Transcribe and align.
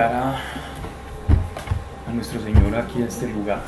a, 0.00 0.36
a 2.06 2.12
nuestro 2.12 2.40
Señor 2.40 2.74
aquí 2.76 3.02
a 3.02 3.06
este 3.06 3.26
lugar. 3.28 3.60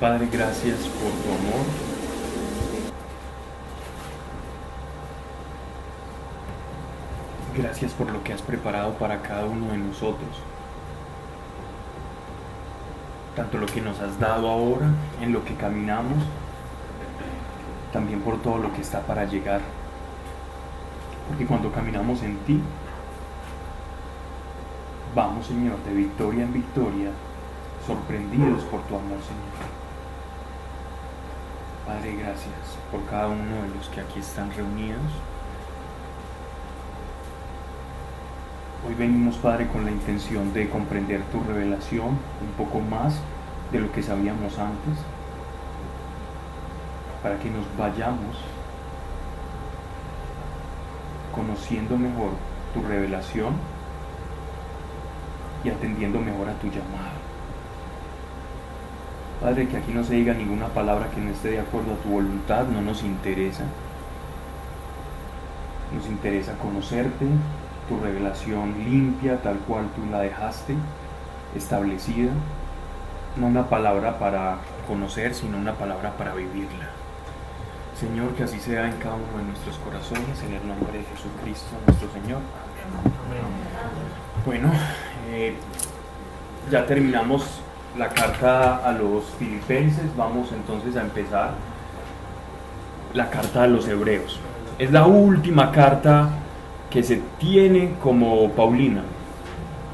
Padre, 0.00 0.28
gracias 0.32 0.78
por 0.78 1.10
tu 1.10 1.28
amor. 1.28 1.66
Gracias 7.56 7.92
por 7.92 8.10
lo 8.10 8.22
que 8.22 8.32
has 8.32 8.40
preparado 8.40 8.94
para 8.94 9.20
cada 9.20 9.44
uno 9.44 9.72
de 9.72 9.78
nosotros. 9.78 10.40
Tanto 13.38 13.56
lo 13.58 13.66
que 13.66 13.80
nos 13.80 14.00
has 14.00 14.18
dado 14.18 14.48
ahora, 14.48 14.88
en 15.20 15.32
lo 15.32 15.44
que 15.44 15.54
caminamos, 15.54 16.18
también 17.92 18.20
por 18.20 18.42
todo 18.42 18.58
lo 18.58 18.72
que 18.72 18.80
está 18.80 18.98
para 19.02 19.26
llegar. 19.26 19.60
Porque 21.28 21.46
cuando 21.46 21.70
caminamos 21.70 22.20
en 22.24 22.36
ti, 22.38 22.60
vamos, 25.14 25.46
Señor, 25.46 25.76
de 25.84 25.94
victoria 25.94 26.42
en 26.42 26.52
victoria, 26.52 27.10
sorprendidos 27.86 28.64
por 28.64 28.82
tu 28.82 28.96
amor, 28.96 29.20
Señor. 29.22 29.68
Padre, 31.86 32.16
gracias 32.16 32.76
por 32.90 33.04
cada 33.04 33.28
uno 33.28 33.62
de 33.62 33.68
los 33.76 33.88
que 33.88 34.00
aquí 34.00 34.18
están 34.18 34.52
reunidos. 34.52 35.12
Hoy 38.88 38.94
venimos, 38.94 39.36
Padre, 39.36 39.68
con 39.68 39.84
la 39.84 39.90
intención 39.90 40.54
de 40.54 40.70
comprender 40.70 41.20
tu 41.24 41.44
revelación 41.44 42.06
un 42.06 42.52
poco 42.56 42.80
más 42.80 43.16
de 43.70 43.80
lo 43.80 43.92
que 43.92 44.02
sabíamos 44.02 44.58
antes, 44.58 45.04
para 47.22 47.38
que 47.38 47.50
nos 47.50 47.66
vayamos 47.76 48.38
conociendo 51.34 51.98
mejor 51.98 52.30
tu 52.72 52.80
revelación 52.80 53.56
y 55.64 55.68
atendiendo 55.68 56.20
mejor 56.20 56.48
a 56.48 56.54
tu 56.54 56.68
llamado. 56.68 57.18
Padre, 59.42 59.68
que 59.68 59.76
aquí 59.76 59.92
no 59.92 60.02
se 60.02 60.14
diga 60.14 60.32
ninguna 60.32 60.68
palabra 60.68 61.10
que 61.10 61.20
no 61.20 61.28
esté 61.28 61.50
de 61.50 61.60
acuerdo 61.60 61.92
a 61.92 61.96
tu 61.96 62.08
voluntad, 62.08 62.64
no 62.68 62.80
nos 62.80 63.02
interesa. 63.02 63.64
Nos 65.94 66.06
interesa 66.06 66.54
conocerte, 66.54 67.26
tu 67.88 67.98
revelación 67.98 68.74
limpia, 68.84 69.40
tal 69.42 69.58
cual 69.60 69.86
tú 69.96 70.02
la 70.10 70.20
dejaste, 70.20 70.74
establecida. 71.56 72.32
No 73.36 73.46
una 73.46 73.68
palabra 73.68 74.18
para 74.18 74.58
conocer, 74.86 75.34
sino 75.34 75.58
una 75.58 75.74
palabra 75.74 76.12
para 76.16 76.34
vivirla. 76.34 76.88
Señor, 77.98 78.34
que 78.34 78.44
así 78.44 78.60
sea 78.60 78.88
en 78.88 78.96
cada 78.98 79.16
uno 79.16 79.38
de 79.38 79.44
nuestros 79.44 79.76
corazones, 79.78 80.42
en 80.46 80.54
el 80.54 80.66
nombre 80.66 80.98
de 80.98 81.04
Jesucristo, 81.04 81.76
nuestro 81.86 82.08
Señor. 82.12 82.40
Bueno, 84.46 84.70
eh, 85.30 85.56
ya 86.70 86.86
terminamos 86.86 87.60
la 87.96 88.08
carta 88.08 88.76
a 88.76 88.92
los 88.92 89.24
filipenses, 89.38 90.04
vamos 90.16 90.52
entonces 90.52 90.96
a 90.96 91.00
empezar 91.00 91.50
la 93.14 93.30
carta 93.30 93.64
a 93.64 93.66
los 93.66 93.88
hebreos. 93.88 94.38
Es 94.78 94.92
la 94.92 95.06
última 95.06 95.72
carta 95.72 96.28
que 96.90 97.02
se 97.02 97.20
tiene 97.38 97.94
como 98.02 98.50
Paulina, 98.52 99.02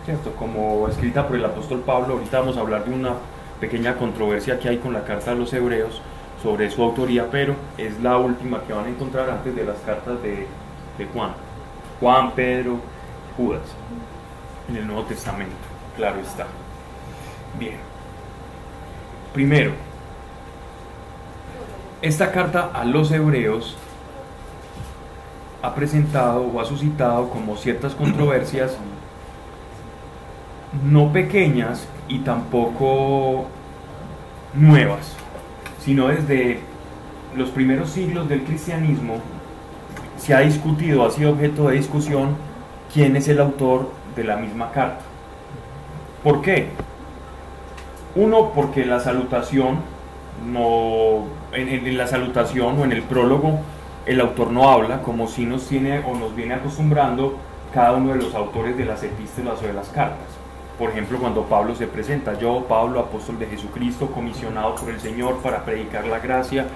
¿cierto? 0.04 0.32
Como 0.32 0.88
escrita 0.88 1.26
por 1.26 1.36
el 1.36 1.44
apóstol 1.44 1.80
Pablo. 1.80 2.14
Ahorita 2.14 2.40
vamos 2.40 2.56
a 2.56 2.60
hablar 2.60 2.84
de 2.84 2.94
una 2.94 3.14
pequeña 3.60 3.96
controversia 3.96 4.58
que 4.58 4.68
hay 4.68 4.78
con 4.78 4.92
la 4.92 5.04
carta 5.04 5.32
a 5.32 5.34
los 5.34 5.52
hebreos 5.52 6.00
sobre 6.42 6.70
su 6.70 6.82
autoría, 6.82 7.30
pero 7.30 7.56
es 7.78 8.00
la 8.00 8.18
última 8.18 8.62
que 8.62 8.72
van 8.72 8.86
a 8.86 8.88
encontrar 8.90 9.30
antes 9.30 9.54
de 9.56 9.64
las 9.64 9.78
cartas 9.78 10.22
de, 10.22 10.46
de 10.98 11.06
Juan. 11.12 11.32
Juan, 12.00 12.32
Pedro, 12.32 12.78
Judas, 13.36 13.62
en 14.68 14.76
el 14.76 14.86
Nuevo 14.86 15.02
Testamento, 15.04 15.54
claro 15.96 16.20
está. 16.20 16.46
Bien. 17.58 17.78
Primero, 19.32 19.72
esta 22.02 22.30
carta 22.30 22.70
a 22.74 22.84
los 22.84 23.10
hebreos 23.10 23.76
ha 25.64 25.74
presentado 25.74 26.42
o 26.42 26.60
ha 26.60 26.64
suscitado 26.66 27.30
como 27.30 27.56
ciertas 27.56 27.94
controversias 27.94 28.76
no 30.84 31.10
pequeñas 31.10 31.86
y 32.06 32.18
tampoco 32.18 33.46
nuevas, 34.52 35.16
sino 35.80 36.08
desde 36.08 36.60
los 37.34 37.48
primeros 37.48 37.90
siglos 37.90 38.28
del 38.28 38.42
cristianismo 38.42 39.14
se 40.18 40.34
ha 40.34 40.40
discutido, 40.40 41.06
ha 41.06 41.10
sido 41.10 41.30
objeto 41.30 41.68
de 41.68 41.76
discusión 41.76 42.36
quién 42.92 43.16
es 43.16 43.28
el 43.28 43.40
autor 43.40 43.90
de 44.14 44.24
la 44.24 44.36
misma 44.36 44.70
carta. 44.70 45.02
¿Por 46.22 46.42
qué? 46.42 46.68
Uno, 48.16 48.52
porque 48.54 48.84
la 48.84 49.00
salutación, 49.00 49.78
no, 50.46 51.24
en, 51.52 51.96
la 51.96 52.06
salutación 52.06 52.78
o 52.78 52.84
en 52.84 52.92
el 52.92 53.02
prólogo, 53.02 53.60
el 54.06 54.20
autor 54.20 54.50
no 54.50 54.70
habla, 54.70 55.02
como 55.02 55.26
si 55.26 55.46
nos 55.46 55.66
tiene 55.66 56.00
o 56.00 56.14
nos 56.14 56.34
viene 56.36 56.54
acostumbrando 56.54 57.38
cada 57.72 57.92
uno 57.94 58.12
de 58.12 58.22
los 58.22 58.34
autores 58.34 58.76
de 58.76 58.84
las 58.84 59.02
epístolas 59.02 59.62
o 59.62 59.66
de 59.66 59.72
las 59.72 59.88
cartas. 59.88 60.28
Por 60.78 60.90
ejemplo, 60.90 61.18
cuando 61.18 61.42
Pablo 61.42 61.74
se 61.74 61.86
presenta, 61.86 62.38
yo, 62.38 62.64
Pablo, 62.68 63.00
apóstol 63.00 63.38
de 63.38 63.46
Jesucristo, 63.46 64.08
comisionado 64.08 64.74
por 64.74 64.90
el 64.90 65.00
Señor 65.00 65.38
para 65.38 65.64
predicar 65.64 66.06
la 66.06 66.18
gracia, 66.18 66.66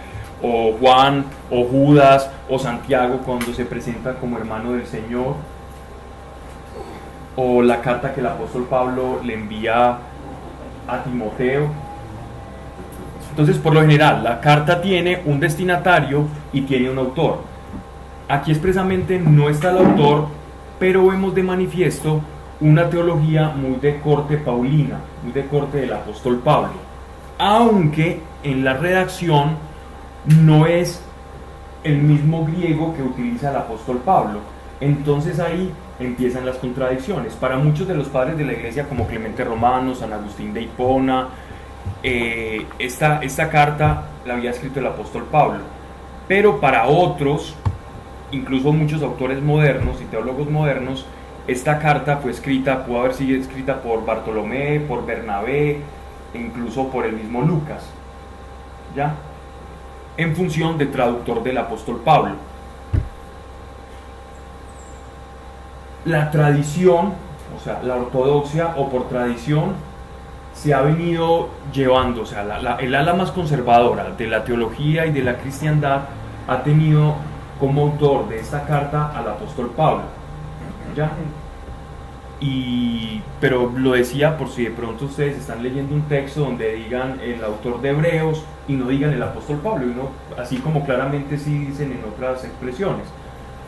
o 0.40 0.72
Juan, 0.78 1.24
o 1.50 1.64
Judas, 1.64 2.30
o 2.48 2.58
Santiago, 2.58 3.18
cuando 3.26 3.52
se 3.52 3.64
presenta 3.64 4.14
como 4.14 4.38
hermano 4.38 4.72
del 4.72 4.86
Señor, 4.86 5.34
o 7.36 7.62
la 7.62 7.80
carta 7.80 8.14
que 8.14 8.20
el 8.20 8.26
apóstol 8.26 8.66
Pablo 8.70 9.20
le 9.22 9.34
envía 9.34 9.98
a 10.86 11.02
Timoteo. 11.04 11.68
Entonces, 13.38 13.62
por 13.62 13.72
lo 13.72 13.82
general, 13.82 14.24
la 14.24 14.40
carta 14.40 14.80
tiene 14.80 15.22
un 15.24 15.38
destinatario 15.38 16.26
y 16.52 16.62
tiene 16.62 16.90
un 16.90 16.98
autor. 16.98 17.38
Aquí 18.28 18.50
expresamente 18.50 19.16
no 19.20 19.48
está 19.48 19.70
el 19.70 19.78
autor, 19.78 20.26
pero 20.80 21.06
vemos 21.06 21.36
de 21.36 21.44
manifiesto 21.44 22.20
una 22.58 22.90
teología 22.90 23.50
muy 23.50 23.76
de 23.76 24.00
corte 24.00 24.38
paulina, 24.38 24.98
muy 25.22 25.30
de 25.30 25.46
corte 25.46 25.78
del 25.78 25.92
apóstol 25.92 26.40
Pablo. 26.42 26.72
Aunque 27.38 28.18
en 28.42 28.64
la 28.64 28.74
redacción 28.74 29.50
no 30.42 30.66
es 30.66 31.00
el 31.84 31.98
mismo 31.98 32.44
griego 32.44 32.92
que 32.96 33.04
utiliza 33.04 33.50
el 33.50 33.56
apóstol 33.58 33.98
Pablo. 34.04 34.40
Entonces 34.80 35.38
ahí 35.38 35.72
empiezan 36.00 36.44
las 36.44 36.56
contradicciones. 36.56 37.34
Para 37.34 37.56
muchos 37.56 37.86
de 37.86 37.94
los 37.94 38.08
padres 38.08 38.36
de 38.36 38.44
la 38.44 38.54
iglesia, 38.54 38.88
como 38.88 39.06
Clemente 39.06 39.44
Romano, 39.44 39.94
San 39.94 40.12
Agustín 40.12 40.52
de 40.52 40.62
Hipona, 40.62 41.28
eh, 42.02 42.66
esta, 42.78 43.22
esta 43.22 43.48
carta 43.50 44.04
la 44.24 44.34
había 44.34 44.50
escrito 44.50 44.80
el 44.80 44.86
apóstol 44.86 45.24
Pablo. 45.30 45.60
Pero 46.26 46.60
para 46.60 46.86
otros, 46.86 47.54
incluso 48.32 48.72
muchos 48.72 49.02
autores 49.02 49.42
modernos 49.42 50.00
y 50.00 50.04
teólogos 50.04 50.50
modernos, 50.50 51.06
esta 51.46 51.78
carta 51.78 52.18
fue 52.18 52.30
escrita, 52.30 52.84
pudo 52.84 53.00
haber 53.00 53.14
sido 53.14 53.40
escrita 53.40 53.80
por 53.80 54.04
Bartolomé, 54.04 54.80
por 54.80 55.06
Bernabé, 55.06 55.80
e 56.34 56.38
incluso 56.38 56.88
por 56.88 57.06
el 57.06 57.14
mismo 57.14 57.42
Lucas. 57.42 57.88
¿Ya? 58.94 59.14
En 60.16 60.36
función 60.36 60.76
de 60.76 60.86
traductor 60.86 61.42
del 61.42 61.58
apóstol 61.58 62.02
Pablo. 62.04 62.34
la 66.08 66.30
tradición, 66.30 67.12
o 67.56 67.60
sea, 67.62 67.80
la 67.82 67.96
ortodoxia 67.96 68.74
o 68.76 68.88
por 68.88 69.08
tradición, 69.08 69.74
se 70.60 70.74
ha 70.74 70.80
venido 70.80 71.50
llevando, 71.72 72.22
o 72.22 72.26
sea, 72.26 72.42
el 72.80 72.94
ala 72.94 73.14
más 73.14 73.30
conservadora 73.30 74.10
de 74.10 74.26
la 74.26 74.42
teología 74.42 75.06
y 75.06 75.12
de 75.12 75.22
la 75.22 75.38
cristiandad 75.38 76.00
ha 76.48 76.62
tenido 76.64 77.14
como 77.60 77.82
autor 77.82 78.28
de 78.28 78.40
esta 78.40 78.64
carta 78.64 79.12
al 79.16 79.28
apóstol 79.28 79.70
Pablo. 79.76 80.02
¿Ya? 80.96 81.12
Y, 82.40 83.22
pero 83.40 83.72
lo 83.76 83.92
decía 83.92 84.36
por 84.36 84.48
si 84.48 84.64
de 84.64 84.70
pronto 84.72 85.04
ustedes 85.04 85.38
están 85.38 85.62
leyendo 85.62 85.94
un 85.94 86.02
texto 86.02 86.40
donde 86.40 86.74
digan 86.74 87.20
el 87.20 87.44
autor 87.44 87.80
de 87.80 87.90
Hebreos 87.90 88.44
y 88.66 88.72
no 88.72 88.88
digan 88.88 89.12
el 89.12 89.22
apóstol 89.22 89.58
Pablo, 89.58 89.86
y 89.86 89.94
no, 89.94 90.10
así 90.40 90.56
como 90.56 90.84
claramente 90.84 91.38
sí 91.38 91.56
dicen 91.56 91.92
en 91.92 92.02
otras 92.04 92.44
expresiones. 92.44 93.06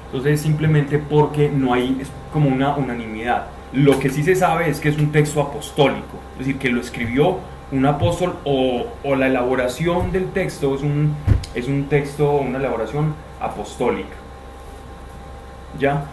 Entonces 0.06 0.40
simplemente 0.40 0.98
porque 0.98 1.50
no 1.50 1.72
hay 1.72 2.02
como 2.32 2.48
una 2.48 2.74
unanimidad. 2.74 3.46
Lo 3.72 3.98
que 3.98 4.10
sí 4.10 4.22
se 4.22 4.34
sabe 4.34 4.68
es 4.68 4.80
que 4.80 4.88
es 4.88 4.98
un 4.98 5.12
texto 5.12 5.40
apostólico, 5.40 6.18
es 6.32 6.46
decir, 6.46 6.58
que 6.58 6.70
lo 6.70 6.80
escribió 6.80 7.38
un 7.72 7.86
apóstol 7.86 8.36
o, 8.44 8.86
la 9.14 9.26
elaboración 9.26 10.12
del 10.12 10.30
texto 10.30 10.74
es 10.74 10.82
un, 10.82 11.14
es 11.54 11.68
un 11.68 11.84
texto, 11.84 12.32
una 12.32 12.58
elaboración 12.58 13.14
apostólica. 13.40 14.16
¿Ya? 15.78 16.04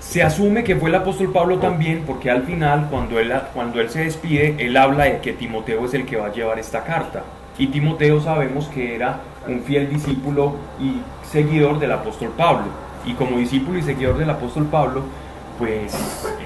Se 0.00 0.22
asume 0.22 0.64
que 0.64 0.74
fue 0.76 0.88
el 0.88 0.96
apóstol 0.96 1.30
Pablo 1.32 1.58
también, 1.58 2.04
porque 2.06 2.30
al 2.30 2.42
final, 2.44 2.88
cuando 2.90 3.20
él, 3.20 3.32
cuando 3.54 3.80
él 3.80 3.90
se 3.90 4.04
despide, 4.04 4.56
él 4.58 4.76
habla 4.76 5.04
de 5.04 5.20
que 5.20 5.32
Timoteo 5.32 5.84
es 5.84 5.94
el 5.94 6.06
que 6.06 6.16
va 6.16 6.26
a 6.26 6.32
llevar 6.32 6.58
esta 6.58 6.82
carta. 6.82 7.22
Y 7.58 7.68
Timoteo 7.68 8.20
sabemos 8.20 8.66
que 8.68 8.94
era 8.94 9.20
un 9.46 9.60
fiel 9.60 9.90
discípulo 9.90 10.56
y 10.80 11.02
seguidor 11.30 11.78
del 11.78 11.92
apóstol 11.92 12.32
Pablo. 12.36 12.66
Y 13.04 13.12
como 13.14 13.38
discípulo 13.38 13.78
y 13.78 13.82
seguidor 13.82 14.18
del 14.18 14.30
apóstol 14.30 14.66
Pablo, 14.66 15.02
pues 15.58 15.94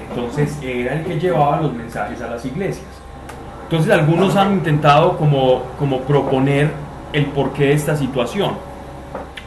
entonces 0.09 0.57
era 0.61 0.93
el 0.93 1.05
que 1.05 1.19
llevaba 1.19 1.61
los 1.61 1.73
mensajes 1.73 2.21
a 2.21 2.27
las 2.27 2.45
iglesias. 2.45 2.87
Entonces 3.63 3.91
algunos 3.91 4.35
han 4.35 4.53
intentado 4.53 5.17
como, 5.17 5.63
como 5.77 6.01
proponer 6.01 6.71
el 7.13 7.25
porqué 7.27 7.65
de 7.65 7.73
esta 7.73 7.95
situación. 7.95 8.53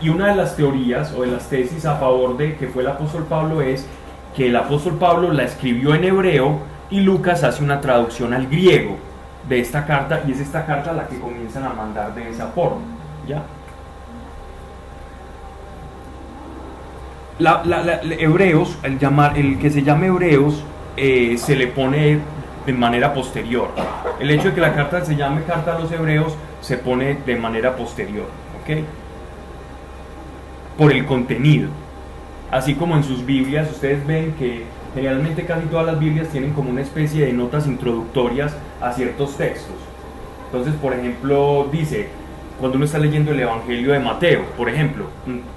Y 0.03 0.09
una 0.09 0.29
de 0.29 0.37
las 0.37 0.57
teorías 0.57 1.12
o 1.12 1.23
de 1.23 1.29
las 1.29 1.49
tesis 1.49 1.85
a 1.87 1.97
favor 1.97 2.37
de 2.37 2.57
que 2.57 2.69
fue 2.69 2.83
el 2.83 2.89
apóstol 2.89 3.25
Pablo 3.29 3.61
es 3.61 3.87
que 4.37 4.49
el 4.49 4.57
apóstol 4.57 4.97
Pablo 4.99 5.33
la 5.33 5.45
escribió 5.45 5.95
en 5.95 6.05
hebreo 6.05 6.59
y 6.91 7.01
Lucas 7.01 7.45
hace 7.45 7.62
una 7.62 7.81
traducción 7.81 8.33
al 8.33 8.47
griego 8.47 8.97
de 9.49 9.61
esta 9.61 9.85
carta 9.87 10.23
y 10.27 10.33
es 10.33 10.41
esta 10.41 10.67
carta 10.67 10.93
la 10.93 11.07
que 11.07 11.19
comienzan 11.19 11.65
a 11.65 11.71
mandar 11.71 12.15
de 12.15 12.29
esa 12.29 12.49
forma. 12.49 12.81
¿ya? 13.27 13.43
La, 17.41 17.63
hebreos, 18.03 18.77
el, 18.83 19.59
que 19.59 19.71
se 19.71 19.83
llame 19.83 20.09
Hebreos, 20.09 20.63
eh, 20.99 21.37
se 21.39 21.57
le 21.57 21.69
pone 21.69 22.19
de 22.67 22.73
manera 22.75 23.15
posterior. 23.15 23.71
El 24.21 24.31
hecho 24.31 24.49
de 24.49 24.55
que 24.55 24.61
la 24.61 24.75
carta 24.75 25.03
se 25.03 25.17
llame 25.17 25.43
Carta 25.45 25.75
a 25.75 25.79
los 25.81 25.91
Hebreos 25.91 26.35
se 26.61 26.77
pone 26.77 27.17
de 27.25 27.37
manera 27.37 27.77
posterior, 27.77 28.27
¿ok? 28.61 28.85
Por 30.77 30.93
el 30.93 31.07
contenido. 31.07 31.71
Así 32.51 32.75
como 32.75 32.95
en 32.97 33.05
sus 33.05 33.25
Biblias, 33.25 33.71
ustedes 33.71 34.07
ven 34.07 34.35
que 34.39 34.65
generalmente 34.95 35.47
casi 35.47 35.67
todas 35.67 35.87
las 35.87 35.99
Biblias 35.99 36.29
tienen 36.29 36.53
como 36.53 36.69
una 36.69 36.83
especie 36.83 37.25
de 37.25 37.33
notas 37.33 37.67
introductorias 37.67 38.55
a 38.83 38.93
ciertos 38.93 39.39
textos. 39.39 39.77
Entonces, 40.47 40.75
por 40.75 40.93
ejemplo, 40.93 41.69
dice, 41.73 42.11
cuando 42.61 42.77
uno 42.77 42.85
está 42.85 42.99
leyendo 42.99 43.33
el 43.33 43.41
Evangelio 43.41 43.93
de 43.93 43.99
Mateo, 43.99 44.45
por 44.57 44.69
ejemplo, 44.69 45.07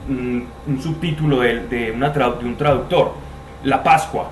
un, 0.07 0.47
subtítulo 0.81 1.41
de, 1.41 1.67
de, 1.67 1.91
una 1.91 2.09
de, 2.09 2.45
un 2.45 2.55
traductor, 2.55 3.13
la 3.63 3.83
Pascua, 3.83 4.31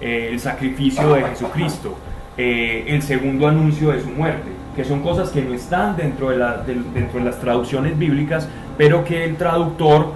eh, 0.00 0.28
el 0.30 0.38
sacrificio 0.38 1.14
de 1.14 1.22
Jesucristo, 1.22 1.96
eh, 2.36 2.84
el 2.86 3.02
segundo 3.02 3.48
anuncio 3.48 3.90
de 3.90 4.00
su 4.02 4.10
muerte, 4.10 4.50
que 4.76 4.84
son 4.84 5.00
cosas 5.00 5.30
que 5.30 5.42
no 5.42 5.54
están 5.54 5.96
dentro 5.96 6.30
de, 6.30 6.36
la, 6.36 6.58
dentro 6.58 7.18
de 7.18 7.24
las 7.24 7.40
traducciones 7.40 7.98
bíblicas, 7.98 8.48
pero 8.76 9.02
que 9.02 9.24
el 9.24 9.36
traductor 9.36 10.12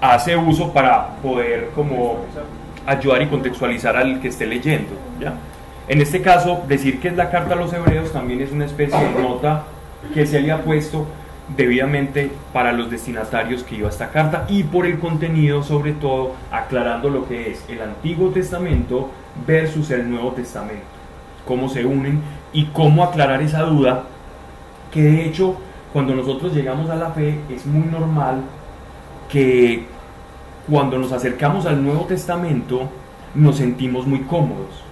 hace 0.00 0.36
uso 0.36 0.72
para 0.72 1.16
poder 1.16 1.70
como 1.74 2.18
ayudar 2.86 3.22
y 3.22 3.26
contextualizar 3.26 3.96
al 3.96 4.20
que 4.20 4.28
esté 4.28 4.46
leyendo. 4.46 4.92
¿ya? 5.18 5.34
En 5.88 6.00
este 6.00 6.20
caso, 6.20 6.62
decir 6.68 7.00
que 7.00 7.08
es 7.08 7.16
la 7.16 7.30
carta 7.30 7.54
a 7.54 7.56
los 7.56 7.72
hebreos 7.72 8.12
también 8.12 8.42
es 8.42 8.52
una 8.52 8.66
especie 8.66 8.98
de 8.98 9.22
nota 9.22 9.64
que 10.12 10.26
se 10.26 10.38
había 10.38 10.62
puesto 10.62 11.06
debidamente 11.56 12.30
para 12.52 12.72
los 12.72 12.90
destinatarios 12.90 13.62
que 13.62 13.76
iba 13.76 13.88
esta 13.88 14.10
carta 14.10 14.46
y 14.48 14.62
por 14.64 14.86
el 14.86 14.98
contenido 14.98 15.62
sobre 15.62 15.92
todo 15.92 16.32
aclarando 16.50 17.10
lo 17.10 17.28
que 17.28 17.50
es 17.50 17.64
el 17.68 17.82
Antiguo 17.82 18.30
Testamento 18.30 19.10
versus 19.46 19.90
el 19.90 20.08
Nuevo 20.10 20.32
Testamento, 20.32 20.84
cómo 21.46 21.68
se 21.68 21.84
unen 21.84 22.20
y 22.52 22.66
cómo 22.66 23.04
aclarar 23.04 23.42
esa 23.42 23.62
duda 23.62 24.04
que 24.90 25.02
de 25.02 25.26
hecho 25.26 25.56
cuando 25.92 26.14
nosotros 26.14 26.54
llegamos 26.54 26.88
a 26.88 26.96
la 26.96 27.10
fe 27.10 27.38
es 27.50 27.66
muy 27.66 27.86
normal 27.88 28.42
que 29.28 29.84
cuando 30.68 30.98
nos 30.98 31.12
acercamos 31.12 31.66
al 31.66 31.84
Nuevo 31.84 32.06
Testamento 32.06 32.88
nos 33.34 33.56
sentimos 33.56 34.06
muy 34.06 34.20
cómodos 34.20 34.84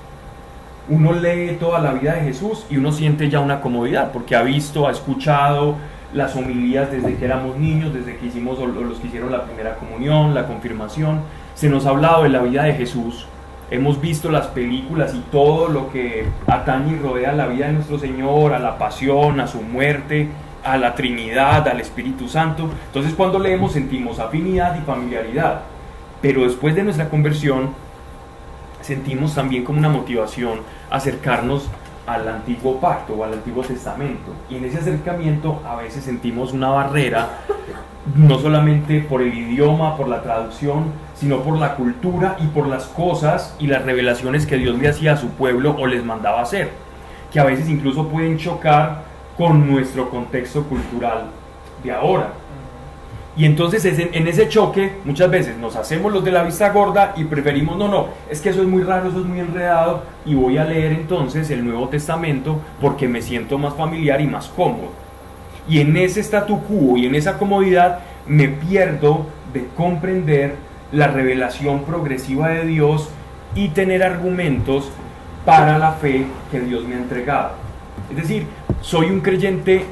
uno 0.88 1.12
lee 1.12 1.56
toda 1.58 1.80
la 1.80 1.92
vida 1.92 2.14
de 2.14 2.22
Jesús 2.22 2.66
y 2.68 2.76
uno 2.76 2.92
siente 2.92 3.30
ya 3.30 3.40
una 3.40 3.60
comodidad, 3.60 4.12
porque 4.12 4.36
ha 4.36 4.42
visto, 4.42 4.86
ha 4.86 4.90
escuchado 4.90 5.76
las 6.12 6.36
homilías 6.36 6.90
desde 6.90 7.14
que 7.14 7.24
éramos 7.24 7.56
niños, 7.56 7.94
desde 7.94 8.16
que 8.16 8.26
hicimos 8.26 8.58
los 8.58 8.98
que 8.98 9.06
hicieron 9.06 9.32
la 9.32 9.44
primera 9.44 9.76
comunión, 9.76 10.34
la 10.34 10.46
confirmación, 10.46 11.20
se 11.54 11.68
nos 11.68 11.86
ha 11.86 11.90
hablado 11.90 12.24
de 12.24 12.28
la 12.28 12.42
vida 12.42 12.64
de 12.64 12.74
Jesús, 12.74 13.26
hemos 13.70 14.00
visto 14.00 14.30
las 14.30 14.48
películas 14.48 15.14
y 15.14 15.20
todo 15.30 15.68
lo 15.68 15.90
que 15.90 16.26
atañe 16.46 16.92
y 16.92 16.98
rodea 16.98 17.32
la 17.32 17.46
vida 17.46 17.68
de 17.68 17.72
nuestro 17.72 17.98
Señor, 17.98 18.52
a 18.52 18.58
la 18.58 18.76
pasión, 18.76 19.40
a 19.40 19.46
su 19.46 19.62
muerte, 19.62 20.28
a 20.62 20.76
la 20.76 20.94
Trinidad, 20.94 21.66
al 21.66 21.80
Espíritu 21.80 22.28
Santo. 22.28 22.68
Entonces 22.86 23.14
cuando 23.14 23.38
leemos 23.38 23.72
sentimos 23.72 24.18
afinidad 24.18 24.76
y 24.76 24.84
familiaridad. 24.84 25.62
Pero 26.20 26.44
después 26.44 26.74
de 26.74 26.84
nuestra 26.84 27.08
conversión 27.08 27.70
sentimos 28.82 29.34
también 29.34 29.64
como 29.64 29.78
una 29.78 29.88
motivación 29.88 30.60
acercarnos 30.90 31.68
al 32.06 32.28
antiguo 32.28 32.80
pacto 32.80 33.14
o 33.14 33.24
al 33.24 33.34
antiguo 33.34 33.62
testamento. 33.62 34.32
Y 34.50 34.56
en 34.56 34.64
ese 34.64 34.78
acercamiento 34.78 35.62
a 35.66 35.76
veces 35.76 36.04
sentimos 36.04 36.52
una 36.52 36.68
barrera, 36.68 37.38
no 38.16 38.38
solamente 38.38 39.00
por 39.00 39.22
el 39.22 39.32
idioma, 39.32 39.96
por 39.96 40.08
la 40.08 40.22
traducción, 40.22 40.92
sino 41.14 41.40
por 41.42 41.58
la 41.58 41.76
cultura 41.76 42.36
y 42.40 42.46
por 42.48 42.66
las 42.66 42.86
cosas 42.86 43.54
y 43.58 43.68
las 43.68 43.84
revelaciones 43.84 44.46
que 44.46 44.56
Dios 44.56 44.76
le 44.78 44.88
hacía 44.88 45.12
a 45.12 45.16
su 45.16 45.28
pueblo 45.28 45.76
o 45.78 45.86
les 45.86 46.04
mandaba 46.04 46.42
hacer, 46.42 46.70
que 47.32 47.38
a 47.38 47.44
veces 47.44 47.68
incluso 47.68 48.08
pueden 48.08 48.38
chocar 48.38 49.02
con 49.36 49.70
nuestro 49.70 50.10
contexto 50.10 50.64
cultural 50.64 51.26
de 51.82 51.92
ahora. 51.92 52.32
Y 53.34 53.46
entonces 53.46 53.86
en 53.86 54.28
ese 54.28 54.48
choque 54.50 54.92
muchas 55.06 55.30
veces 55.30 55.56
nos 55.56 55.76
hacemos 55.76 56.12
los 56.12 56.22
de 56.22 56.32
la 56.32 56.42
vista 56.42 56.68
gorda 56.68 57.14
y 57.16 57.24
preferimos, 57.24 57.78
no, 57.78 57.88
no, 57.88 58.08
es 58.28 58.42
que 58.42 58.50
eso 58.50 58.60
es 58.60 58.68
muy 58.68 58.82
raro, 58.82 59.08
eso 59.08 59.20
es 59.20 59.24
muy 59.24 59.40
enredado 59.40 60.02
y 60.26 60.34
voy 60.34 60.58
a 60.58 60.64
leer 60.64 60.92
entonces 60.92 61.50
el 61.50 61.64
Nuevo 61.64 61.88
Testamento 61.88 62.60
porque 62.78 63.08
me 63.08 63.22
siento 63.22 63.56
más 63.56 63.74
familiar 63.74 64.20
y 64.20 64.26
más 64.26 64.48
cómodo. 64.48 64.90
Y 65.66 65.80
en 65.80 65.96
ese 65.96 66.20
statu 66.20 66.60
quo 66.62 66.98
y 66.98 67.06
en 67.06 67.14
esa 67.14 67.38
comodidad 67.38 68.00
me 68.26 68.48
pierdo 68.48 69.24
de 69.54 69.66
comprender 69.76 70.56
la 70.92 71.06
revelación 71.06 71.84
progresiva 71.84 72.50
de 72.50 72.66
Dios 72.66 73.08
y 73.54 73.68
tener 73.68 74.02
argumentos 74.02 74.90
para 75.46 75.78
la 75.78 75.92
fe 75.92 76.26
que 76.50 76.60
Dios 76.60 76.84
me 76.84 76.96
ha 76.96 76.98
entregado. 76.98 77.52
Es 78.10 78.16
decir, 78.16 78.46
soy 78.82 79.06
un 79.06 79.20
creyente... 79.20 79.86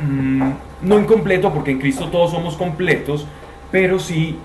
Mmm, 0.00 0.52
no 0.82 0.98
incompleto, 0.98 1.52
porque 1.52 1.70
en 1.70 1.78
Cristo 1.78 2.08
todos 2.08 2.30
somos 2.30 2.56
completos, 2.56 3.26
pero 3.70 3.98
sí 3.98 4.38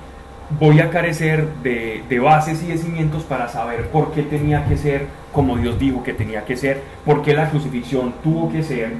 voy 0.59 0.79
a 0.79 0.89
carecer 0.89 1.47
de, 1.61 2.19
bases 2.19 2.63
y 2.63 2.67
de 2.67 2.77
cimientos 2.77 3.23
para 3.23 3.47
saber 3.49 3.89
por 3.89 4.11
qué 4.11 4.23
tenía 4.23 4.65
que 4.65 4.77
ser 4.77 5.07
como 5.31 5.57
Dios 5.57 5.77
dijo 5.77 6.03
que 6.03 6.13
tenía 6.13 6.45
que 6.45 6.57
ser, 6.57 6.81
por 7.05 7.21
qué 7.21 7.33
la 7.33 7.49
crucifixión 7.49 8.13
tuvo 8.23 8.51
que 8.51 8.63
ser 8.63 8.93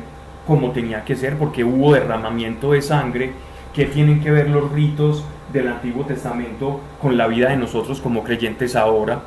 como 0.45 0.71
tenía 0.71 1.03
que 1.03 1.15
ser, 1.15 1.35
porque 1.35 1.63
hubo 1.63 1.93
derramamiento 1.93 2.73
de 2.73 2.81
sangre, 2.81 3.31
qué 3.73 3.85
tienen 3.85 4.21
que 4.21 4.31
ver 4.31 4.49
los 4.49 4.71
ritos 4.71 5.23
del 5.51 5.67
Antiguo 5.67 6.05
Testamento 6.05 6.79
con 7.01 7.17
la 7.17 7.27
vida 7.27 7.49
de 7.49 7.57
nosotros 7.57 8.01
como 8.01 8.23
creyentes 8.23 8.75
ahora, 8.75 9.21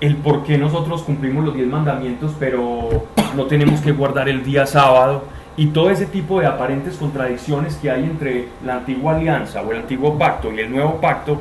el 0.00 0.16
por 0.16 0.42
qué 0.42 0.58
nosotros 0.58 1.02
cumplimos 1.02 1.44
los 1.44 1.54
diez 1.54 1.68
mandamientos, 1.68 2.32
pero 2.38 3.06
no 3.36 3.44
tenemos 3.44 3.80
que 3.80 3.92
guardar 3.92 4.28
el 4.28 4.42
día 4.44 4.66
sábado, 4.66 5.24
y 5.56 5.68
todo 5.68 5.90
ese 5.90 6.06
tipo 6.06 6.40
de 6.40 6.46
aparentes 6.46 6.96
contradicciones 6.96 7.76
que 7.76 7.90
hay 7.90 8.04
entre 8.04 8.48
la 8.64 8.76
antigua 8.76 9.16
alianza 9.16 9.62
o 9.62 9.72
el 9.72 9.78
antiguo 9.78 10.18
pacto 10.18 10.52
y 10.52 10.60
el 10.60 10.70
nuevo 10.70 11.00
pacto, 11.00 11.40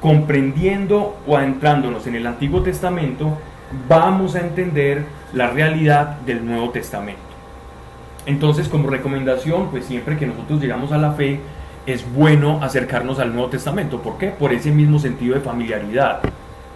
comprendiendo 0.00 1.16
o 1.26 1.36
adentrándonos 1.36 2.06
en 2.08 2.16
el 2.16 2.26
Antiguo 2.26 2.62
Testamento, 2.62 3.38
vamos 3.88 4.34
a 4.34 4.40
entender 4.40 5.04
la 5.32 5.48
realidad 5.50 6.18
del 6.26 6.44
Nuevo 6.44 6.70
Testamento. 6.70 7.20
Entonces, 8.26 8.68
como 8.68 8.90
recomendación, 8.90 9.68
pues 9.70 9.84
siempre 9.84 10.18
que 10.18 10.26
nosotros 10.26 10.60
llegamos 10.60 10.90
a 10.90 10.98
la 10.98 11.12
fe, 11.12 11.40
es 11.86 12.04
bueno 12.12 12.58
acercarnos 12.62 13.20
al 13.20 13.32
Nuevo 13.32 13.48
Testamento. 13.48 14.02
¿Por 14.02 14.18
qué? 14.18 14.28
Por 14.28 14.52
ese 14.52 14.72
mismo 14.72 14.98
sentido 14.98 15.34
de 15.34 15.40
familiaridad. 15.40 16.20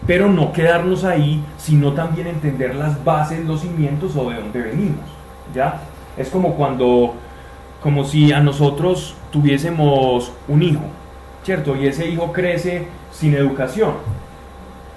Pero 0.07 0.29
no 0.29 0.53
quedarnos 0.53 1.03
ahí, 1.03 1.45
sino 1.59 1.93
también 1.93 2.29
entender 2.29 2.77
las 2.77 3.03
bases, 3.05 3.45
los 3.45 3.61
cimientos 3.61 4.15
o 4.17 4.31
de 4.31 4.37
dónde 4.37 4.63
venimos. 4.63 5.05
¿Ya? 5.53 5.81
Es 6.17 6.31
como 6.31 6.55
cuando, 6.55 7.15
como 7.83 8.05
si 8.05 8.33
a 8.33 8.41
nosotros 8.41 9.15
tuviésemos 9.31 10.33
un 10.49 10.63
hijo, 10.63 10.83
¿cierto? 11.45 11.77
Y 11.77 11.87
ese 11.87 12.09
hijo 12.09 12.33
crece 12.33 12.89
sin 13.13 13.35
educación. 13.35 13.95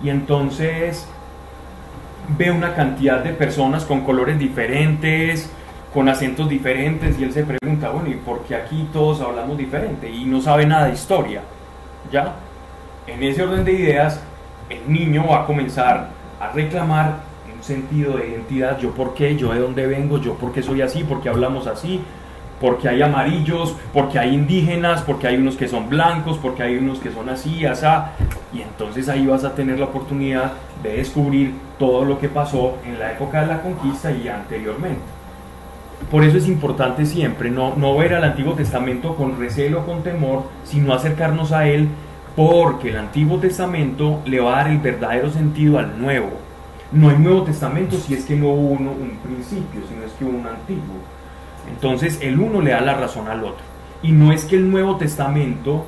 Y 0.02 0.10
entonces 0.10 1.08
ve 2.38 2.52
una 2.52 2.76
cantidad 2.76 3.24
de 3.24 3.32
personas 3.32 3.84
con 3.86 4.02
colores 4.02 4.40
diferentes, 4.40 5.52
con 5.94 6.08
acentos 6.08 6.48
diferentes, 6.48 7.20
y 7.20 7.24
él 7.24 7.34
se 7.34 7.44
pregunta, 7.44 7.90
bueno, 7.90 8.10
¿y 8.10 8.16
por 8.16 8.44
qué 8.44 8.56
aquí 8.56 8.88
todos 8.94 9.22
hablamos 9.22 9.58
diferente? 9.58 10.10
Y 10.10 10.26
no 10.26 10.42
sabe 10.42 10.66
nada 10.66 10.86
de 10.86 10.94
historia, 10.94 11.42
¿ya? 12.12 12.36
En 13.08 13.24
ese 13.24 13.44
orden 13.44 13.66
de 13.66 13.74
ideas, 13.74 14.22
el 14.70 14.92
niño 14.92 15.26
va 15.28 15.42
a 15.42 15.46
comenzar 15.46 16.10
a 16.40 16.52
reclamar 16.52 17.29
sentido 17.70 18.18
de 18.18 18.30
identidad, 18.30 18.78
yo 18.80 18.92
por 18.92 19.14
qué, 19.14 19.38
yo 19.38 19.54
de 19.54 19.60
dónde 19.60 19.88
vengo, 19.88 20.20
yo 20.20 20.34
por 20.34 20.52
qué 20.52 20.62
soy 20.62 20.82
así, 20.82 21.04
por 21.04 21.22
qué 21.22 21.30
hablamos 21.30 21.68
así, 21.68 22.02
porque 22.60 22.90
hay 22.90 23.02
amarillos, 23.02 23.76
porque 23.94 24.20
hay 24.20 24.34
indígenas, 24.34 25.02
porque 25.04 25.28
hay 25.28 25.38
unos 25.38 25.56
que 25.56 25.68
son 25.68 25.90
blancos, 25.90 26.38
porque 26.38 26.64
hay 26.64 26.76
unos 26.78 27.00
que 27.00 27.12
son 27.12 27.30
así, 27.30 27.66
asá. 27.66 28.12
Y 28.54 28.62
entonces 28.62 29.08
ahí 29.08 29.26
vas 29.26 29.46
a 29.46 29.56
tener 29.56 29.80
la 29.80 29.86
oportunidad 29.86 30.54
de 30.84 30.98
descubrir 30.98 31.54
todo 31.78 32.04
lo 32.04 32.20
que 32.20 32.28
pasó 32.28 32.78
en 32.86 33.00
la 33.00 33.14
época 33.14 33.42
de 33.42 33.48
la 33.48 33.62
conquista 33.62 34.12
y 34.12 34.28
anteriormente. 34.28 35.02
Por 36.12 36.24
eso 36.24 36.38
es 36.38 36.48
importante 36.48 37.06
siempre 37.06 37.52
no, 37.52 37.76
no 37.76 37.96
ver 37.96 38.16
al 38.16 38.24
Antiguo 38.24 38.54
Testamento 38.54 39.16
con 39.16 39.38
recelo, 39.38 39.86
con 39.86 40.02
temor, 40.02 40.44
sino 40.64 40.94
acercarnos 40.94 41.52
a 41.52 41.68
él 41.68 41.88
porque 42.36 42.90
el 42.90 42.98
Antiguo 42.98 43.38
Testamento 43.38 44.22
le 44.26 44.40
va 44.40 44.54
a 44.54 44.64
dar 44.64 44.72
el 44.72 44.80
verdadero 44.80 45.30
sentido 45.30 45.78
al 45.78 46.00
Nuevo. 46.00 46.49
No 46.91 47.10
hay 47.10 47.17
Nuevo 47.17 47.43
Testamento 47.43 47.98
si 47.98 48.15
es 48.15 48.25
que 48.25 48.36
no 48.36 48.48
hubo 48.48 48.69
uno 48.69 48.91
un 48.91 49.17
principio, 49.17 49.81
sino 49.88 50.03
es 50.03 50.12
que 50.13 50.25
hubo 50.25 50.38
un 50.38 50.48
antiguo. 50.48 50.96
Entonces 51.69 52.19
el 52.22 52.39
uno 52.39 52.62
le 52.62 52.72
da 52.72 52.81
la 52.81 52.96
razón 52.96 53.27
al 53.27 53.43
otro. 53.43 53.63
Y 54.01 54.12
no 54.12 54.31
es 54.31 54.46
que 54.46 54.55
el 54.55 54.72
Nuevo 54.72 54.96
Testamento 54.96 55.86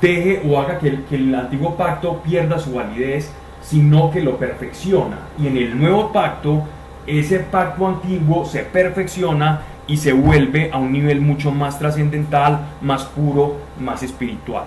deje 0.00 0.42
o 0.46 0.60
haga 0.60 0.78
que 0.78 0.88
el, 0.88 1.04
que 1.04 1.16
el 1.16 1.34
antiguo 1.34 1.76
pacto 1.76 2.20
pierda 2.22 2.58
su 2.58 2.74
validez, 2.74 3.32
sino 3.62 4.10
que 4.10 4.20
lo 4.20 4.36
perfecciona. 4.36 5.18
Y 5.38 5.46
en 5.46 5.56
el 5.56 5.78
nuevo 5.78 6.12
pacto, 6.12 6.64
ese 7.06 7.38
pacto 7.38 7.86
antiguo 7.86 8.44
se 8.44 8.60
perfecciona 8.60 9.62
y 9.86 9.96
se 9.96 10.12
vuelve 10.12 10.70
a 10.72 10.78
un 10.78 10.92
nivel 10.92 11.20
mucho 11.20 11.50
más 11.50 11.78
trascendental, 11.78 12.60
más 12.82 13.04
puro, 13.04 13.56
más 13.80 14.02
espiritual. 14.02 14.64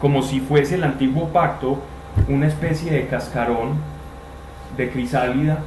Como 0.00 0.22
si 0.22 0.40
fuese 0.40 0.74
el 0.74 0.84
antiguo 0.84 1.28
pacto 1.28 1.78
una 2.28 2.46
especie 2.46 2.92
de 2.92 3.06
cascarón 3.06 3.93
de 4.76 4.90
crisálida 4.90 5.58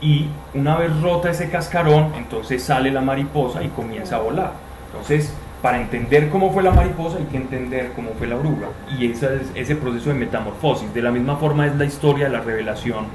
y 0.00 0.28
una 0.54 0.76
vez 0.76 0.98
rota 1.00 1.30
ese 1.30 1.50
cascarón, 1.50 2.12
entonces 2.16 2.62
sale 2.62 2.90
la 2.90 3.00
mariposa 3.00 3.62
y 3.62 3.68
comienza 3.68 4.16
a 4.16 4.20
volar. 4.20 4.52
Entonces, 4.86 5.32
para 5.62 5.80
entender 5.80 6.30
cómo 6.30 6.52
fue 6.52 6.62
la 6.62 6.70
mariposa 6.70 7.18
hay 7.18 7.24
que 7.24 7.36
entender 7.36 7.92
cómo 7.94 8.10
fue 8.18 8.26
la 8.26 8.36
oruga. 8.36 8.68
Y 8.98 9.10
ese 9.10 9.36
es 9.36 9.50
ese 9.54 9.76
proceso 9.76 10.08
de 10.08 10.14
metamorfosis. 10.14 10.92
De 10.94 11.02
la 11.02 11.10
misma 11.10 11.36
forma 11.36 11.66
es 11.66 11.76
la 11.76 11.84
historia 11.84 12.26
de 12.26 12.32
la 12.32 12.40
revelación 12.40 13.06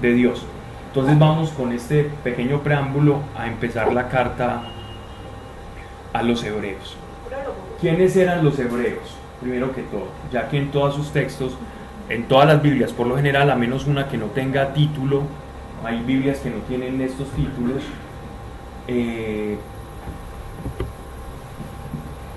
de 0.00 0.12
Dios. 0.12 0.44
Entonces 0.88 1.18
vamos 1.18 1.50
con 1.50 1.72
este 1.72 2.10
pequeño 2.24 2.60
preámbulo 2.60 3.20
a 3.38 3.46
empezar 3.46 3.92
la 3.92 4.08
carta 4.08 4.62
a 6.12 6.22
los 6.22 6.42
hebreos. 6.44 6.96
¿Quiénes 7.80 8.16
eran 8.16 8.44
los 8.44 8.58
hebreos? 8.58 9.16
Primero 9.40 9.74
que 9.74 9.82
todo, 9.82 10.08
ya 10.30 10.48
que 10.48 10.58
en 10.58 10.70
todos 10.70 10.94
sus 10.94 11.10
textos, 11.12 11.56
en 12.12 12.24
todas 12.24 12.46
las 12.46 12.62
Biblias, 12.62 12.92
por 12.92 13.06
lo 13.06 13.16
general, 13.16 13.50
a 13.50 13.56
menos 13.56 13.86
una 13.86 14.08
que 14.08 14.18
no 14.18 14.26
tenga 14.26 14.74
título, 14.74 15.22
hay 15.82 16.02
Biblias 16.02 16.40
que 16.40 16.50
no 16.50 16.58
tienen 16.68 17.00
estos 17.00 17.28
títulos, 17.30 17.82
eh, 18.86 19.56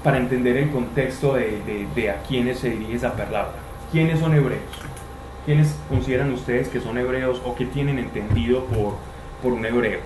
para 0.01 0.17
entender 0.17 0.55
el 0.57 0.71
contexto 0.71 1.33
de, 1.33 1.87
de, 1.93 2.09
a 2.09 2.21
quiénes 2.23 2.59
se 2.59 2.69
dirige 2.69 2.93
esa 2.93 3.13
palabra. 3.13 3.53
¿Quiénes 3.91 4.19
son 4.19 4.33
hebreos? 4.33 4.61
¿Quiénes 5.45 5.75
consideran 5.89 6.31
ustedes 6.31 6.69
que 6.69 6.79
son 6.79 6.97
hebreos 6.97 7.41
o 7.43 7.55
que 7.55 7.65
tienen 7.65 7.99
entendido 7.99 8.65
por, 8.65 8.93
por 9.43 9.51
un 9.51 9.65
hebreo? 9.65 9.99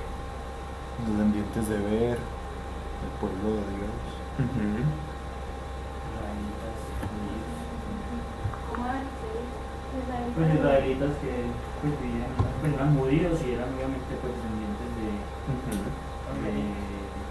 Descendientes 1.05 1.69
de 1.69 1.77
ver, 1.77 2.17
el 2.17 3.19
pueblo 3.19 3.49
de 3.49 3.61
Dios. 3.77 5.08
Pues 10.35 10.53
israelitas 10.53 11.11
que 11.21 11.31
pues, 11.81 11.93
vivían, 12.01 12.31
pues, 12.61 12.73
eran 12.73 12.95
judíos 12.97 13.39
y 13.45 13.53
eran 13.53 13.69
obviamente 13.75 14.13
pues, 14.21 14.33
descendientes 14.35 14.89
de, 14.99 15.09
de 16.45 16.61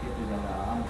que 0.01 0.09
pues 0.15 0.29
hablaban 0.33 0.85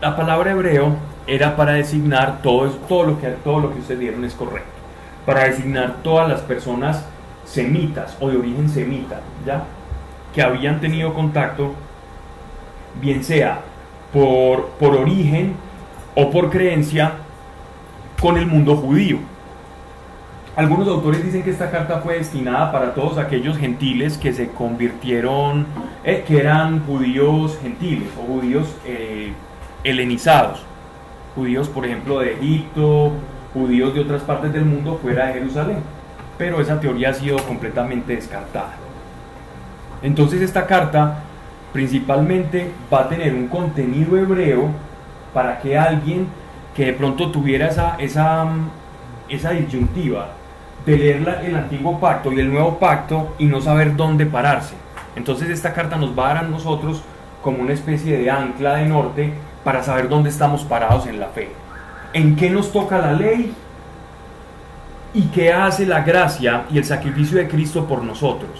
la 0.00 0.16
palabra 0.16 0.52
hebreo 0.52 0.96
era 1.26 1.56
para 1.56 1.72
designar 1.72 2.40
todo, 2.42 2.70
todo, 2.70 3.04
lo 3.04 3.20
que, 3.20 3.28
todo 3.28 3.60
lo 3.60 3.72
que 3.72 3.80
ustedes 3.80 4.00
dieron 4.00 4.24
es 4.24 4.34
correcto, 4.34 4.70
para 5.26 5.44
designar 5.44 5.96
todas 6.02 6.28
las 6.28 6.40
personas 6.40 7.04
semitas 7.44 8.16
o 8.20 8.30
de 8.30 8.38
origen 8.38 8.68
semita, 8.68 9.20
¿ya? 9.44 9.64
que 10.34 10.42
habían 10.42 10.80
tenido 10.80 11.12
contacto, 11.12 11.74
bien 13.00 13.22
sea 13.22 13.60
por, 14.12 14.68
por 14.70 14.96
origen 14.96 15.54
o 16.14 16.30
por 16.30 16.50
creencia, 16.50 17.12
con 18.20 18.36
el 18.36 18.46
mundo 18.46 18.76
judío. 18.76 19.18
Algunos 20.56 20.88
autores 20.88 21.24
dicen 21.24 21.44
que 21.44 21.50
esta 21.50 21.70
carta 21.70 22.00
fue 22.00 22.18
destinada 22.18 22.72
para 22.72 22.92
todos 22.92 23.18
aquellos 23.18 23.56
gentiles 23.56 24.18
que 24.18 24.32
se 24.32 24.48
convirtieron, 24.48 25.64
eh, 26.02 26.24
que 26.26 26.40
eran 26.40 26.84
judíos 26.86 27.56
gentiles 27.62 28.08
o 28.18 28.34
judíos 28.34 28.74
eh, 28.84 29.32
helenizados, 29.84 30.62
judíos 31.36 31.68
por 31.68 31.86
ejemplo 31.86 32.18
de 32.18 32.32
Egipto, 32.32 33.12
judíos 33.54 33.94
de 33.94 34.00
otras 34.00 34.22
partes 34.22 34.52
del 34.52 34.64
mundo 34.64 34.98
fuera 35.00 35.28
de 35.28 35.34
Jerusalén, 35.34 35.78
pero 36.36 36.60
esa 36.60 36.80
teoría 36.80 37.10
ha 37.10 37.14
sido 37.14 37.38
completamente 37.44 38.16
descartada. 38.16 38.74
Entonces 40.02 40.42
esta 40.42 40.66
carta 40.66 41.20
principalmente 41.72 42.72
va 42.92 43.02
a 43.02 43.08
tener 43.08 43.34
un 43.34 43.46
contenido 43.46 44.16
hebreo 44.16 44.70
para 45.32 45.60
que 45.60 45.78
alguien 45.78 46.26
que 46.74 46.86
de 46.86 46.92
pronto 46.92 47.30
tuviera 47.30 47.68
esa, 47.68 47.94
esa, 47.98 48.48
esa 49.28 49.50
disyuntiva 49.50 50.39
de 50.86 50.96
leer 50.96 51.42
el 51.44 51.56
antiguo 51.56 52.00
pacto 52.00 52.32
y 52.32 52.40
el 52.40 52.50
nuevo 52.50 52.78
pacto 52.78 53.34
y 53.38 53.46
no 53.46 53.60
saber 53.60 53.96
dónde 53.96 54.26
pararse. 54.26 54.74
Entonces 55.16 55.50
esta 55.50 55.72
carta 55.72 55.96
nos 55.96 56.18
va 56.18 56.30
a 56.30 56.34
dar 56.34 56.44
a 56.44 56.48
nosotros 56.48 57.02
como 57.42 57.58
una 57.58 57.72
especie 57.72 58.18
de 58.18 58.30
ancla 58.30 58.76
de 58.76 58.86
norte 58.86 59.32
para 59.64 59.82
saber 59.82 60.08
dónde 60.08 60.30
estamos 60.30 60.64
parados 60.64 61.06
en 61.06 61.20
la 61.20 61.28
fe. 61.28 61.50
¿En 62.12 62.36
qué 62.36 62.50
nos 62.50 62.72
toca 62.72 62.98
la 62.98 63.12
ley? 63.12 63.52
¿Y 65.12 65.22
qué 65.24 65.52
hace 65.52 65.86
la 65.86 66.02
gracia 66.02 66.64
y 66.70 66.78
el 66.78 66.84
sacrificio 66.84 67.38
de 67.38 67.48
Cristo 67.48 67.86
por 67.86 68.02
nosotros? 68.02 68.50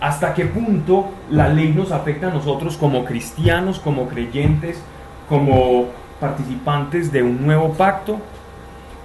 ¿Hasta 0.00 0.32
qué 0.32 0.46
punto 0.46 1.10
la 1.30 1.48
ley 1.48 1.72
nos 1.72 1.92
afecta 1.92 2.28
a 2.28 2.32
nosotros 2.32 2.76
como 2.76 3.04
cristianos, 3.04 3.78
como 3.78 4.08
creyentes, 4.08 4.82
como 5.28 5.86
participantes 6.20 7.12
de 7.12 7.22
un 7.22 7.44
nuevo 7.44 7.72
pacto? 7.74 8.18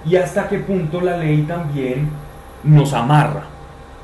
¿Y 0.06 0.16
hasta 0.16 0.48
qué 0.48 0.58
punto 0.58 1.00
la 1.00 1.16
ley 1.16 1.42
también 1.42 2.10
nos 2.64 2.92
amarra? 2.92 3.44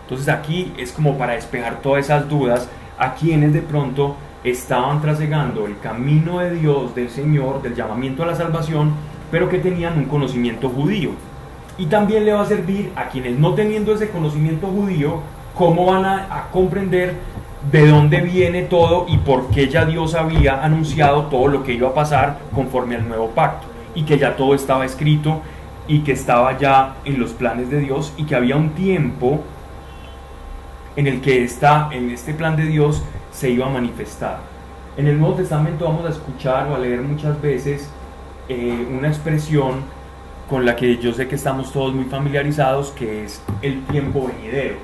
Entonces 0.02 0.28
aquí 0.28 0.72
es 0.76 0.92
como 0.92 1.16
para 1.16 1.34
despejar 1.34 1.80
todas 1.80 2.04
esas 2.04 2.28
dudas 2.28 2.68
a 2.98 3.14
quienes 3.14 3.52
de 3.52 3.62
pronto 3.62 4.16
estaban 4.44 5.00
trasegando 5.00 5.66
el 5.66 5.78
camino 5.78 6.38
de 6.40 6.54
Dios, 6.54 6.94
del 6.94 7.10
Señor, 7.10 7.62
del 7.62 7.74
llamamiento 7.74 8.22
a 8.22 8.26
la 8.26 8.34
salvación, 8.34 8.92
pero 9.30 9.48
que 9.48 9.58
tenían 9.58 9.98
un 9.98 10.06
conocimiento 10.06 10.68
judío. 10.68 11.10
Y 11.78 11.86
también 11.86 12.24
le 12.24 12.32
va 12.32 12.42
a 12.42 12.46
servir 12.46 12.92
a 12.96 13.08
quienes 13.08 13.38
no 13.38 13.54
teniendo 13.54 13.94
ese 13.94 14.10
conocimiento 14.10 14.66
judío, 14.66 15.20
cómo 15.54 15.86
van 15.86 16.04
a, 16.04 16.48
comprender 16.52 17.14
de 17.70 17.86
dónde 17.86 18.20
viene 18.22 18.62
todo 18.62 19.06
y 19.08 19.18
por 19.18 19.48
qué 19.50 19.68
ya 19.68 19.84
Dios 19.84 20.14
había 20.14 20.64
anunciado 20.64 21.24
todo 21.24 21.48
lo 21.48 21.62
que 21.62 21.74
iba 21.74 21.88
a 21.88 21.94
pasar 21.94 22.38
conforme 22.54 22.96
al 22.96 23.06
nuevo 23.06 23.28
pacto 23.28 23.66
y 23.94 24.04
que 24.04 24.18
ya 24.18 24.36
todo 24.36 24.54
estaba 24.54 24.86
escrito 24.86 25.42
y 25.90 26.02
que 26.02 26.12
estaba 26.12 26.56
ya 26.56 26.94
en 27.04 27.18
los 27.18 27.32
planes 27.32 27.68
de 27.68 27.80
Dios 27.80 28.14
y 28.16 28.22
que 28.22 28.36
había 28.36 28.54
un 28.54 28.70
tiempo 28.70 29.42
en 30.94 31.08
el 31.08 31.20
que 31.20 31.42
está 31.42 31.88
en 31.90 32.10
este 32.10 32.32
plan 32.32 32.54
de 32.54 32.66
Dios 32.66 33.02
se 33.32 33.50
iba 33.50 33.66
a 33.66 33.70
manifestar. 33.70 34.38
En 34.96 35.08
el 35.08 35.18
Nuevo 35.18 35.34
Testamento 35.34 35.86
vamos 35.86 36.06
a 36.06 36.10
escuchar 36.10 36.68
o 36.68 36.76
a 36.76 36.78
leer 36.78 37.02
muchas 37.02 37.42
veces 37.42 37.90
eh, 38.48 38.86
una 38.96 39.08
expresión 39.08 39.80
con 40.48 40.64
la 40.64 40.76
que 40.76 40.96
yo 40.98 41.12
sé 41.12 41.26
que 41.26 41.34
estamos 41.34 41.72
todos 41.72 41.92
muy 41.92 42.04
familiarizados, 42.04 42.90
que 42.92 43.24
es 43.24 43.42
el 43.60 43.82
tiempo 43.86 44.28
venidero. 44.28 44.76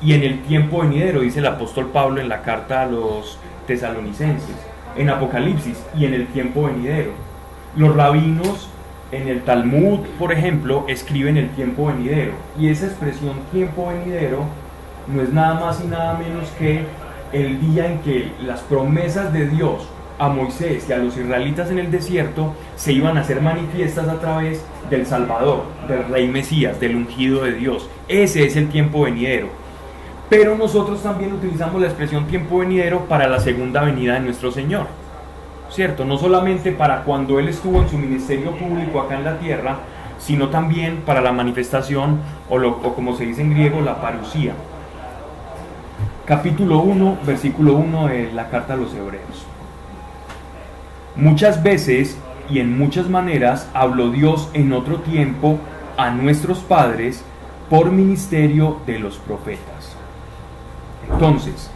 Y 0.00 0.12
en 0.14 0.22
el 0.22 0.42
tiempo 0.42 0.82
venidero, 0.82 1.22
dice 1.22 1.40
el 1.40 1.46
apóstol 1.46 1.86
Pablo 1.86 2.20
en 2.20 2.28
la 2.28 2.42
carta 2.42 2.82
a 2.82 2.86
los 2.86 3.36
tesalonicenses, 3.66 4.54
en 4.96 5.10
Apocalipsis 5.10 5.76
y 5.96 6.04
en 6.04 6.14
el 6.14 6.28
tiempo 6.28 6.66
venidero. 6.66 7.10
Los 7.76 7.96
rabinos 7.96 8.68
en 9.12 9.28
el 9.28 9.42
Talmud, 9.42 10.00
por 10.18 10.32
ejemplo, 10.32 10.84
escriben 10.88 11.36
el 11.36 11.50
tiempo 11.50 11.86
venidero. 11.86 12.32
Y 12.58 12.68
esa 12.68 12.86
expresión 12.86 13.34
tiempo 13.52 13.88
venidero 13.88 14.44
no 15.06 15.22
es 15.22 15.32
nada 15.32 15.54
más 15.54 15.82
y 15.84 15.88
nada 15.88 16.18
menos 16.18 16.48
que 16.58 16.84
el 17.32 17.60
día 17.60 17.86
en 17.86 17.98
que 18.00 18.32
las 18.42 18.60
promesas 18.60 19.32
de 19.32 19.48
Dios 19.48 19.88
a 20.18 20.28
Moisés 20.28 20.84
y 20.88 20.92
a 20.92 20.98
los 20.98 21.16
israelitas 21.16 21.70
en 21.70 21.78
el 21.78 21.90
desierto 21.90 22.54
se 22.76 22.92
iban 22.92 23.16
a 23.16 23.22
hacer 23.22 23.40
manifiestas 23.40 24.06
a 24.08 24.20
través 24.20 24.62
del 24.90 25.06
Salvador, 25.06 25.64
del 25.88 26.04
Rey 26.08 26.28
Mesías, 26.28 26.78
del 26.78 26.96
ungido 26.96 27.44
de 27.44 27.52
Dios. 27.52 27.88
Ese 28.06 28.44
es 28.44 28.56
el 28.56 28.68
tiempo 28.68 29.02
venidero. 29.02 29.48
Pero 30.28 30.56
nosotros 30.56 31.02
también 31.02 31.32
utilizamos 31.32 31.80
la 31.80 31.88
expresión 31.88 32.26
tiempo 32.26 32.58
venidero 32.58 33.06
para 33.06 33.28
la 33.28 33.40
segunda 33.40 33.82
venida 33.82 34.14
de 34.14 34.20
nuestro 34.20 34.52
Señor. 34.52 34.86
¿Cierto? 35.70 36.04
No 36.04 36.18
solamente 36.18 36.72
para 36.72 37.04
cuando 37.04 37.38
Él 37.38 37.48
estuvo 37.48 37.80
en 37.80 37.88
su 37.88 37.96
ministerio 37.96 38.52
público 38.56 39.00
acá 39.00 39.16
en 39.16 39.24
la 39.24 39.38
tierra, 39.38 39.78
sino 40.18 40.48
también 40.48 41.02
para 41.06 41.20
la 41.20 41.32
manifestación 41.32 42.20
o, 42.48 42.56
o 42.56 42.94
como 42.94 43.16
se 43.16 43.24
dice 43.26 43.42
en 43.42 43.50
griego, 43.50 43.80
la 43.80 44.00
parucía 44.00 44.52
capítulo 46.30 46.78
1, 46.78 47.18
versículo 47.26 47.74
1 47.74 48.06
de 48.06 48.32
la 48.32 48.50
carta 48.50 48.74
a 48.74 48.76
los 48.76 48.94
hebreos. 48.94 49.44
Muchas 51.16 51.60
veces 51.60 52.16
y 52.48 52.60
en 52.60 52.78
muchas 52.78 53.08
maneras 53.08 53.68
habló 53.74 54.10
Dios 54.10 54.48
en 54.52 54.72
otro 54.72 55.00
tiempo 55.00 55.58
a 55.96 56.12
nuestros 56.12 56.60
padres 56.60 57.24
por 57.68 57.90
ministerio 57.90 58.78
de 58.86 59.00
los 59.00 59.16
profetas. 59.16 59.96
Entonces, 61.10 61.68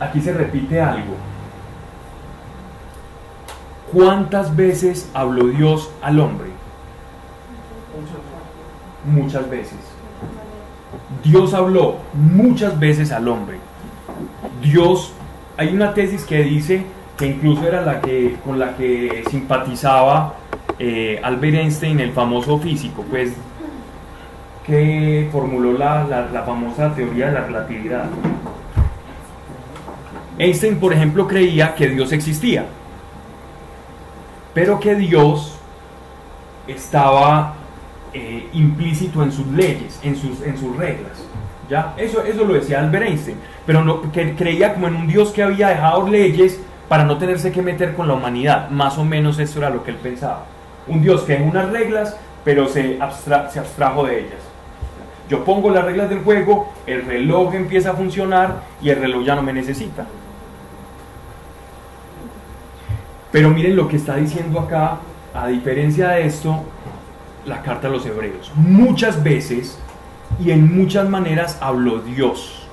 aquí 0.00 0.20
se 0.20 0.32
repite 0.32 0.80
algo. 0.80 1.14
¿Cuántas 3.92 4.54
veces 4.54 5.10
habló 5.14 5.46
Dios 5.46 5.90
al 6.02 6.20
hombre? 6.20 6.48
Muchas 9.06 9.48
veces. 9.48 9.78
Dios 11.24 11.54
habló 11.54 11.96
muchas 12.12 12.78
veces 12.78 13.12
al 13.12 13.28
hombre. 13.28 13.58
Dios, 14.62 15.12
hay 15.56 15.74
una 15.74 15.94
tesis 15.94 16.24
que 16.24 16.42
dice 16.42 16.84
que 17.16 17.26
incluso 17.26 17.66
era 17.66 17.82
la 17.82 18.00
que 18.00 18.36
con 18.44 18.58
la 18.58 18.76
que 18.76 19.24
simpatizaba 19.30 20.34
eh, 20.78 21.20
Albert 21.22 21.56
Einstein, 21.56 22.00
el 22.00 22.12
famoso 22.12 22.58
físico, 22.58 23.04
pues 23.10 23.32
que 24.64 25.28
formuló 25.32 25.72
la, 25.72 26.06
la 26.32 26.42
famosa 26.42 26.94
teoría 26.94 27.28
de 27.28 27.32
la 27.32 27.40
relatividad. 27.40 28.04
Einstein, 30.38 30.78
por 30.78 30.92
ejemplo, 30.92 31.26
creía 31.26 31.74
que 31.74 31.88
Dios 31.88 32.12
existía, 32.12 32.66
pero 34.58 34.80
que 34.80 34.96
Dios 34.96 35.56
estaba 36.66 37.54
eh, 38.12 38.48
implícito 38.52 39.22
en 39.22 39.30
sus 39.30 39.46
leyes, 39.46 40.00
en 40.02 40.16
sus, 40.16 40.42
en 40.42 40.58
sus 40.58 40.76
reglas. 40.76 41.12
¿ya? 41.70 41.94
Eso, 41.96 42.24
eso 42.24 42.44
lo 42.44 42.54
decía 42.54 42.80
Albert 42.80 43.06
Einstein, 43.06 43.36
pero 43.64 43.84
no, 43.84 44.10
que 44.10 44.34
creía 44.34 44.74
como 44.74 44.88
en 44.88 44.96
un 44.96 45.06
Dios 45.06 45.30
que 45.30 45.44
había 45.44 45.68
dejado 45.68 46.08
leyes 46.08 46.58
para 46.88 47.04
no 47.04 47.18
tenerse 47.18 47.52
que 47.52 47.62
meter 47.62 47.94
con 47.94 48.08
la 48.08 48.14
humanidad. 48.14 48.68
Más 48.70 48.98
o 48.98 49.04
menos 49.04 49.38
eso 49.38 49.60
era 49.60 49.70
lo 49.70 49.84
que 49.84 49.92
él 49.92 49.98
pensaba. 49.98 50.46
Un 50.88 51.02
Dios 51.02 51.22
que 51.22 51.34
dejó 51.34 51.44
unas 51.44 51.70
reglas, 51.70 52.16
pero 52.42 52.66
se, 52.66 52.98
se 53.52 53.60
abstrajo 53.60 54.06
de 54.06 54.18
ellas. 54.18 54.40
Yo 55.30 55.44
pongo 55.44 55.70
las 55.70 55.84
reglas 55.84 56.10
del 56.10 56.24
juego, 56.24 56.72
el 56.84 57.06
reloj 57.06 57.54
empieza 57.54 57.92
a 57.92 57.94
funcionar 57.94 58.62
y 58.82 58.90
el 58.90 58.98
reloj 58.98 59.24
ya 59.24 59.36
no 59.36 59.42
me 59.42 59.52
necesita. 59.52 60.04
Pero 63.30 63.50
miren 63.50 63.76
lo 63.76 63.88
que 63.88 63.96
está 63.96 64.16
diciendo 64.16 64.60
acá, 64.60 64.98
a 65.34 65.46
diferencia 65.48 66.10
de 66.10 66.26
esto, 66.26 66.64
la 67.46 67.62
carta 67.62 67.88
a 67.88 67.90
los 67.90 68.06
hebreos. 68.06 68.52
Muchas 68.54 69.22
veces 69.22 69.78
y 70.42 70.50
en 70.50 70.76
muchas 70.76 71.08
maneras 71.08 71.58
habló 71.60 72.00
Dios. 72.00 72.66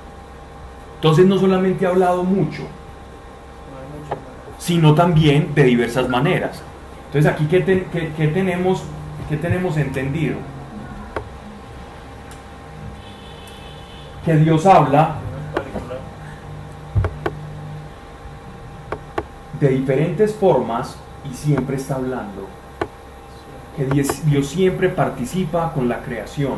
Entonces 0.96 1.26
no 1.26 1.38
solamente 1.38 1.86
ha 1.86 1.90
hablado 1.90 2.24
mucho, 2.24 2.64
sino 4.58 4.96
también 4.96 5.54
de 5.54 5.64
diversas 5.64 6.10
maneras. 6.10 6.62
Entonces 7.08 7.32
aquí, 7.32 7.46
¿qué, 7.46 7.62
tenemos, 8.28 8.84
qué 9.30 9.38
tenemos 9.38 9.78
entendido? 9.78 10.38
Que 14.26 14.36
Dios 14.38 14.66
habla 14.66 15.18
de 19.60 19.70
diferentes 19.70 20.34
formas 20.34 20.98
y 21.30 21.34
siempre 21.34 21.76
está 21.76 21.96
hablando 21.96 22.48
que 23.76 23.86
Dios 24.26 24.48
siempre 24.48 24.90
participa 24.90 25.74
con 25.74 25.90
la 25.90 26.00
creación. 26.00 26.54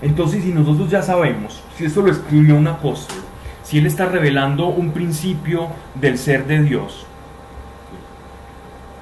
Entonces, 0.00 0.42
si 0.42 0.52
nosotros 0.52 0.90
ya 0.90 1.00
sabemos, 1.00 1.62
si 1.76 1.84
esto 1.84 2.02
lo 2.02 2.10
escribió 2.10 2.56
un 2.56 2.66
apóstol, 2.66 3.18
si 3.62 3.78
él 3.78 3.86
está 3.86 4.06
revelando 4.06 4.66
un 4.66 4.90
principio 4.90 5.68
del 5.94 6.18
ser 6.18 6.46
de 6.46 6.62
Dios, 6.62 7.06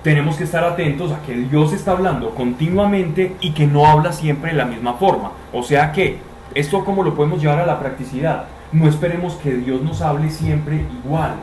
tenemos 0.02 0.36
que 0.36 0.44
estar 0.44 0.62
atentos 0.64 1.12
a 1.12 1.22
que 1.22 1.34
Dios 1.34 1.72
está 1.72 1.92
hablando 1.92 2.34
continuamente 2.34 3.36
y 3.40 3.52
que 3.52 3.66
no 3.66 3.86
habla 3.86 4.12
siempre 4.12 4.50
de 4.50 4.58
la 4.58 4.66
misma 4.66 4.94
forma. 4.94 5.32
O 5.52 5.62
sea 5.62 5.92
que, 5.92 6.18
esto 6.54 6.84
cómo 6.84 7.02
lo 7.02 7.14
podemos 7.14 7.40
llevar 7.40 7.60
a 7.60 7.66
la 7.66 7.78
practicidad. 7.78 8.44
No 8.72 8.88
esperemos 8.88 9.34
que 9.34 9.54
Dios 9.54 9.82
nos 9.82 10.02
hable 10.02 10.30
siempre 10.30 10.84
igual. 11.02 11.34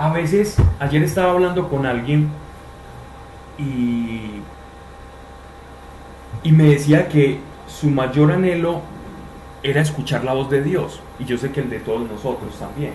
A 0.00 0.08
veces, 0.08 0.56
ayer 0.78 1.02
estaba 1.02 1.32
hablando 1.32 1.68
con 1.68 1.84
alguien 1.84 2.30
y, 3.58 4.40
me 6.50 6.64
decía 6.64 7.06
que 7.06 7.38
su 7.66 7.90
mayor 7.90 8.32
anhelo 8.32 8.80
era 9.62 9.82
escuchar 9.82 10.24
la 10.24 10.32
voz 10.32 10.48
de 10.48 10.62
Dios, 10.62 11.02
y 11.18 11.26
yo 11.26 11.36
sé 11.36 11.52
que 11.52 11.60
el 11.60 11.68
de 11.68 11.80
todos 11.80 12.08
nosotros 12.08 12.58
también. 12.58 12.94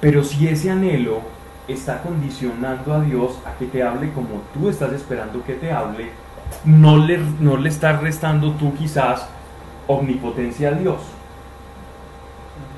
Pero 0.00 0.22
si 0.22 0.46
ese 0.46 0.70
anhelo 0.70 1.18
está 1.66 2.02
condicionando 2.02 2.94
a 2.94 3.00
Dios 3.00 3.40
a 3.44 3.58
que 3.58 3.66
te 3.66 3.82
hable 3.82 4.12
como 4.12 4.42
tú 4.54 4.68
estás 4.68 4.92
esperando 4.92 5.42
que 5.42 5.54
te 5.54 5.72
hable, 5.72 6.10
no 6.64 6.98
le, 6.98 7.18
no 7.40 7.56
le 7.56 7.68
estás 7.68 8.00
restando 8.00 8.52
tú 8.52 8.72
quizás 8.76 9.26
omnipotencia 9.88 10.68
a 10.68 10.72
Dios 10.74 11.13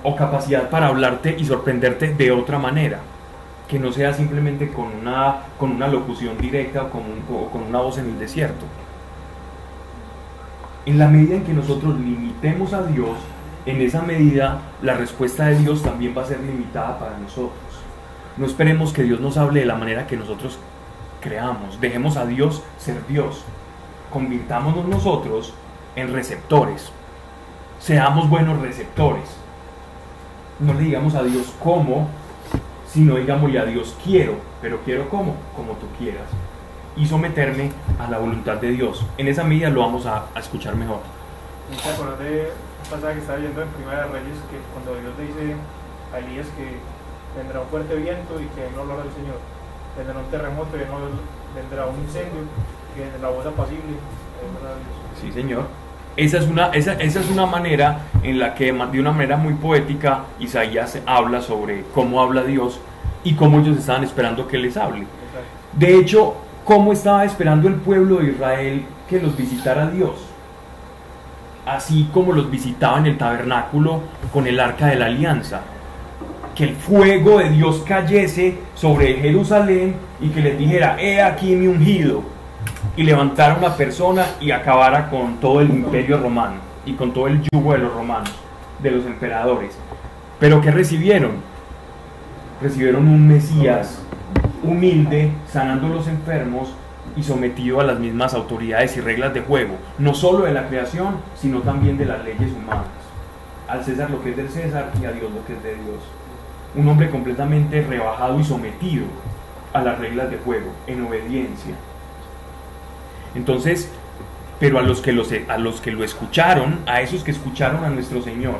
o 0.08 0.14
capacidad 0.14 0.70
para 0.70 0.86
hablarte 0.86 1.34
y 1.36 1.44
sorprenderte 1.44 2.14
de 2.14 2.30
otra 2.30 2.60
manera 2.60 3.00
que 3.66 3.80
no 3.80 3.90
sea 3.90 4.14
simplemente 4.14 4.68
con 4.68 4.86
una, 4.86 5.38
con 5.58 5.72
una 5.72 5.88
locución 5.88 6.38
directa 6.38 6.84
o 6.84 6.90
con, 6.90 7.02
con 7.50 7.62
una 7.64 7.80
voz 7.80 7.98
en 7.98 8.06
el 8.06 8.18
desierto. 8.20 8.64
En 10.84 11.00
la 11.00 11.08
medida 11.08 11.34
en 11.34 11.42
que 11.42 11.52
nosotros 11.52 11.98
limitemos 11.98 12.72
a 12.72 12.84
Dios, 12.84 13.18
en 13.66 13.80
esa 13.80 14.02
medida 14.02 14.60
la 14.80 14.94
respuesta 14.94 15.46
de 15.46 15.58
Dios 15.58 15.82
también 15.82 16.14
va 16.16 16.22
a 16.22 16.26
ser 16.26 16.38
limitada 16.38 17.00
para 17.00 17.18
nosotros. 17.18 17.58
No 18.36 18.46
esperemos 18.46 18.92
que 18.92 19.02
Dios 19.02 19.18
nos 19.18 19.36
hable 19.36 19.58
de 19.58 19.66
la 19.66 19.74
manera 19.74 20.06
que 20.06 20.16
nosotros 20.16 20.60
creamos. 21.20 21.80
Dejemos 21.80 22.16
a 22.16 22.26
Dios 22.26 22.62
ser 22.78 23.04
Dios. 23.08 23.44
Convirtámonos 24.12 24.86
nosotros 24.86 25.52
en 25.96 26.12
receptores. 26.12 26.92
Seamos 27.80 28.30
buenos 28.30 28.60
receptores. 28.60 29.45
No 30.58 30.74
le 30.74 30.80
digamos 30.80 31.14
a 31.14 31.22
Dios 31.22 31.52
cómo 31.62 32.08
sino 32.96 33.16
digámosle 33.16 33.58
a 33.58 33.66
Dios 33.66 33.94
quiero, 34.02 34.36
pero 34.62 34.80
quiero 34.82 35.08
como, 35.10 35.36
como 35.54 35.72
tú 35.74 35.86
quieras. 35.98 36.24
Y 36.96 37.04
someterme 37.04 37.70
a 37.98 38.08
la 38.08 38.16
voluntad 38.16 38.56
de 38.56 38.70
Dios. 38.70 39.04
En 39.18 39.28
esa 39.28 39.44
medida 39.44 39.68
lo 39.68 39.80
vamos 39.82 40.06
a, 40.06 40.26
escuchar 40.36 40.76
mejor. 40.76 41.00
¿Me 41.68 41.76
acuerdas 41.76 42.18
de 42.20 42.52
pasaje 42.90 43.14
que 43.14 43.20
estaba 43.20 43.38
leyendo 43.38 43.60
en 43.60 43.68
Primera 43.68 44.06
de 44.06 44.12
Reyes 44.12 44.38
que 44.48 44.56
cuando 44.72 44.94
Dios 44.98 45.12
le 45.18 45.26
dice 45.26 45.56
a 46.14 46.18
Elías 46.20 46.46
que 46.56 46.80
vendrá 47.36 47.60
un 47.60 47.68
fuerte 47.68 47.94
viento 47.96 48.40
y 48.40 48.46
que 48.56 48.70
no 48.74 48.84
lo 48.86 48.94
hará 48.94 49.02
el 49.02 49.12
Señor, 49.12 49.44
vendrá 49.98 50.16
un 50.16 50.30
terremoto 50.30 50.76
y 50.76 50.88
no 50.88 50.96
vendrá 51.54 51.84
un 51.84 52.00
incendio, 52.00 52.48
que 52.96 53.12
la 53.20 53.28
voz 53.28 53.44
apacible. 53.44 54.00
Sí, 55.20 55.30
Señor. 55.32 55.66
Esa 56.16 56.38
es, 56.38 56.46
una, 56.46 56.68
esa, 56.68 56.94
esa 56.94 57.20
es 57.20 57.30
una 57.30 57.44
manera 57.44 58.00
en 58.22 58.38
la 58.38 58.54
que 58.54 58.72
de 58.72 59.00
una 59.00 59.12
manera 59.12 59.36
muy 59.36 59.52
poética 59.54 60.24
Isaías 60.40 60.98
habla 61.04 61.42
sobre 61.42 61.84
cómo 61.94 62.22
habla 62.22 62.42
Dios 62.42 62.80
y 63.22 63.34
cómo 63.34 63.60
ellos 63.60 63.76
estaban 63.76 64.02
esperando 64.02 64.48
que 64.48 64.56
les 64.56 64.76
hable. 64.76 65.06
De 65.74 65.94
hecho, 65.98 66.36
cómo 66.64 66.92
estaba 66.92 67.24
esperando 67.24 67.68
el 67.68 67.74
pueblo 67.74 68.16
de 68.16 68.30
Israel 68.30 68.84
que 69.08 69.20
los 69.20 69.36
visitara 69.36 69.90
Dios. 69.90 70.14
Así 71.66 72.08
como 72.14 72.32
los 72.32 72.50
visitaba 72.50 72.98
en 72.98 73.06
el 73.06 73.18
tabernáculo 73.18 74.00
con 74.32 74.46
el 74.46 74.58
arca 74.58 74.86
de 74.86 74.96
la 74.96 75.06
alianza. 75.06 75.60
Que 76.54 76.64
el 76.64 76.76
fuego 76.76 77.38
de 77.38 77.50
Dios 77.50 77.82
cayese 77.86 78.58
sobre 78.74 79.14
Jerusalén 79.14 79.96
y 80.20 80.28
que 80.28 80.40
les 80.40 80.58
dijera, 80.58 80.96
he 80.98 81.20
aquí 81.20 81.54
mi 81.54 81.66
ungido, 81.66 82.22
y 82.96 83.02
levantara 83.02 83.54
una 83.54 83.76
persona 83.76 84.26
y 84.40 84.50
acabara 84.50 85.10
con 85.10 85.36
todo 85.36 85.60
el 85.60 85.70
imperio 85.70 86.18
romano 86.18 86.56
y 86.84 86.94
con 86.94 87.12
todo 87.12 87.26
el 87.26 87.42
yugo 87.52 87.72
de 87.72 87.78
los 87.78 87.92
romanos, 87.92 88.32
de 88.82 88.90
los 88.90 89.04
emperadores. 89.06 89.76
Pero 90.38 90.60
¿qué 90.60 90.70
recibieron? 90.70 91.32
Recibieron 92.60 93.08
un 93.08 93.28
Mesías 93.28 94.00
humilde, 94.62 95.30
sanando 95.46 95.86
a 95.86 95.90
los 95.90 96.08
enfermos 96.08 96.74
y 97.16 97.22
sometido 97.22 97.80
a 97.80 97.84
las 97.84 97.98
mismas 97.98 98.34
autoridades 98.34 98.96
y 98.96 99.00
reglas 99.00 99.32
de 99.32 99.40
juego, 99.40 99.76
no 99.98 100.14
solo 100.14 100.44
de 100.44 100.52
la 100.52 100.68
creación, 100.68 101.16
sino 101.34 101.60
también 101.60 101.96
de 101.96 102.04
las 102.06 102.24
leyes 102.24 102.52
humanas. 102.52 102.86
Al 103.68 103.84
César 103.84 104.10
lo 104.10 104.22
que 104.22 104.30
es 104.30 104.36
del 104.36 104.48
César 104.48 104.90
y 105.00 105.04
a 105.04 105.12
Dios 105.12 105.30
lo 105.32 105.44
que 105.46 105.54
es 105.54 105.62
de 105.62 105.74
Dios. 105.74 106.02
Un 106.74 106.88
hombre 106.88 107.10
completamente 107.10 107.82
rebajado 107.82 108.38
y 108.38 108.44
sometido 108.44 109.06
a 109.72 109.80
las 109.82 109.98
reglas 109.98 110.30
de 110.30 110.38
juego, 110.38 110.72
en 110.86 111.04
obediencia. 111.04 111.74
Entonces, 113.36 113.90
pero 114.58 114.78
a 114.78 114.82
los 114.82 115.00
que, 115.00 115.12
los, 115.12 115.30
a 115.48 115.58
los 115.58 115.80
que 115.80 115.92
lo 115.92 116.02
escucharon, 116.02 116.80
a 116.86 117.02
esos 117.02 117.22
que 117.22 117.30
escucharon 117.30 117.84
a 117.84 117.90
nuestro 117.90 118.22
Señor, 118.22 118.56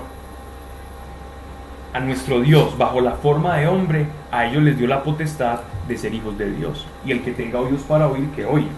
a 1.95 2.01
nuestro 2.01 2.41
Dios 2.41 2.77
bajo 2.77 3.01
la 3.01 3.13
forma 3.13 3.57
de 3.57 3.69
hombre, 3.69 4.07
a 4.31 4.45
ellos 4.47 4.63
les 4.63 4.77
dio 4.77 4.87
la 4.87 5.03
potestad 5.03 5.61
de 5.89 5.97
ser 5.97 6.13
hijos 6.13 6.37
de 6.37 6.51
Dios. 6.51 6.87
Y 7.07 7.13
el 7.13 7.23
que 7.23 7.33
tenga 7.33 7.59
oídos 7.59 7.83
para 7.83 8.07
oír, 8.07 8.29
que 8.37 8.45
oiga. 8.45 8.69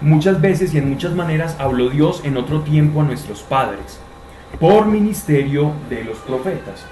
Muchas 0.00 0.40
veces 0.40 0.72
y 0.72 0.78
en 0.78 0.88
muchas 0.88 1.12
maneras 1.12 1.56
habló 1.58 1.90
Dios 1.90 2.22
en 2.24 2.38
otro 2.38 2.62
tiempo 2.62 3.02
a 3.02 3.04
nuestros 3.04 3.42
padres, 3.42 4.00
por 4.58 4.86
ministerio 4.86 5.72
de 5.90 6.04
los 6.04 6.16
profetas. 6.18 6.86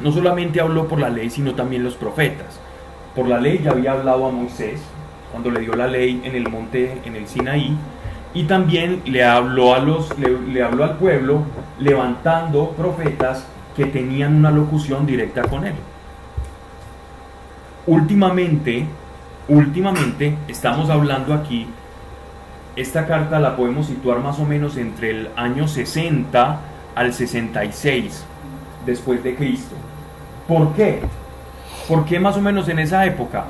No 0.00 0.10
solamente 0.10 0.60
habló 0.60 0.88
por 0.88 0.98
la 0.98 1.10
ley, 1.10 1.30
sino 1.30 1.54
también 1.54 1.84
los 1.84 1.94
profetas. 1.94 2.58
Por 3.14 3.28
la 3.28 3.38
ley 3.38 3.60
ya 3.62 3.70
había 3.70 3.92
hablado 3.92 4.26
a 4.26 4.32
Moisés, 4.32 4.80
cuando 5.30 5.50
le 5.50 5.60
dio 5.60 5.74
la 5.74 5.86
ley 5.86 6.20
en 6.24 6.34
el 6.34 6.48
monte, 6.48 7.00
en 7.04 7.16
el 7.16 7.26
Sinaí, 7.26 7.76
y 8.34 8.44
también 8.44 9.02
le 9.06 9.24
habló, 9.24 9.74
a 9.74 9.78
los, 9.78 10.16
le, 10.18 10.62
habló 10.62 10.84
al 10.84 10.96
pueblo 10.96 11.42
levantando 11.78 12.70
profetas 12.72 13.46
que 13.76 13.86
tenían 13.86 14.34
una 14.34 14.50
locución 14.50 15.06
directa 15.06 15.42
con 15.42 15.66
él. 15.66 15.74
Últimamente, 17.86 18.86
últimamente 19.48 20.36
estamos 20.46 20.90
hablando 20.90 21.32
aquí, 21.32 21.66
esta 22.76 23.06
carta 23.06 23.40
la 23.40 23.56
podemos 23.56 23.86
situar 23.86 24.20
más 24.20 24.38
o 24.38 24.44
menos 24.44 24.76
entre 24.76 25.10
el 25.10 25.28
año 25.36 25.66
60 25.66 26.60
al 26.94 27.12
66 27.12 28.24
después 28.86 29.24
de 29.24 29.34
Cristo. 29.34 29.74
¿Por 30.46 30.74
qué? 30.74 31.00
¿Por 31.88 32.04
qué 32.04 32.20
más 32.20 32.36
o 32.36 32.40
menos 32.40 32.68
en 32.68 32.78
esa 32.78 33.04
época? 33.06 33.46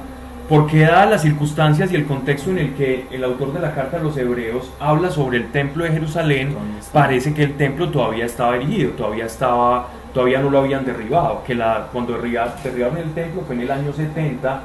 Porque 0.48 0.80
dadas 0.80 1.10
las 1.10 1.22
circunstancias 1.22 1.92
y 1.92 1.96
el 1.96 2.06
contexto 2.06 2.50
en 2.50 2.58
el 2.58 2.74
que 2.74 3.06
el 3.10 3.22
autor 3.22 3.52
de 3.52 3.60
la 3.60 3.74
carta 3.74 3.98
a 3.98 4.00
los 4.00 4.16
hebreos 4.16 4.72
habla 4.80 5.10
sobre 5.10 5.36
el 5.36 5.52
templo 5.52 5.84
de 5.84 5.90
Jerusalén, 5.90 6.56
parece 6.90 7.34
que 7.34 7.42
el 7.42 7.58
templo 7.58 7.90
todavía 7.90 8.24
estaba 8.24 8.56
erigido, 8.56 8.92
todavía 8.92 9.26
estaba, 9.26 9.88
todavía 10.14 10.40
no 10.40 10.48
lo 10.48 10.60
habían 10.60 10.86
derribado, 10.86 11.42
que 11.44 11.54
la, 11.54 11.88
cuando 11.92 12.14
derribaron 12.14 12.96
el 12.96 13.12
templo 13.12 13.42
fue 13.46 13.56
en 13.56 13.60
el 13.60 13.70
año 13.70 13.92
70, 13.92 14.62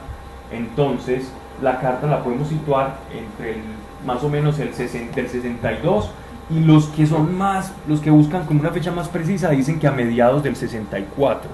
entonces 0.53 1.29
la 1.61 1.81
carta 1.81 2.07
la 2.07 2.23
podemos 2.23 2.47
situar 2.47 2.95
entre 3.11 3.57
más 4.05 4.23
o 4.23 4.29
menos 4.29 4.59
el 4.59 4.73
60, 4.73 5.19
el 5.19 5.27
62 5.27 6.11
y 6.49 6.61
los 6.61 6.85
que 6.87 7.05
son 7.05 7.37
más, 7.37 7.73
los 7.89 7.99
que 7.99 8.09
buscan 8.09 8.45
como 8.45 8.61
una 8.61 8.71
fecha 8.71 8.91
más 8.91 9.09
precisa 9.09 9.49
dicen 9.49 9.79
que 9.79 9.87
a 9.87 9.91
mediados 9.91 10.43
del 10.43 10.55
64 10.55 11.49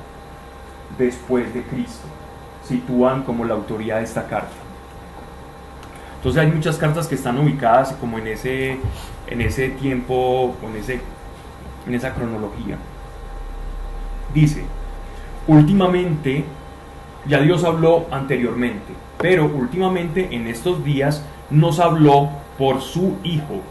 después 0.99 1.51
de 1.51 1.63
Cristo 1.63 2.07
sitúan 2.69 3.23
como 3.23 3.45
la 3.45 3.55
autoría 3.55 3.97
de 3.97 4.03
esta 4.03 4.27
carta. 4.27 4.55
Entonces 6.17 6.41
hay 6.41 6.51
muchas 6.51 6.77
cartas 6.77 7.07
que 7.07 7.15
están 7.15 7.37
ubicadas 7.39 7.93
como 7.93 8.19
en 8.19 8.27
ese, 8.27 8.77
en 9.27 9.41
ese 9.41 9.69
tiempo, 9.69 10.55
en, 10.63 10.75
ese, 10.75 11.01
en 11.87 11.95
esa 11.95 12.13
cronología. 12.13 12.77
Dice, 14.33 14.63
últimamente, 15.47 16.45
ya 17.25 17.39
Dios 17.39 17.63
habló 17.63 18.05
anteriormente, 18.11 18.93
pero 19.17 19.45
últimamente 19.45 20.29
en 20.31 20.47
estos 20.47 20.83
días 20.83 21.23
nos 21.49 21.79
habló 21.79 22.29
por 22.57 22.81
su 22.81 23.15
Hijo. 23.23 23.61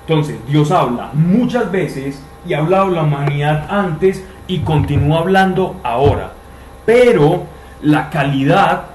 Entonces 0.00 0.38
Dios 0.48 0.70
habla 0.72 1.10
muchas 1.12 1.70
veces 1.70 2.22
y 2.48 2.54
ha 2.54 2.58
hablado 2.58 2.90
la 2.90 3.02
humanidad 3.02 3.66
antes 3.68 4.24
y 4.48 4.60
continúa 4.60 5.18
hablando 5.18 5.76
ahora. 5.82 6.32
Pero 6.84 7.44
la 7.82 8.10
calidad 8.10 8.86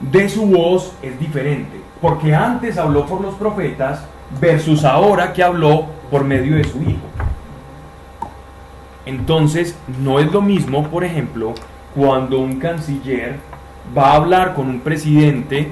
de 0.00 0.28
su 0.28 0.46
voz 0.46 0.94
es 1.02 1.18
diferente, 1.18 1.80
porque 2.00 2.34
antes 2.34 2.78
habló 2.78 3.06
por 3.06 3.20
los 3.20 3.34
profetas 3.34 4.04
versus 4.40 4.84
ahora 4.84 5.32
que 5.32 5.42
habló 5.42 5.86
por 6.10 6.24
medio 6.24 6.56
de 6.56 6.64
su 6.64 6.82
Hijo. 6.82 7.06
Entonces, 9.04 9.76
no 10.00 10.18
es 10.18 10.32
lo 10.32 10.42
mismo, 10.42 10.88
por 10.88 11.04
ejemplo, 11.04 11.54
cuando 11.94 12.38
un 12.38 12.58
canciller 12.58 13.38
va 13.96 14.12
a 14.12 14.16
hablar 14.16 14.54
con 14.54 14.68
un 14.68 14.80
presidente 14.80 15.70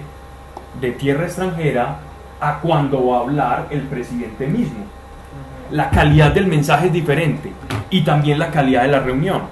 de 0.80 0.90
tierra 0.92 1.24
extranjera 1.24 1.98
a 2.40 2.58
cuando 2.58 3.06
va 3.06 3.18
a 3.18 3.20
hablar 3.20 3.66
el 3.70 3.82
presidente 3.82 4.46
mismo. 4.46 4.84
La 5.70 5.90
calidad 5.90 6.32
del 6.32 6.46
mensaje 6.46 6.86
es 6.86 6.92
diferente 6.92 7.52
y 7.90 8.02
también 8.02 8.38
la 8.38 8.50
calidad 8.50 8.82
de 8.82 8.88
la 8.88 9.00
reunión. 9.00 9.42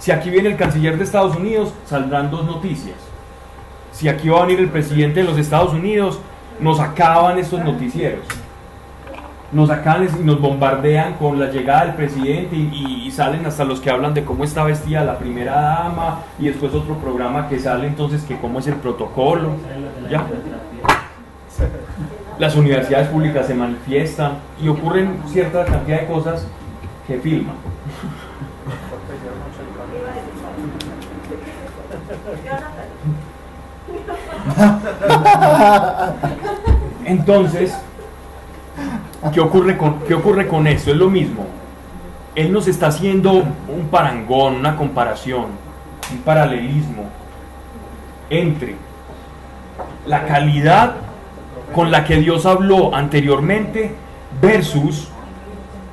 Si 0.00 0.10
aquí 0.10 0.30
viene 0.30 0.48
el 0.48 0.56
canciller 0.56 0.96
de 0.96 1.04
Estados 1.04 1.36
Unidos, 1.36 1.74
saldrán 1.84 2.30
dos 2.30 2.46
noticias. 2.46 2.96
Si 3.92 4.08
aquí 4.08 4.30
va 4.30 4.38
a 4.38 4.46
venir 4.46 4.58
el 4.60 4.70
presidente 4.70 5.20
de 5.20 5.26
los 5.26 5.36
Estados 5.38 5.74
Unidos, 5.74 6.18
nos 6.58 6.80
acaban 6.80 7.38
estos 7.38 7.62
noticieros. 7.62 8.24
Nos 9.52 9.68
acaban 9.68 10.08
y 10.18 10.24
nos 10.24 10.40
bombardean 10.40 11.14
con 11.14 11.38
la 11.38 11.50
llegada 11.50 11.84
del 11.84 11.96
presidente 11.96 12.56
y, 12.56 13.10
salen 13.10 13.44
hasta 13.44 13.64
los 13.64 13.80
que 13.80 13.90
hablan 13.90 14.14
de 14.14 14.24
cómo 14.24 14.44
está 14.44 14.64
vestida 14.64 15.04
la 15.04 15.18
primera 15.18 15.60
dama 15.60 16.20
y 16.38 16.46
después 16.46 16.72
otro 16.72 16.94
programa 16.94 17.48
que 17.48 17.58
sale 17.58 17.88
entonces 17.88 18.22
que 18.22 18.38
cómo 18.38 18.60
es 18.60 18.68
el 18.68 18.76
protocolo. 18.76 19.50
Las 22.38 22.56
universidades 22.56 23.08
públicas 23.08 23.46
se 23.46 23.54
manifiestan 23.54 24.38
y 24.62 24.68
ocurren 24.68 25.18
cierta 25.26 25.66
cantidad 25.66 26.00
de 26.00 26.06
cosas 26.06 26.46
que 27.06 27.18
filman. 27.18 27.56
Entonces, 37.04 37.76
¿qué 39.32 39.40
ocurre, 39.40 39.76
con, 39.76 40.00
¿qué 40.00 40.14
ocurre 40.14 40.48
con 40.48 40.66
eso? 40.66 40.90
Es 40.90 40.96
lo 40.96 41.10
mismo. 41.10 41.44
Él 42.34 42.52
nos 42.52 42.66
está 42.68 42.88
haciendo 42.88 43.32
un 43.32 43.88
parangón, 43.90 44.56
una 44.56 44.76
comparación, 44.76 45.46
un 46.12 46.18
paralelismo 46.18 47.04
entre 48.28 48.76
la 50.06 50.26
calidad 50.26 50.96
con 51.74 51.90
la 51.90 52.04
que 52.04 52.16
Dios 52.16 52.44
habló 52.46 52.94
anteriormente 52.94 53.94
versus 54.40 55.08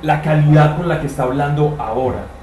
la 0.02 0.22
calidad 0.22 0.76
con 0.76 0.88
la 0.88 1.00
que 1.00 1.08
está 1.08 1.24
hablando 1.24 1.74
ahora. 1.78 2.37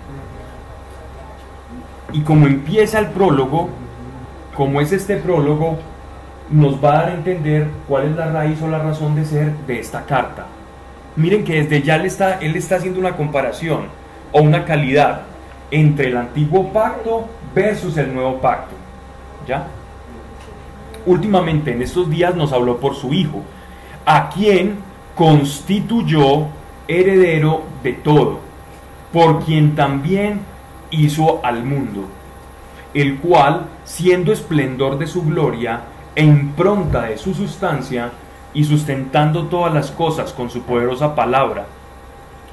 Y 2.16 2.22
como 2.22 2.48
empieza 2.48 3.00
el 3.00 3.08
prólogo, 3.08 3.68
como 4.56 4.80
es 4.80 4.94
este 4.94 5.18
prólogo, 5.18 5.78
nos 6.50 6.82
va 6.82 6.92
a 6.92 7.02
dar 7.02 7.10
a 7.10 7.14
entender 7.14 7.68
cuál 7.90 8.06
es 8.06 8.16
la 8.16 8.32
raíz 8.32 8.62
o 8.62 8.70
la 8.70 8.80
razón 8.80 9.16
de 9.16 9.26
ser 9.26 9.52
de 9.68 9.82
esta 9.82 10.06
carta. 10.06 10.46
Miren 11.18 11.44
que 11.44 11.62
desde 11.62 11.82
ya 11.82 11.98
él 11.98 12.06
está, 12.06 12.40
él 12.40 12.56
está 12.56 12.78
haciendo 12.78 13.02
una 13.02 13.18
comparación 13.18 13.88
o 14.32 14.42
una 14.42 14.64
calidad 14.64 15.24
entre 15.72 16.08
el 16.08 16.16
antiguo 16.16 16.72
pacto 16.72 17.28
versus 17.54 17.98
el 17.98 18.14
nuevo 18.14 18.40
pacto. 18.40 18.76
¿Ya? 19.46 19.68
Últimamente 21.06 21.74
en 21.74 21.82
estos 21.82 22.10
días 22.10 22.34
nos 22.34 22.54
habló 22.54 22.78
por 22.78 22.96
su 22.96 23.14
Hijo, 23.14 23.44
a 24.06 24.30
quien 24.30 24.78
constituyó 25.16 26.48
heredero 26.88 27.64
de 27.84 27.92
todo, 27.92 28.40
por 29.12 29.44
quien 29.44 29.76
también 29.76 30.55
hizo 31.04 31.44
al 31.44 31.64
mundo, 31.64 32.08
el 32.94 33.18
cual, 33.18 33.68
siendo 33.84 34.32
esplendor 34.32 34.98
de 34.98 35.08
su 35.08 35.24
gloria 35.24 35.82
e 36.16 36.24
impronta 36.24 37.04
de 37.04 37.18
su 37.18 37.34
sustancia, 37.34 38.12
y 38.56 38.64
sustentando 38.64 39.48
todas 39.48 39.74
las 39.74 39.92
cosas 39.92 40.32
con 40.32 40.50
su 40.50 40.62
poderosa 40.64 41.14
palabra, 41.14 41.66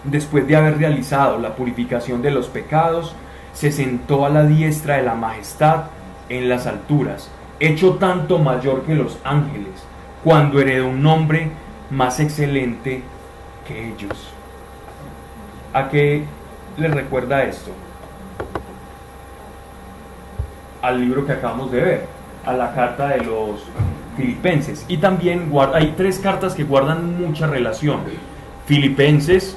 después 0.04 0.46
de 0.46 0.56
haber 0.56 0.76
realizado 0.76 1.38
la 1.38 1.54
purificación 1.54 2.20
de 2.20 2.32
los 2.32 2.48
pecados, 2.48 3.14
se 3.54 3.70
sentó 3.70 4.26
a 4.26 4.28
la 4.28 4.44
diestra 4.44 4.96
de 4.96 5.04
la 5.04 5.14
majestad 5.14 5.84
en 6.28 6.48
las 6.48 6.66
alturas, 6.66 7.30
hecho 7.60 7.94
tanto 7.94 8.38
mayor 8.38 8.82
que 8.82 8.96
los 8.96 9.16
ángeles, 9.22 9.86
cuando 10.24 10.60
heredó 10.60 10.88
un 10.88 11.02
nombre 11.02 11.50
más 11.90 12.18
excelente 12.18 13.02
que 13.66 13.88
ellos. 13.90 14.28
¿A 15.72 15.88
qué 15.88 16.24
les 16.76 16.92
recuerda 16.92 17.44
esto? 17.44 17.70
Al 20.82 21.00
libro 21.00 21.24
que 21.24 21.32
acabamos 21.32 21.70
de 21.70 21.80
ver, 21.80 22.06
a 22.44 22.52
la 22.52 22.74
carta 22.74 23.08
de 23.08 23.24
los 23.24 23.60
filipenses. 24.16 24.84
Y 24.88 24.98
también 24.98 25.50
hay 25.72 25.94
tres 25.96 26.18
cartas 26.18 26.54
que 26.54 26.64
guardan 26.64 27.20
mucha 27.20 27.46
relación. 27.46 28.00
Filipenses, 28.66 29.56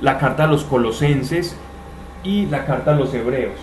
la 0.00 0.18
carta 0.18 0.44
a 0.44 0.46
los 0.46 0.64
colosenses 0.64 1.56
y 2.22 2.46
la 2.46 2.66
carta 2.66 2.92
a 2.92 2.94
los 2.94 3.14
hebreos. 3.14 3.54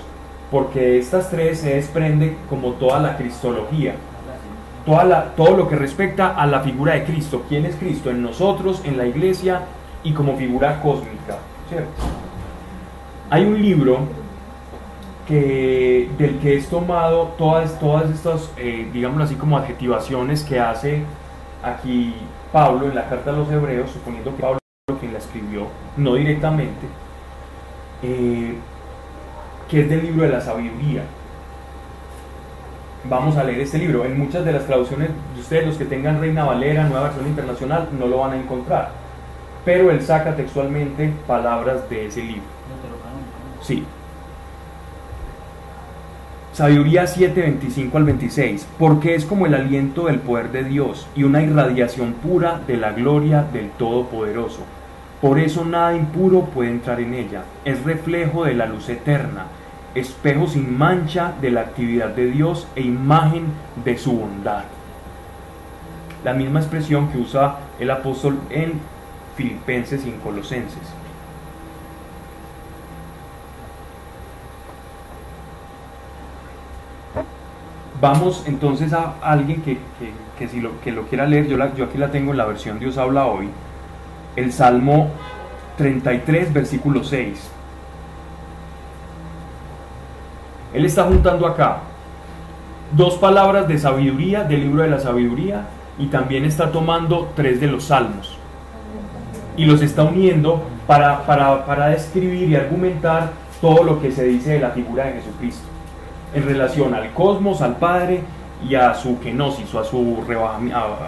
Porque 0.50 0.80
de 0.80 1.00
estas 1.00 1.30
tres 1.30 1.60
se 1.60 1.76
desprende 1.76 2.38
como 2.50 2.74
toda 2.74 3.00
la 3.00 3.18
cristología. 3.18 3.96
Toda 4.86 5.34
todo 5.36 5.56
lo 5.56 5.68
que 5.68 5.76
respecta 5.76 6.30
a 6.30 6.48
la 6.48 6.62
figura 6.62 6.94
de 6.94 7.04
Cristo. 7.04 7.44
¿Quién 7.48 7.66
es 7.66 7.76
Cristo? 7.76 8.10
En 8.10 8.24
nosotros, 8.24 8.82
en 8.84 8.98
la 8.98 9.06
iglesia 9.06 9.62
y 10.04 10.14
como 10.14 10.38
figura 10.38 10.82
cósmica. 10.82 11.38
Hay 13.30 13.46
un 13.46 13.62
libro 13.62 14.00
del 15.38 16.40
que 16.42 16.58
es 16.58 16.68
tomado 16.68 17.34
todas, 17.38 17.80
todas 17.80 18.10
estas, 18.10 18.52
eh, 18.58 18.90
digamos 18.92 19.22
así 19.22 19.36
como 19.36 19.58
adjetivaciones 19.58 20.44
que 20.44 20.60
hace 20.60 21.04
aquí 21.64 22.16
Pablo 22.52 22.88
en 22.88 22.96
la 22.96 23.08
carta 23.08 23.30
a 23.30 23.34
los 23.34 23.50
hebreos, 23.50 23.92
suponiendo 23.92 24.36
que 24.36 24.42
Pablo 24.42 24.60
quien 25.00 25.14
la 25.14 25.20
escribió, 25.20 25.68
no 25.96 26.16
directamente, 26.16 26.86
eh, 28.04 28.56
que 29.70 29.82
es 29.82 29.90
del 29.90 30.04
libro 30.04 30.24
de 30.24 30.30
la 30.30 30.42
sabiduría. 30.42 31.04
vamos 33.04 33.36
a 33.38 33.44
leer 33.44 33.62
este 33.62 33.80
libro. 33.80 34.06
En 34.06 34.20
muchas 34.20 34.46
de 34.46 34.52
las 34.52 34.66
traducciones 34.66 35.10
de 35.34 35.40
ustedes, 35.40 35.66
los 35.66 35.78
que 35.78 35.86
tengan 35.86 36.20
Reina 36.20 36.44
Valera, 36.44 36.84
Nueva 36.84 37.06
Versión 37.06 37.28
Internacional, 37.28 37.90
no 37.98 38.06
lo 38.06 38.20
van 38.20 38.34
a 38.34 38.38
encontrar. 38.38 38.92
Pero 39.66 39.90
él 39.90 40.02
saca 40.02 40.36
textualmente 40.36 41.12
palabras 41.26 41.90
de 41.90 42.08
ese 42.08 42.22
libro. 42.22 42.44
Sí. 43.62 43.86
Sabiduría 46.54 47.08
7, 47.08 47.42
25 47.42 47.98
al 47.98 48.04
26. 48.04 48.68
Porque 48.78 49.16
es 49.16 49.26
como 49.26 49.46
el 49.46 49.54
aliento 49.54 50.08
del 50.08 50.20
poder 50.20 50.52
de 50.52 50.64
Dios 50.64 51.08
y 51.16 51.24
una 51.24 51.42
irradiación 51.42 52.14
pura 52.14 52.62
de 52.68 52.78
la 52.78 52.92
gloria 52.92 53.44
del 53.54 53.70
Todopoderoso. 53.72 54.62
Por 55.22 55.40
eso 55.40 55.64
nada 55.66 55.96
impuro 55.96 56.46
puede 56.46 56.72
entrar 56.72 57.00
en 57.00 57.14
ella. 57.14 57.44
Es 57.64 57.84
reflejo 57.84 58.46
de 58.46 58.56
la 58.56 58.66
luz 58.66 58.90
eterna 58.90 59.46
espejo 59.96 60.48
sin 60.48 60.78
mancha 60.78 61.34
de 61.42 61.52
la 61.52 61.62
actividad 61.62 62.10
de 62.10 62.28
Dios 62.28 62.68
e 62.76 62.82
imagen 62.82 63.46
de 63.84 63.98
su 63.98 64.14
bondad. 64.14 64.64
La 66.24 66.34
misma 66.34 66.60
expresión 66.60 67.10
que 67.10 67.18
usa 67.18 67.58
el 67.80 67.92
apóstol 67.92 68.40
en 68.50 68.80
Filipenses 69.36 70.06
y 70.06 70.10
en 70.10 70.20
Colosenses. 70.20 70.94
Vamos 78.02 78.46
entonces 78.48 78.94
a 78.94 79.14
alguien 79.22 79.62
que, 79.62 79.78
si 80.48 80.60
lo, 80.60 80.82
que 80.82 80.92
lo 80.92 81.04
quiera 81.04 81.28
leer, 81.28 81.48
yo, 81.48 81.58
yo 81.76 81.86
aquí 81.86 82.00
la 82.00 82.10
tengo 82.10 82.32
en 82.32 82.38
la 82.38 82.46
versión 82.46 82.80
Dios 82.80 82.98
habla 82.98 83.28
hoy, 83.28 83.48
el 84.36 84.52
Salmo 84.52 85.10
33, 85.78 86.52
versículo 86.52 87.04
6. 87.04 87.52
Él 90.74 90.86
está 90.86 91.04
juntando 91.04 91.46
acá 91.46 91.78
dos 92.94 93.16
palabras 93.18 93.68
de 93.68 93.78
sabiduría 93.78 94.46
del 94.46 94.62
libro 94.62 94.82
de 94.82 94.90
la 94.90 95.00
sabiduría 95.00 95.68
y 96.00 96.08
también 96.08 96.44
está 96.46 96.72
tomando 96.72 97.32
tres 97.36 97.62
de 97.62 97.68
los 97.68 97.84
salmos. 97.84 98.36
Y 99.56 99.66
los 99.66 99.80
está 99.84 100.04
uniendo 100.04 100.64
para, 100.88 101.24
para, 101.28 101.90
describir 101.90 102.50
y 102.50 102.56
argumentar 102.56 103.34
todo 103.62 103.84
lo 103.84 104.02
que 104.02 104.12
se 104.12 104.24
dice 104.24 104.54
de 104.54 104.60
la 104.60 104.72
figura 104.72 105.06
de 105.06 105.22
Jesucristo 105.22 105.68
en 106.34 106.46
relación 106.46 106.94
al 106.94 107.12
cosmos, 107.14 107.62
al 107.62 107.76
Padre 107.78 108.24
y 108.68 108.76
a 108.76 108.94
su 108.94 109.20
kenosis 109.20 109.74
o 109.74 109.80
a 109.80 109.84
su 109.84 110.24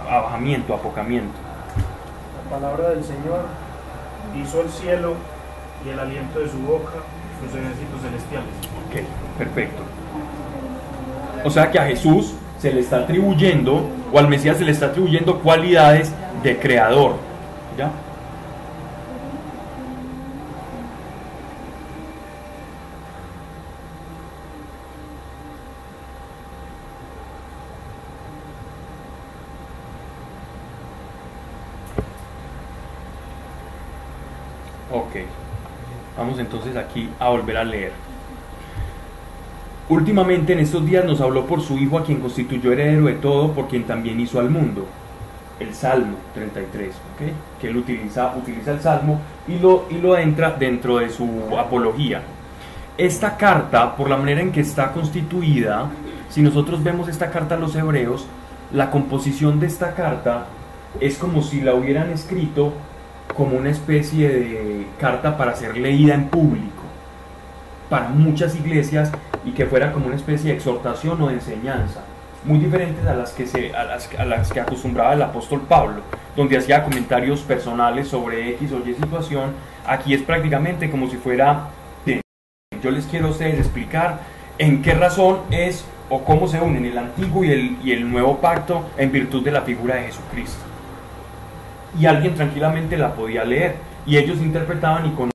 abajamiento, 0.10 0.74
apocamiento. 0.74 1.34
La 2.44 2.60
palabra 2.60 2.90
del 2.90 3.04
Señor 3.04 3.46
hizo 4.42 4.62
el 4.62 4.70
cielo 4.70 5.14
y 5.86 5.90
el 5.90 6.00
aliento 6.00 6.40
de 6.40 6.50
su 6.50 6.58
boca, 6.60 6.94
sus 7.42 7.60
ejércitos 7.60 8.02
celestiales. 8.02 8.50
Ok, 8.88 9.38
perfecto. 9.38 9.84
O 11.44 11.50
sea 11.50 11.70
que 11.70 11.80
a 11.80 11.86
Jesús 11.86 12.34
se 12.60 12.72
le 12.72 12.80
está 12.80 12.98
atribuyendo, 13.00 13.90
o 14.14 14.20
al 14.20 14.30
Mesías 14.30 14.58
se 14.58 14.64
le 14.64 14.72
está 14.72 14.88
atribuyendo 14.88 15.40
cualidades 15.40 16.14
de 16.42 16.58
creador. 16.58 17.16
¿Ya? 17.78 17.92
Ok, 34.92 35.16
entonces 36.40 36.76
aquí 36.76 37.10
a 37.20 37.30
volver 37.30 37.58
a 37.58 37.64
leer. 37.64 37.92
Últimamente 39.90 40.54
en 40.54 40.60
estos 40.60 40.86
días 40.86 41.04
nos 41.04 41.20
habló 41.20 41.46
por 41.46 41.62
su 41.62 41.78
Hijo 41.78 41.98
a 41.98 42.04
quien 42.04 42.20
constituyó 42.20 42.72
heredero 42.72 43.06
de 43.06 43.14
todo, 43.14 43.52
por 43.52 43.68
quien 43.68 43.84
también 43.84 44.20
hizo 44.20 44.40
al 44.40 44.50
mundo. 44.50 44.86
El 45.60 45.74
Salmo 45.74 46.18
33, 46.34 46.96
que 47.60 47.68
él 47.68 47.78
utiliza, 47.78 48.34
utiliza 48.36 48.72
el 48.72 48.80
Salmo 48.80 49.20
y 49.48 49.60
lo, 49.60 49.86
y 49.90 49.96
lo 49.96 50.18
entra 50.18 50.52
dentro 50.52 50.98
de 50.98 51.10
su 51.10 51.28
apología. 51.58 52.22
Esta 52.98 53.38
carta, 53.38 53.96
por 53.96 54.10
la 54.10 54.18
manera 54.18 54.42
en 54.42 54.52
que 54.52 54.62
está 54.62 54.92
constituida, 54.92 55.90
si 56.30 56.42
nosotros 56.42 56.84
vemos 56.84 57.08
esta 57.08 57.30
carta 57.30 57.56
a 57.56 57.60
los 57.60 57.76
hebreos, 57.76 58.26
la 58.72 58.90
composición 58.90 59.60
de 59.60 59.68
esta 59.68 59.94
carta 59.94 60.46
es 61.00 61.18
como 61.18 61.42
si 61.42 61.62
la 61.62 61.76
hubieran 61.76 62.10
escrito 62.12 62.74
como 63.36 63.58
una 63.58 63.70
especie 63.70 64.30
de 64.30 64.88
carta 65.00 65.38
para 65.38 65.56
ser 65.56 65.78
leída 65.78 66.14
en 66.14 66.30
público. 66.30 66.84
Para 67.90 68.10
muchas 68.10 68.56
iglesias 68.56 69.12
y 69.46 69.52
que 69.52 69.66
fuera 69.66 69.92
como 69.92 70.08
una 70.08 70.16
especie 70.16 70.52
de 70.52 70.58
exhortación 70.58 71.22
o 71.22 71.28
de 71.28 71.36
enseñanza, 71.36 72.02
muy 72.46 72.60
diferentes 72.60 73.06
a 73.06 73.14
las 73.14 73.32
que, 73.32 73.46
se, 73.46 73.74
a 73.74 73.84
las, 74.26 74.52
que 74.52 74.60
acostumbraba 74.60 75.14
el 75.14 75.22
apóstol 75.22 75.62
Pablo, 75.62 76.02
donde 76.36 76.58
hacía 76.58 76.84
comentarios 76.84 77.42
personales 77.42 78.08
sobre 78.08 78.50
X 78.52 78.72
o 78.72 78.80
Y 78.88 78.94
situación. 78.94 79.52
Aquí 79.86 80.14
es 80.14 80.22
prácticamente 80.22 80.90
como 80.90 81.10
si 81.10 81.18
fuera, 81.18 81.68
yo 82.82 82.92
les 82.92 83.06
quiero 83.06 83.28
a 83.28 83.32
ustedes 83.32 83.60
explicar 83.60 84.20
en 84.58 84.82
qué 84.82 84.94
razón 84.94 85.40
es 85.52 85.86
o 86.10 86.24
cómo 86.24 86.48
se 86.48 86.60
unen 86.60 86.86
el 86.86 86.98
antiguo 86.98 87.44
y 87.44 87.52
el, 87.52 87.78
y 87.84 87.92
el 87.92 88.10
nuevo 88.10 88.38
pacto 88.40 88.90
en 88.98 89.12
virtud 89.12 89.44
de 89.44 89.52
la 89.52 89.62
figura 89.62 89.96
de 89.96 90.04
Jesucristo. 90.04 90.73
Y 92.00 92.06
alguien 92.06 92.36
tranquilamente 92.36 92.98
la 92.98 93.14
podía 93.14 93.44
leer 93.44 93.76
y 94.06 94.18
ellos 94.18 94.40
interpretaban 94.40 95.06
y 95.06 95.12
con 95.12 95.30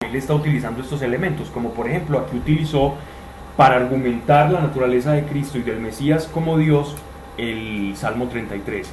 él 0.00 0.16
está 0.16 0.34
utilizando 0.34 0.80
estos 0.80 1.02
elementos, 1.02 1.50
como 1.50 1.70
por 1.70 1.88
ejemplo 1.88 2.18
aquí 2.18 2.36
utilizó 2.36 2.94
para 3.56 3.76
argumentar 3.76 4.50
la 4.50 4.60
naturaleza 4.60 5.12
de 5.12 5.24
Cristo 5.24 5.58
y 5.58 5.62
del 5.62 5.80
Mesías 5.80 6.28
como 6.32 6.58
Dios 6.58 6.94
el 7.38 7.94
Salmo 7.96 8.28
33. 8.28 8.90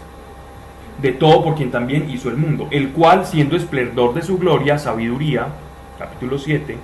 De 1.02 1.12
todo 1.12 1.44
por 1.44 1.56
quien 1.56 1.72
también 1.72 2.10
hizo 2.10 2.30
el 2.30 2.38
mundo, 2.38 2.68
el 2.72 2.92
cual 2.92 3.26
siendo 3.26 3.56
esplendor 3.56 4.14
de 4.14 4.22
su 4.22 4.38
gloria, 4.38 4.78
sabiduría, 4.78 5.48
capítulo 5.98 6.38
7, 6.38 6.78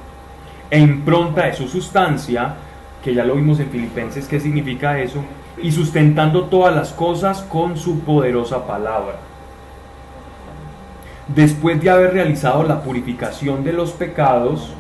e 0.72 0.80
impronta 0.80 1.46
de 1.46 1.54
su 1.54 1.68
sustancia, 1.68 2.56
que 3.04 3.14
ya 3.14 3.24
lo 3.24 3.36
vimos 3.36 3.60
en 3.60 3.70
Filipenses, 3.70 4.28
¿qué 4.28 4.40
significa 4.40 5.00
eso? 5.00 5.24
Y 5.62 5.72
sustentando 5.72 6.46
todas 6.46 6.76
las 6.76 6.92
cosas 6.92 7.42
con 7.44 7.78
su 7.78 8.02
poderosa 8.02 8.66
palabra. 8.66 9.29
Después 11.36 11.82
de 11.82 11.92
haber 11.92 12.14
realizado 12.14 12.64
la 12.64 12.82
purificación 12.82 13.64
de 13.64 13.72
los 13.72 13.92
pecados, 13.92 14.74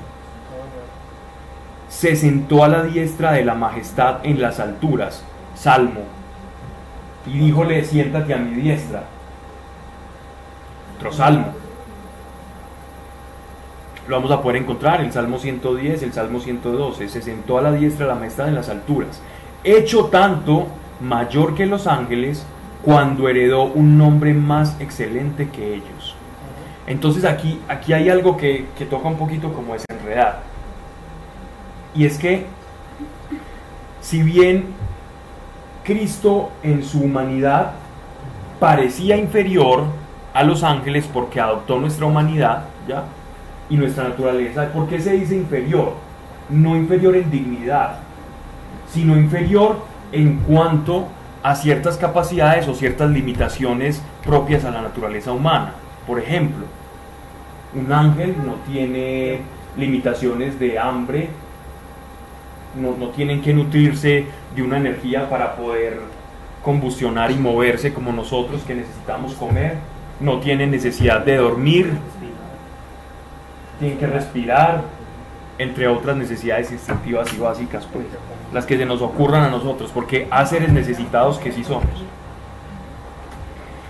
se 1.89 2.15
sentó 2.15 2.63
a 2.63 2.67
la 2.67 2.83
diestra 2.83 3.33
de 3.33 3.45
la 3.45 3.53
majestad 3.53 4.17
en 4.23 4.41
las 4.41 4.59
alturas. 4.59 5.23
Salmo. 5.55 6.01
Y 7.27 7.37
díjole, 7.37 7.83
siéntate 7.83 8.33
a 8.33 8.37
mi 8.37 8.61
diestra. 8.61 9.03
Otro 10.95 11.11
salmo. 11.11 11.53
Lo 14.07 14.15
vamos 14.15 14.31
a 14.31 14.41
poder 14.41 14.63
encontrar, 14.63 15.01
el 15.01 15.11
Salmo 15.11 15.37
110, 15.37 16.01
el 16.01 16.13
Salmo 16.13 16.39
112. 16.39 17.09
Se 17.09 17.21
sentó 17.21 17.59
a 17.59 17.61
la 17.61 17.73
diestra 17.73 18.07
de 18.07 18.13
la 18.13 18.19
majestad 18.19 18.47
en 18.47 18.55
las 18.55 18.69
alturas. 18.69 19.21
Hecho 19.63 20.05
tanto 20.05 20.67
mayor 20.99 21.53
que 21.53 21.67
los 21.67 21.85
ángeles, 21.85 22.43
cuando 22.83 23.29
heredó 23.29 23.65
un 23.65 23.99
nombre 23.99 24.33
más 24.33 24.75
excelente 24.79 25.49
que 25.49 25.75
ellos. 25.75 26.15
Entonces 26.89 27.23
aquí, 27.23 27.61
aquí 27.69 27.93
hay 27.93 28.09
algo 28.09 28.35
que, 28.35 28.65
que 28.75 28.85
toca 28.85 29.07
un 29.07 29.15
poquito 29.15 29.53
como 29.53 29.73
desenredar. 29.73 30.41
Y 31.93 32.05
es 32.05 32.17
que, 32.17 32.47
si 34.01 34.23
bien 34.23 34.65
Cristo 35.83 36.49
en 36.63 36.83
su 36.83 37.01
humanidad 37.01 37.73
parecía 38.59 39.17
inferior 39.17 39.83
a 40.33 40.43
los 40.43 40.63
ángeles 40.63 41.07
porque 41.11 41.39
adoptó 41.39 41.79
nuestra 41.79 42.07
humanidad, 42.07 42.65
¿ya? 42.87 43.03
Y 43.69 43.77
nuestra 43.77 44.05
naturaleza, 44.05 44.69
¿por 44.73 44.87
qué 44.87 44.99
se 44.99 45.13
dice 45.13 45.35
inferior? 45.35 45.93
No 46.49 46.75
inferior 46.75 47.15
en 47.15 47.29
dignidad, 47.29 47.99
sino 48.91 49.15
inferior 49.15 49.77
en 50.11 50.37
cuanto 50.39 51.07
a 51.43 51.53
ciertas 51.53 51.97
capacidades 51.97 52.67
o 52.67 52.73
ciertas 52.73 53.11
limitaciones 53.11 54.01
propias 54.25 54.65
a 54.65 54.71
la 54.71 54.81
naturaleza 54.81 55.31
humana. 55.31 55.73
Por 56.09 56.17
ejemplo, 56.19 56.65
un 57.75 57.93
ángel 57.93 58.35
no 58.43 58.55
tiene 58.67 59.41
limitaciones 59.77 60.59
de 60.59 60.79
hambre, 60.79 61.29
no, 62.75 63.09
tienen 63.09 63.43
que 63.43 63.53
nutrirse 63.53 64.25
de 64.55 64.63
una 64.63 64.77
energía 64.77 65.29
para 65.29 65.55
poder 65.55 65.99
combustionar 66.63 67.29
y 67.29 67.35
moverse 67.35 67.93
como 67.93 68.11
nosotros 68.11 68.63
que 68.63 68.73
necesitamos 68.73 69.35
comer, 69.35 69.75
no 70.19 70.39
tienen 70.39 70.71
necesidad 70.71 71.23
de 71.23 71.35
dormir, 71.35 71.93
tienen 73.77 73.99
que 73.99 74.07
respirar, 74.07 74.81
entre 75.59 75.87
otras 75.87 76.17
necesidades 76.17 76.71
instintivas 76.71 77.31
y 77.35 77.37
básicas, 77.37 77.85
pues, 77.93 78.07
las 78.51 78.65
que 78.65 78.79
se 78.79 78.85
nos 78.87 79.03
ocurran 79.03 79.43
a 79.43 79.49
nosotros, 79.51 79.91
porque 79.93 80.27
a 80.31 80.43
necesitados 80.43 81.37
que 81.37 81.51
sí 81.51 81.63
somos. 81.63 82.03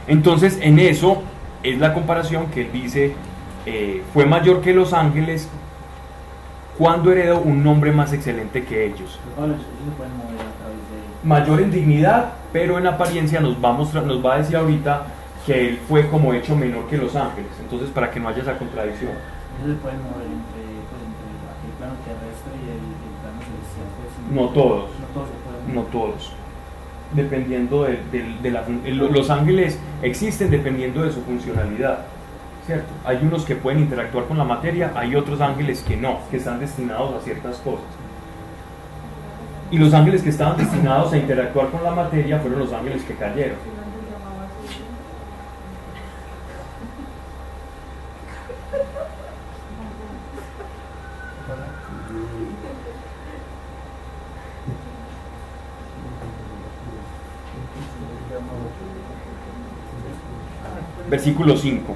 Entonces, 0.06 0.60
en 0.62 0.80
eso 0.80 1.24
es 1.64 1.80
la 1.80 1.94
comparación 1.94 2.48
que 2.48 2.62
él 2.62 2.72
dice, 2.72 3.14
eh, 3.66 4.04
fue 4.14 4.26
mayor 4.26 4.62
que 4.62 4.74
los 4.74 4.94
ángeles 4.94 5.50
cuando 6.78 7.12
heredó 7.12 7.42
un 7.42 7.62
nombre 7.62 7.92
más 7.92 8.14
excelente 8.14 8.64
que 8.64 8.86
ellos. 8.86 9.20
mayor 11.24 11.62
en 11.62 11.72
dignidad, 11.72 12.34
pero 12.54 12.78
en 12.78 12.88
apariencia 12.88 13.42
nos 13.42 13.62
va 13.64 13.70
a, 13.70 13.74
mostrar, 13.74 14.06
nos 14.06 14.26
va 14.26 14.36
a 14.36 14.38
decir 14.38 14.56
ahorita 14.56 15.08
que 15.46 15.68
él 15.68 15.80
fue 15.90 16.08
como 16.08 16.34
hecho 16.34 16.56
menor 16.56 16.88
que 16.88 16.98
los 16.98 17.16
ángeles. 17.18 17.52
Entonces, 17.60 17.90
para 17.90 18.10
que 18.10 18.22
no 18.22 18.30
haya 18.30 18.42
esa 18.42 18.58
contradicción. 18.58 19.12
Eso 19.12 19.68
se 19.68 19.76
puede 19.76 19.98
mover 19.98 20.24
entre, 20.24 20.64
pues, 20.88 21.04
entre 21.04 21.28
el 21.68 21.76
plano 21.78 21.96
terrestre 22.08 22.54
y 22.56 22.68
el, 22.72 22.80
el 22.80 23.14
plano 23.20 23.40
celestial. 23.44 23.88
Pues, 24.00 24.32
No 24.32 24.50
todos. 24.54 24.90
No 25.00 25.08
todos 25.14 25.28
se 25.28 25.36
pueden 25.44 25.76
No 25.76 25.82
todos. 25.92 26.32
Dependiendo 27.14 27.84
de, 27.84 28.00
de- 28.12 28.36
de 28.42 28.50
el- 28.86 28.98
Los 28.98 29.30
ángeles 29.30 29.80
existen 30.02 30.52
dependiendo 30.52 31.02
de 31.04 31.12
su 31.12 31.22
funcionalidad. 31.22 32.00
¿Cierto? 32.66 32.88
Hay 33.04 33.18
unos 33.24 33.46
que 33.46 33.56
pueden 33.56 33.80
interactuar 33.80 34.26
con 34.26 34.38
la 34.38 34.44
materia, 34.44 34.92
hay 34.96 35.16
otros 35.16 35.42
ángeles 35.42 35.84
que 35.88 35.98
no, 35.98 36.20
que 36.30 36.38
están 36.38 36.60
destinados 36.60 37.16
a 37.16 37.24
ciertas 37.24 37.58
cosas. 37.58 37.86
Y 39.72 39.78
los 39.80 39.92
ángeles 39.94 40.22
que 40.22 40.30
estaban 40.30 40.58
destinados 40.58 41.12
a 41.14 41.18
interactuar 41.18 41.70
con 41.70 41.84
la 41.84 41.92
materia 41.92 42.38
fueron 42.40 42.60
los 42.60 42.72
ángeles 42.74 43.04
que 43.04 43.14
cayeron. 43.16 43.58
Versículo 61.10 61.58
5. 61.58 61.96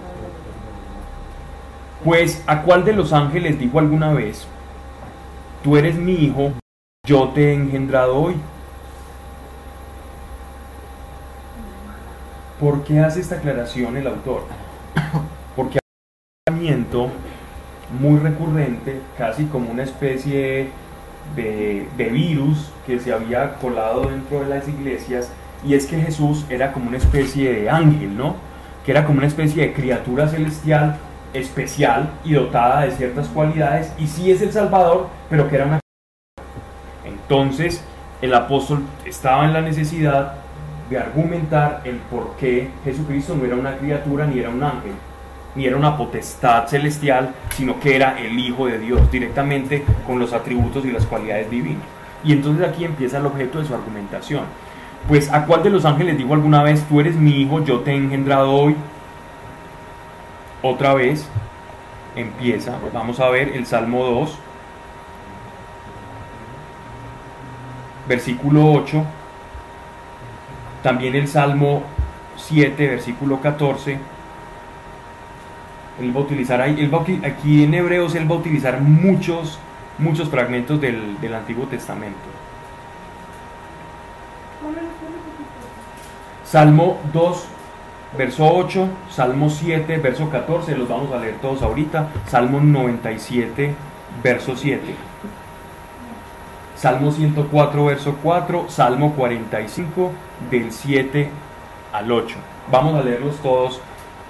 Pues, 2.03 2.43
¿a 2.47 2.63
cuál 2.63 2.83
de 2.83 2.93
los 2.93 3.13
ángeles 3.13 3.59
dijo 3.59 3.79
alguna 3.79 4.11
vez, 4.11 4.45
tú 5.63 5.77
eres 5.77 5.95
mi 5.95 6.13
hijo, 6.13 6.51
yo 7.07 7.29
te 7.29 7.51
he 7.51 7.53
engendrado 7.53 8.15
hoy? 8.15 8.35
¿Por 12.59 12.83
qué 12.83 12.99
hace 12.99 13.21
esta 13.21 13.35
aclaración 13.35 13.95
el 13.95 14.07
autor? 14.07 14.43
Porque 15.55 15.79
hay 15.79 16.53
un 16.53 16.55
pensamiento 16.57 17.09
muy 17.99 18.19
recurrente, 18.19 18.99
casi 19.17 19.45
como 19.45 19.71
una 19.71 19.83
especie 19.83 20.69
de, 21.35 21.87
de 21.95 22.09
virus 22.09 22.71
que 22.85 22.99
se 22.99 23.13
había 23.13 23.55
colado 23.55 24.09
dentro 24.09 24.41
de 24.41 24.49
las 24.49 24.67
iglesias, 24.67 25.31
y 25.65 25.75
es 25.75 25.85
que 25.85 26.01
Jesús 26.01 26.45
era 26.49 26.73
como 26.73 26.89
una 26.89 26.97
especie 26.97 27.53
de 27.53 27.69
ángel, 27.69 28.17
¿no? 28.17 28.52
Que 28.85 28.91
era 28.91 29.05
como 29.05 29.19
una 29.19 29.27
especie 29.27 29.67
de 29.67 29.73
criatura 29.73 30.27
celestial 30.27 30.97
especial 31.33 32.11
y 32.23 32.33
dotada 32.33 32.81
de 32.81 32.91
ciertas 32.91 33.27
cualidades, 33.27 33.91
y 33.97 34.07
sí 34.07 34.31
es 34.31 34.41
el 34.41 34.51
Salvador, 34.51 35.07
pero 35.29 35.49
que 35.49 35.55
era 35.55 35.65
una... 35.65 35.79
Entonces, 37.05 37.83
el 38.21 38.33
apóstol 38.33 38.83
estaba 39.05 39.45
en 39.45 39.53
la 39.53 39.61
necesidad 39.61 40.35
de 40.89 40.97
argumentar 40.97 41.81
el 41.85 41.95
por 41.97 42.35
qué 42.37 42.69
Jesucristo 42.83 43.35
no 43.35 43.45
era 43.45 43.55
una 43.55 43.77
criatura 43.77 44.25
ni 44.27 44.39
era 44.39 44.49
un 44.49 44.63
ángel, 44.63 44.93
ni 45.55 45.65
era 45.65 45.77
una 45.77 45.97
potestad 45.97 46.67
celestial, 46.67 47.33
sino 47.55 47.79
que 47.79 47.95
era 47.95 48.19
el 48.19 48.37
Hijo 48.37 48.67
de 48.67 48.79
Dios, 48.79 49.11
directamente 49.11 49.83
con 50.05 50.19
los 50.19 50.33
atributos 50.33 50.85
y 50.85 50.91
las 50.91 51.05
cualidades 51.05 51.49
divinas. 51.49 51.83
Y 52.23 52.31
entonces 52.31 52.67
aquí 52.67 52.85
empieza 52.85 53.17
el 53.17 53.25
objeto 53.25 53.59
de 53.59 53.65
su 53.65 53.73
argumentación. 53.73 54.45
Pues 55.07 55.31
a 55.31 55.45
cuál 55.45 55.63
de 55.63 55.69
los 55.69 55.83
ángeles 55.85 56.17
dijo 56.17 56.33
alguna 56.33 56.63
vez, 56.63 56.83
tú 56.87 56.99
eres 57.01 57.15
mi 57.15 57.41
hijo, 57.41 57.63
yo 57.63 57.81
te 57.81 57.91
he 57.91 57.95
engendrado 57.95 58.51
hoy. 58.51 58.75
Otra 60.61 60.93
vez 60.93 61.27
empieza, 62.15 62.77
vamos 62.93 63.19
a 63.19 63.29
ver 63.29 63.49
el 63.49 63.65
Salmo 63.65 64.05
2, 64.05 64.37
versículo 68.07 68.71
8, 68.71 69.03
también 70.81 71.15
el 71.15 71.27
Salmo 71.27 71.83
7, 72.37 72.87
versículo 72.87 73.41
14. 73.41 73.99
Él 75.99 76.15
va 76.15 76.21
a 76.21 76.23
utilizar 76.23 76.61
ahí, 76.61 76.77
él 76.79 76.93
va 76.93 77.01
aquí 77.27 77.63
en 77.63 77.73
Hebreos 77.73 78.15
él 78.15 78.29
va 78.29 78.35
a 78.35 78.39
utilizar 78.39 78.81
muchos, 78.81 79.59
muchos 79.97 80.29
fragmentos 80.29 80.79
del, 80.79 81.19
del 81.19 81.33
Antiguo 81.35 81.65
Testamento. 81.65 82.32
Salmo 86.53 86.99
2, 87.11 87.45
verso 88.15 88.45
8, 88.45 88.87
Salmo 89.09 89.49
7, 89.49 89.97
verso 89.97 90.29
14, 90.29 90.77
los 90.77 90.87
vamos 90.87 91.11
a 91.11 91.17
leer 91.17 91.37
todos 91.41 91.63
ahorita. 91.63 92.09
Salmo 92.27 92.59
97, 92.59 93.73
verso 94.21 94.55
7. 94.55 94.93
Salmo 96.75 97.11
104, 97.11 97.85
verso 97.85 98.15
4, 98.21 98.65
Salmo 98.69 99.13
45, 99.13 100.11
del 100.51 100.71
7 100.71 101.31
al 101.91 102.11
8. 102.11 102.35
Vamos 102.71 103.01
a 103.01 103.01
leerlos 103.01 103.37
todos, 103.37 103.81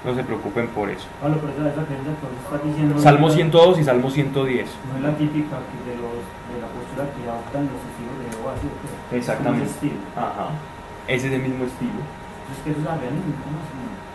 no 0.05 0.15
se 0.15 0.23
preocupen 0.23 0.67
por 0.67 0.89
eso. 0.89 1.05
Pablo, 1.21 1.39
por 1.39 1.49
eso 1.49 1.59
que 1.59 2.69
diciendo. 2.69 3.01
Salmo 3.01 3.27
no 3.27 3.33
es 3.33 3.33
la- 3.33 3.43
102 3.43 3.79
y 3.79 3.83
Salmo 3.83 4.09
110. 4.09 4.69
No 4.93 4.95
es 4.95 5.03
la 5.03 5.17
típica 5.17 5.57
de, 5.57 5.95
los, 5.97 6.23
de 6.47 6.61
la 6.61 6.67
postura 6.67 7.03
que 7.03 7.29
adoptan 7.29 7.67
los 7.67 7.81
testigos 7.83 8.15
de 8.23 8.31
Jehová. 8.31 8.53
Exactamente. 9.11 9.67
Ajá. 10.15 10.51
Ese 11.07 11.27
es 11.27 11.33
el 11.33 11.41
mismo 11.41 11.65
estilo. 11.65 11.91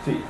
Sí. 0.05 0.21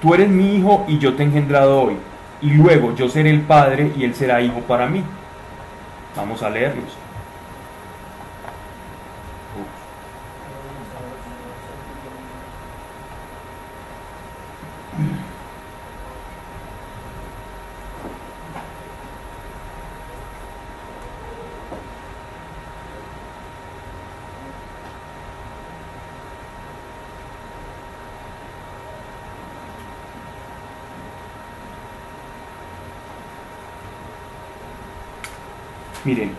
Tú 0.00 0.14
eres 0.14 0.28
mi 0.28 0.56
hijo 0.56 0.84
y 0.88 0.98
yo 0.98 1.14
te 1.14 1.22
he 1.22 1.26
engendrado 1.26 1.82
hoy. 1.82 1.96
Y 2.42 2.50
luego 2.50 2.94
yo 2.94 3.08
seré 3.08 3.30
el 3.30 3.42
padre 3.42 3.92
y 3.96 4.04
él 4.04 4.14
será 4.14 4.42
hijo 4.42 4.60
para 4.60 4.86
mí. 4.86 5.02
Vamos 6.16 6.42
a 6.42 6.50
leerlos. 6.50 7.03
Miren, 36.04 36.32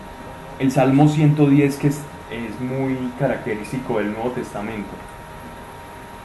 el 0.60 0.70
Salmo 0.70 1.08
110 1.08 1.76
que 1.76 1.88
es, 1.88 2.00
es 2.30 2.60
muy 2.60 3.12
característico 3.18 3.98
del 3.98 4.12
Nuevo 4.12 4.30
Testamento. 4.30 4.90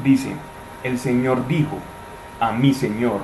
Dice, 0.04 0.36
el 0.84 1.00
Señor 1.00 1.48
dijo 1.48 1.78
a 2.40 2.52
mi 2.52 2.74
Señor, 2.74 3.22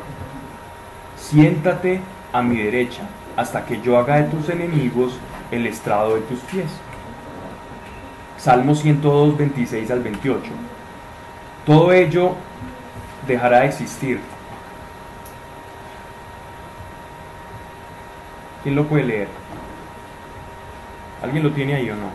siéntate 1.17 2.01
a 2.34 2.41
mi 2.41 2.58
derecha 2.58 3.03
hasta 3.36 3.63
que 3.65 3.80
yo 3.82 3.99
haga 3.99 4.17
de 4.17 4.23
tus 4.23 4.49
enemigos 4.49 5.13
el 5.51 5.67
estrado 5.67 6.15
de 6.15 6.21
tus 6.21 6.39
pies. 6.39 6.71
Salmo 8.38 8.73
102, 8.73 9.38
26 9.38 9.91
al 9.91 10.01
28. 10.01 10.41
Todo 11.63 11.93
ello 11.93 12.36
dejará 13.27 13.60
de 13.60 13.67
existir. 13.67 14.19
¿Quién 18.63 18.75
lo 18.75 18.86
puede 18.88 19.03
leer? 19.03 19.27
¿Alguien 21.21 21.43
lo 21.43 21.51
tiene 21.51 21.73
ahí 21.73 21.89
o 21.89 21.95
no? 21.95 22.13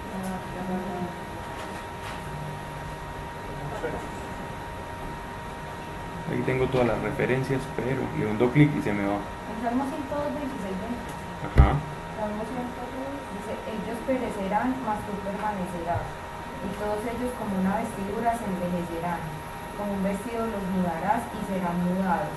Aquí 6.31 6.43
tengo 6.47 6.67
todas 6.71 6.87
las 6.87 7.03
referencias, 7.03 7.61
pero 7.75 7.99
le 8.17 8.25
hundo 8.31 8.49
clic 8.55 8.71
y 8.79 8.81
se 8.81 8.95
me 8.95 9.03
va. 9.03 9.19
El 9.19 9.59
Salmo 9.59 9.85
102, 9.91 10.38
26, 10.38 10.71
20. 10.81 11.51
Ajá. 11.51 11.69
Salmo 12.15 12.43
102 12.47 12.62
dice, 13.35 13.53
ellos 13.75 13.99
perecerán, 14.07 14.71
mas 14.87 15.03
tú 15.03 15.12
permanecerás. 15.27 16.07
Y 16.62 16.69
todos 16.79 17.03
ellos 17.03 17.35
como 17.43 17.59
una 17.59 17.83
vestidura 17.83 18.38
se 18.38 18.47
envejecerán. 18.47 19.19
Como 19.75 19.99
un 19.99 20.03
vestido 20.07 20.47
los 20.47 20.62
mudarás 20.79 21.27
y 21.37 21.41
serán 21.51 21.75
mudados. 21.91 22.33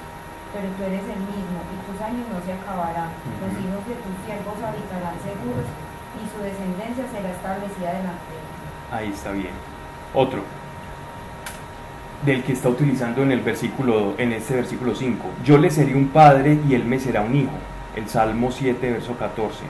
Pero 0.50 0.66
tú 0.76 0.82
eres 0.82 1.06
el 1.06 1.22
mismo 1.30 1.62
y 1.62 1.78
tus 1.86 2.00
años 2.02 2.26
no 2.26 2.42
se 2.42 2.58
acabarán. 2.58 3.14
Los 3.38 3.54
hijos 3.54 3.86
de 3.86 3.96
tus 4.02 4.16
siervos 4.26 4.58
habitarán 4.66 5.16
seguros 5.22 5.85
y 6.24 6.30
su 6.36 6.44
descendencia 6.44 7.06
será 7.12 7.32
establecida 7.32 7.94
delante. 7.94 8.36
Ahí 8.92 9.10
está 9.10 9.32
bien. 9.32 9.54
Otro. 10.14 10.42
Del 12.26 12.44
que 12.44 12.54
está 12.54 12.70
utilizando 12.70 13.24
en 13.24 13.32
el 13.32 13.42
versículo, 13.42 14.16
en 14.18 14.34
este 14.34 14.56
versículo 14.56 14.96
5. 14.96 15.26
Yo 15.44 15.58
le 15.58 15.70
seré 15.70 15.96
un 15.96 16.08
padre 16.08 16.58
y 16.68 16.74
él 16.76 16.86
me 16.86 17.00
será 17.00 17.22
un 17.22 17.36
hijo. 17.36 17.58
El 17.96 18.10
Salmo 18.10 18.52
7, 18.52 18.92
verso 18.92 19.16
14. 19.18 19.64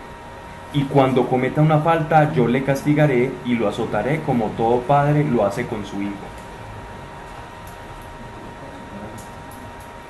Y 0.74 0.84
cuando 0.84 1.28
cometa 1.28 1.62
una 1.62 1.80
falta, 1.80 2.34
yo 2.34 2.48
le 2.48 2.64
castigaré 2.64 3.32
y 3.46 3.56
lo 3.56 3.68
azotaré 3.68 4.22
como 4.22 4.48
todo 4.58 4.82
padre 4.82 5.24
lo 5.24 5.46
hace 5.46 5.66
con 5.66 5.86
su 5.86 6.02
hijo. 6.02 6.14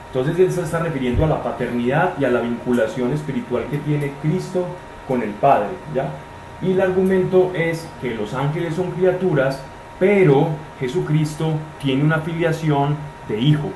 Entonces 0.07 0.39
él 0.39 0.51
se 0.51 0.61
está 0.61 0.79
refiriendo 0.79 1.25
a 1.25 1.27
la 1.27 1.43
paternidad 1.43 2.13
y 2.17 2.23
a 2.23 2.29
la 2.29 2.39
vinculación 2.39 3.11
espiritual 3.11 3.65
que 3.69 3.77
tiene 3.79 4.13
Cristo 4.21 4.65
con 5.07 5.21
el 5.21 5.31
Padre, 5.31 5.69
¿ya? 5.93 6.09
Y 6.61 6.71
el 6.71 6.81
argumento 6.81 7.51
es 7.53 7.87
que 8.01 8.15
los 8.15 8.33
ángeles 8.33 8.75
son 8.75 8.91
criaturas, 8.91 9.61
pero 9.99 10.49
Jesucristo 10.79 11.53
tiene 11.81 12.03
una 12.03 12.19
filiación 12.19 12.95
de 13.27 13.39
hijo. 13.39 13.69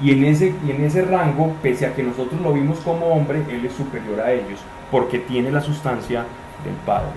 Y 0.00 0.12
en, 0.12 0.24
ese, 0.24 0.54
en 0.68 0.84
ese 0.84 1.02
rango, 1.02 1.54
pese 1.60 1.86
a 1.86 1.94
que 1.94 2.04
nosotros 2.04 2.40
lo 2.40 2.52
vimos 2.52 2.78
como 2.80 3.06
hombre, 3.06 3.42
Él 3.50 3.66
es 3.66 3.72
superior 3.72 4.20
a 4.20 4.32
ellos, 4.32 4.60
porque 4.90 5.18
tiene 5.18 5.50
la 5.50 5.60
sustancia 5.60 6.24
del 6.64 6.74
Padre. 6.86 7.10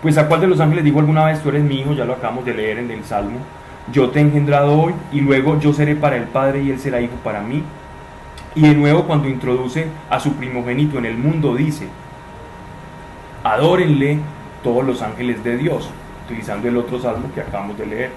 Pues 0.00 0.16
a 0.16 0.26
cuál 0.26 0.40
de 0.40 0.48
los 0.48 0.60
ángeles 0.60 0.84
dijo 0.84 0.98
alguna 0.98 1.26
vez, 1.26 1.42
tú 1.42 1.50
eres 1.50 1.62
mi 1.62 1.80
hijo, 1.80 1.92
ya 1.92 2.04
lo 2.04 2.14
acabamos 2.14 2.44
de 2.44 2.54
leer 2.54 2.78
en 2.78 2.90
el 2.90 3.04
Salmo, 3.04 3.38
yo 3.90 4.10
te 4.10 4.20
he 4.20 4.22
engendrado 4.22 4.80
hoy 4.80 4.94
y 5.12 5.20
luego 5.20 5.58
yo 5.58 5.72
seré 5.72 5.96
para 5.96 6.16
el 6.16 6.24
Padre 6.24 6.62
y 6.62 6.70
Él 6.70 6.78
será 6.78 7.00
hijo 7.00 7.14
para 7.22 7.42
mí. 7.42 7.62
Y 8.54 8.62
de 8.62 8.74
nuevo 8.74 9.04
cuando 9.04 9.28
introduce 9.28 9.86
a 10.10 10.20
su 10.20 10.34
primogénito 10.34 10.98
en 10.98 11.06
el 11.06 11.16
mundo 11.16 11.54
dice, 11.54 11.88
adórenle 13.42 14.18
todos 14.62 14.84
los 14.84 15.00
ángeles 15.02 15.42
de 15.42 15.56
Dios, 15.56 15.88
utilizando 16.26 16.68
el 16.68 16.76
otro 16.76 17.00
salmo 17.00 17.30
que 17.34 17.40
acabamos 17.40 17.78
de 17.78 17.86
leer. 17.86 18.10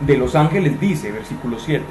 De 0.00 0.16
los 0.18 0.34
ángeles 0.34 0.78
dice, 0.78 1.10
versículo 1.12 1.58
7, 1.58 1.82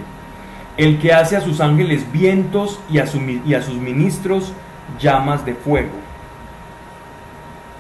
el 0.78 1.00
que 1.00 1.14
hace 1.14 1.36
a 1.36 1.42
sus 1.42 1.60
ángeles 1.62 2.12
vientos 2.12 2.80
y 2.92 3.00
a, 3.00 3.06
y 3.46 3.54
a 3.56 3.62
sus 3.62 3.76
ministros 3.76 4.54
llamas 5.00 5.46
de 5.46 5.56
fuego. 5.56 6.06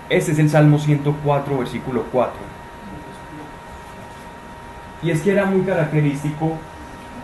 Este 0.09 0.31
es 0.31 0.39
el 0.39 0.49
Salmo 0.49 0.79
104, 0.79 1.57
versículo 1.57 2.03
4. 2.11 2.33
Y 5.03 5.11
es 5.11 5.21
que 5.21 5.31
era 5.31 5.45
muy 5.45 5.61
característico 5.61 6.57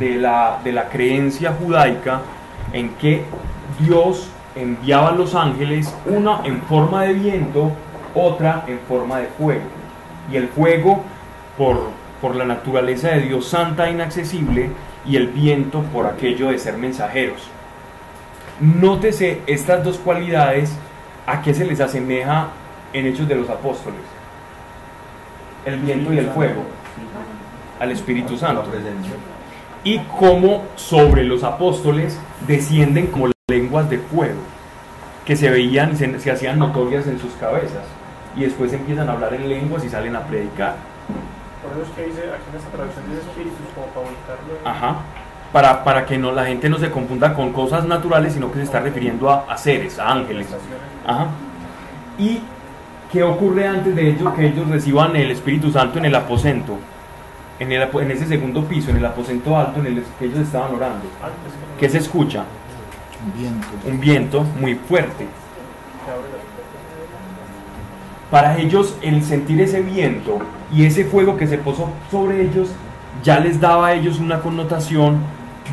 de 0.02 0.16
la, 0.16 0.60
de 0.64 0.72
la 0.72 0.90
creencia 0.90 1.54
judaica 1.54 2.22
en 2.74 2.90
que 2.96 3.24
Dios 3.80 4.30
enviaba 4.56 5.10
a 5.10 5.12
los 5.14 5.36
ángeles, 5.36 5.96
una 6.06 6.42
en 6.44 6.62
forma 6.64 7.04
de 7.04 7.14
viento, 7.14 7.72
otra 8.16 8.66
en 8.68 8.80
forma 8.80 9.20
de 9.20 9.28
fuego. 9.28 9.62
Y 10.32 10.36
el 10.36 10.48
fuego, 10.50 11.04
por, 11.58 11.92
por 12.20 12.36
la 12.36 12.46
naturaleza 12.46 13.10
de 13.10 13.22
Dios 13.22 13.48
santa 13.48 13.88
e 13.88 13.92
inaccesible, 13.92 14.70
y 15.06 15.16
el 15.16 15.28
viento 15.28 15.82
por 15.94 16.06
aquello 16.06 16.50
de 16.50 16.60
ser 16.60 16.78
mensajeros. 16.78 17.42
Nótese 18.60 19.42
estas 19.48 19.84
dos 19.84 19.98
cualidades 19.98 20.76
a 21.26 21.42
qué 21.42 21.54
se 21.54 21.66
les 21.66 21.80
asemeja 21.80 22.50
en 22.94 23.08
Hechos 23.08 23.28
de 23.28 23.36
los 23.36 23.50
Apóstoles. 23.50 24.02
El 25.66 25.80
viento 25.80 26.14
y 26.14 26.18
el 26.18 26.30
fuego. 26.30 26.64
Al 27.80 27.92
Espíritu 27.92 28.38
Santo. 28.38 28.64
Y 29.84 30.00
cómo 30.20 30.64
sobre 30.76 31.24
los 31.24 31.44
apóstoles 31.44 32.20
descienden 32.48 33.08
como 33.08 33.30
lenguas 33.50 33.90
de 33.90 33.98
fuego, 33.98 34.40
que 35.26 35.36
se 35.36 35.50
veían, 35.50 35.98
se, 35.98 36.20
se 36.20 36.32
hacían 36.32 36.60
notorias 36.60 37.08
en 37.08 37.20
sus 37.20 37.34
cabezas. 37.34 37.84
Y 38.38 38.42
después 38.42 38.72
empiezan 38.74 39.10
a 39.10 39.14
hablar 39.14 39.34
en 39.34 39.50
lenguas 39.50 39.84
y 39.84 39.90
salen 39.90 40.16
a 40.16 40.22
predicar. 40.22 40.76
Por 41.64 41.72
eso 41.82 41.90
es 41.92 41.96
que 41.96 42.06
dice, 42.08 42.22
aquí 42.22 42.44
en 42.52 42.58
esta 42.58 42.70
traducción 42.70 43.06
dice 43.10 43.22
espíritus, 43.22 43.58
como 43.76 43.88
para 43.88 44.08
ubicarlo. 44.08 44.60
en- 44.62 44.68
Ajá. 44.68 44.96
Para, 45.52 45.84
para 45.84 46.06
que 46.06 46.18
no, 46.18 46.32
la 46.32 46.46
gente 46.46 46.70
no 46.70 46.78
se 46.78 46.90
confunda 46.92 47.34
con 47.34 47.52
cosas 47.52 47.84
naturales, 47.86 48.34
sino 48.34 48.50
que 48.52 48.60
se 48.60 48.64
está 48.64 48.80
refiriendo 48.80 49.30
a, 49.30 49.46
a 49.50 49.58
seres, 49.58 50.00
a 50.00 50.10
ángeles. 50.12 50.48
Ajá. 51.06 51.28
¿Y 52.18 52.40
qué 53.12 53.22
ocurre 53.24 53.68
antes 53.68 53.94
de 53.96 54.10
ello? 54.12 54.34
Que 54.34 54.48
ellos 54.48 54.70
reciban 54.70 55.16
el 55.18 55.30
Espíritu 55.32 55.70
Santo 55.72 56.00
en 56.00 56.06
el 56.06 56.16
aposento, 56.16 56.78
en, 57.62 57.72
el 57.72 57.84
apo- 57.84 58.02
en 58.02 58.10
ese 58.10 58.26
segundo 58.26 58.66
piso, 58.66 58.90
en 58.90 58.98
el 58.98 59.06
aposento 59.06 59.56
alto 59.56 59.80
en 59.82 59.86
el 59.86 60.04
que 60.18 60.26
ellos 60.26 60.40
estaban 60.40 60.74
orando. 60.74 61.06
¿Qué 61.80 61.88
se 61.88 62.00
escucha? 62.00 62.44
Un 63.24 63.40
viento. 63.40 63.68
Un 63.88 64.00
viento 64.00 64.44
muy 64.60 64.74
fuerte. 64.76 65.28
Para 68.32 68.58
ellos 68.58 68.96
el 69.04 69.24
sentir 69.24 69.62
ese 69.62 69.82
viento 69.82 70.40
y 70.74 70.86
ese 70.86 71.06
fuego 71.06 71.38
que 71.38 71.46
se 71.46 71.60
posó 71.60 71.92
sobre 72.10 72.42
ellos 72.42 72.70
ya 73.24 73.40
les 73.40 73.60
daba 73.60 73.88
a 73.88 73.94
ellos 73.94 74.20
una 74.20 74.40
connotación 74.40 75.20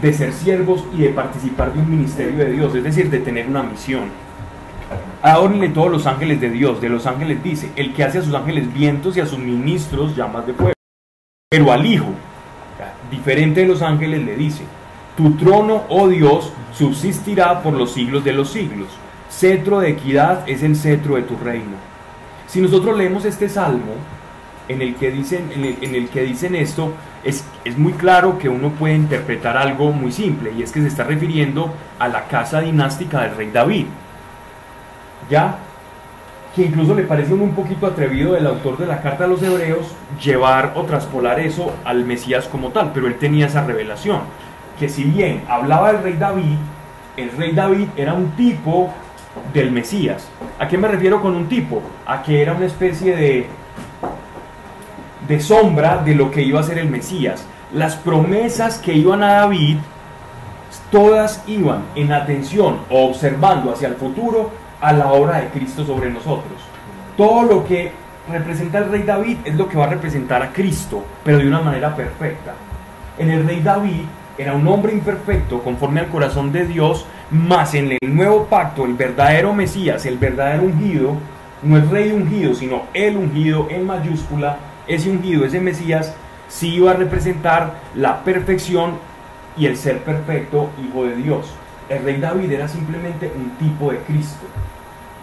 de 0.03 0.12
ser 0.12 0.32
siervos 0.32 0.84
y 0.93 1.03
de 1.03 1.09
participar 1.09 1.72
de 1.72 1.80
un 1.80 1.91
ministerio 1.91 2.36
de 2.36 2.53
Dios, 2.53 2.74
es 2.74 2.84
decir, 2.84 3.09
de 3.11 3.20
tener 3.20 3.49
una 3.49 3.62
misión. 3.62 4.11
Adórenle 5.22 5.70
todos 5.70 5.91
los 5.91 6.07
ángeles 6.07 6.41
de 6.41 6.51
Dios, 6.51 6.80
de 6.80 6.89
los 6.91 7.07
ángeles 7.07 7.43
dice, 7.43 7.70
el 7.76 7.95
que 7.95 8.05
hace 8.05 8.18
a 8.18 8.22
sus 8.22 8.34
ángeles 8.34 8.72
vientos 8.74 9.16
y 9.16 9.20
a 9.20 9.26
sus 9.26 9.39
ministros 9.39 10.14
llamas 10.14 10.47
de 10.47 10.53
fuego. 10.53 10.78
Pero 11.51 11.72
al 11.72 11.86
Hijo, 11.86 12.09
diferente 13.11 13.62
de 13.62 13.68
los 13.68 13.80
ángeles, 13.80 14.22
le 14.22 14.36
dice, 14.36 14.64
tu 15.16 15.34
trono, 15.38 15.84
oh 15.88 16.07
Dios, 16.07 16.53
subsistirá 16.74 17.62
por 17.62 17.72
los 17.72 17.92
siglos 17.92 18.22
de 18.22 18.34
los 18.34 18.51
siglos. 18.51 18.88
Cetro 19.30 19.80
de 19.80 19.88
equidad 19.88 20.46
es 20.46 20.62
el 20.62 20.76
cetro 20.76 21.14
de 21.14 21.22
tu 21.22 21.38
reino. 21.38 21.76
Si 22.49 22.61
nosotros 22.61 22.99
leemos 22.99 23.24
este 23.24 23.49
salmo, 23.49 23.94
en 24.68 24.82
el 24.82 24.96
que 24.96 25.11
dicen, 25.11 25.51
en 25.55 25.94
el, 25.94 26.11
que 26.11 26.20
dicen 26.20 26.55
esto, 26.55 26.92
es, 27.24 27.46
es 27.64 27.78
muy 27.78 27.94
claro 27.94 28.38
que 28.38 28.51
uno 28.51 28.68
puede 28.72 28.96
interpretar 28.96 29.57
algo 29.57 29.90
muy 29.90 30.12
simple, 30.12 30.53
y 30.53 30.62
es 30.62 30.70
que 30.70 30.82
se 30.82 30.88
está 30.88 31.05
refiriendo 31.05 31.72
a 31.99 32.09
la 32.09 32.26
casa 32.26 32.61
dinástica 32.61 33.22
del 33.22 33.34
rey 33.34 33.51
David. 33.51 33.86
¿Ya? 35.30 35.61
Que 36.59 36.64
incluso 36.64 36.92
le 36.92 37.04
parece 37.04 37.34
un 37.34 37.52
poquito 37.52 37.86
atrevido 37.86 38.36
el 38.36 38.44
autor 38.44 38.78
de 38.78 38.86
la 38.86 39.00
carta 39.00 39.22
a 39.22 39.26
los 39.28 39.40
hebreos 39.44 39.94
llevar 40.20 40.72
o 40.74 40.82
traspolar 40.82 41.38
eso 41.38 41.72
al 41.84 42.04
Mesías 42.04 42.48
como 42.48 42.70
tal, 42.70 42.90
pero 42.92 43.06
él 43.06 43.14
tenía 43.14 43.46
esa 43.46 43.64
revelación, 43.64 44.22
que 44.76 44.88
si 44.88 45.04
bien 45.04 45.44
hablaba 45.48 45.92
del 45.92 46.02
rey 46.02 46.14
David, 46.14 46.56
el 47.16 47.30
rey 47.36 47.52
David 47.52 47.86
era 47.96 48.12
un 48.12 48.32
tipo 48.32 48.92
del 49.54 49.70
Mesías. 49.70 50.28
¿A 50.59 50.66
qué 50.66 50.76
me 50.76 50.88
refiero 50.88 51.22
con 51.22 51.36
un 51.36 51.48
tipo? 51.48 51.80
A 52.04 52.24
que 52.24 52.42
era 52.42 52.54
una 52.54 52.66
especie 52.66 53.14
de, 53.14 53.46
de 55.28 55.38
sombra 55.38 55.98
de 55.98 56.16
lo 56.16 56.32
que 56.32 56.42
iba 56.42 56.59
a 56.59 56.64
ser 56.64 56.78
el 56.78 56.90
Mesías. 56.90 57.46
Las 57.72 57.94
promesas 57.94 58.78
que 58.78 58.94
iban 58.94 59.22
a 59.22 59.34
David, 59.34 59.76
todas 60.90 61.44
iban 61.46 61.84
en 61.94 62.11
atención 62.11 62.78
o 62.90 63.06
observando 63.06 63.70
hacia 63.70 63.86
el 63.86 63.94
futuro 63.94 64.50
a 64.81 64.93
la 64.93 65.12
obra 65.12 65.41
de 65.41 65.49
Cristo 65.49 65.85
sobre 65.85 66.11
nosotros. 66.11 66.61
Todo 67.16 67.43
lo 67.43 67.64
que 67.64 67.93
representa 68.31 68.79
el 68.79 68.91
rey 68.91 69.03
David 69.03 69.39
es 69.45 69.55
lo 69.55 69.68
que 69.68 69.76
va 69.76 69.85
a 69.85 69.91
representar 69.91 70.43
a 70.43 70.53
Cristo, 70.53 71.05
pero 71.24 71.39
de 71.39 71.49
una 71.49 71.61
manera 71.61 71.95
perfecta. 71.95 72.55
En 73.18 73.31
el 73.31 73.47
rey 73.47 73.61
David 73.61 74.03
era 74.37 74.55
un 74.55 74.66
hombre 74.68 74.93
imperfecto 74.93 75.61
conforme 75.62 76.01
al 76.01 76.09
corazón 76.09 76.53
de 76.53 76.64
Dios, 76.66 77.07
más 77.31 77.74
en 77.74 77.97
el 78.01 78.14
nuevo 78.14 78.45
pacto, 78.47 78.85
el 78.85 78.95
verdadero 78.95 79.53
Mesías, 79.53 80.07
el 80.07 80.18
verdadero 80.18 80.62
ungido, 80.62 81.14
no 81.62 81.76
es 81.76 81.89
rey 81.91 82.12
ungido, 82.12 82.55
sino 82.55 82.83
el 82.95 83.16
ungido 83.16 83.66
en 83.68 83.85
mayúscula, 83.85 84.59
ese 84.87 85.11
ungido, 85.11 85.45
ese 85.45 85.61
Mesías, 85.61 86.14
sí 86.49 86.76
iba 86.76 86.93
a 86.93 86.95
representar 86.95 87.74
la 87.95 88.22
perfección 88.22 88.93
y 89.57 89.66
el 89.66 89.76
ser 89.76 89.99
perfecto 89.99 90.70
hijo 90.81 91.05
de 91.05 91.16
Dios. 91.16 91.53
El 91.89 92.05
rey 92.05 92.20
David 92.20 92.53
era 92.53 92.68
simplemente 92.68 93.32
un 93.34 93.51
tipo 93.53 93.91
de 93.91 93.99
Cristo, 93.99 94.47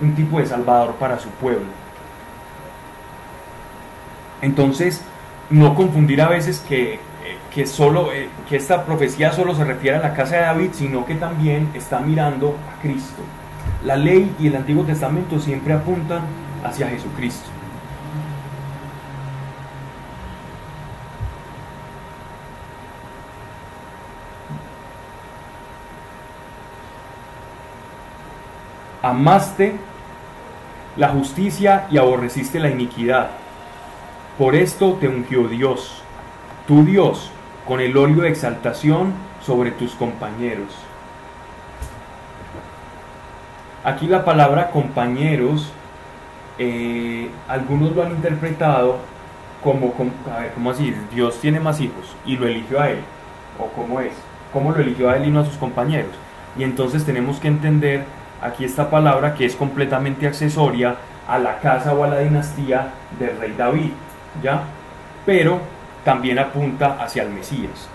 un 0.01 0.16
tipo 0.16 0.39
de 0.39 0.47
Salvador 0.47 0.95
para 0.95 1.20
su 1.20 1.30
pueblo. 1.30 1.68
Entonces, 4.41 5.01
no 5.49 5.76
confundir 5.76 6.22
a 6.22 6.30
veces 6.30 6.63
que, 6.68 6.95
eh, 6.95 6.99
que, 7.53 7.68
solo, 7.68 8.11
eh, 8.11 8.30
que 8.49 8.57
esta 8.57 8.86
profecía 8.86 9.32
solo 9.32 9.53
se 9.55 9.63
refiere 9.63 9.97
a 9.97 10.01
la 10.01 10.13
casa 10.13 10.36
de 10.36 10.41
David, 10.41 10.70
sino 10.74 11.05
que 11.05 11.16
también 11.16 11.70
está 11.74 11.99
mirando 11.99 12.57
a 12.76 12.82
Cristo. 12.82 13.22
La 13.84 13.95
ley 13.95 14.36
y 14.39 14.47
el 14.47 14.55
Antiguo 14.55 14.84
Testamento 14.84 15.39
siempre 15.39 15.74
apuntan 15.74 16.22
hacia 16.63 16.88
Jesucristo. 16.88 17.55
Amaste 29.06 29.76
la 30.97 31.10
justicia 31.10 31.86
y 31.91 31.99
aborreciste 31.99 32.60
la 32.60 32.72
iniquidad. 32.72 33.28
Por 34.36 34.56
esto 34.56 34.93
te 34.99 35.08
ungió 35.08 35.47
Dios, 35.47 36.01
tu 36.68 36.84
Dios, 36.84 37.30
con 37.68 37.82
el 37.82 37.95
óleo 37.95 38.24
de 38.24 38.30
exaltación 38.30 39.14
sobre 39.43 39.70
tus 39.70 39.93
compañeros. 39.93 40.74
Aquí 43.84 44.08
la 44.08 44.26
palabra 44.26 44.72
compañeros, 44.72 45.72
eh, 46.58 47.30
algunos 47.47 47.95
lo 47.95 48.01
han 48.01 48.10
interpretado 48.10 48.97
como, 49.64 49.93
como, 49.93 50.14
a 50.36 50.39
ver, 50.39 50.53
¿cómo 50.53 50.72
así? 50.72 50.95
Dios 51.14 51.39
tiene 51.39 51.60
más 51.60 51.80
hijos 51.80 52.16
y 52.26 52.38
lo 52.38 52.47
eligió 52.47 52.82
a 52.82 52.89
él. 52.89 53.01
¿O 53.60 53.68
cómo 53.68 53.99
es? 53.99 54.14
¿Cómo 54.51 54.72
lo 54.72 54.80
eligió 54.80 55.12
a 55.12 55.18
él 55.18 55.28
y 55.28 55.30
no 55.30 55.41
a 55.41 55.45
sus 55.45 55.58
compañeros? 55.58 56.16
Y 56.58 56.64
entonces 56.64 57.06
tenemos 57.06 57.39
que 57.39 57.49
entender 57.49 58.06
aquí 58.41 58.65
esta 58.65 58.89
palabra 58.89 59.33
que 59.33 59.45
es 59.45 59.55
completamente 59.55 60.27
accesoria 60.27 60.95
a 61.27 61.39
la 61.39 61.59
casa 61.59 61.93
o 61.93 62.03
a 62.03 62.07
la 62.07 62.19
dinastía 62.19 62.89
del 63.19 63.38
rey 63.39 63.53
David, 63.57 63.91
¿ya? 64.43 64.63
Pero 65.25 65.59
también 66.03 66.39
apunta 66.39 66.97
hacia 67.01 67.23
el 67.23 67.29
Mesías. 67.29 67.89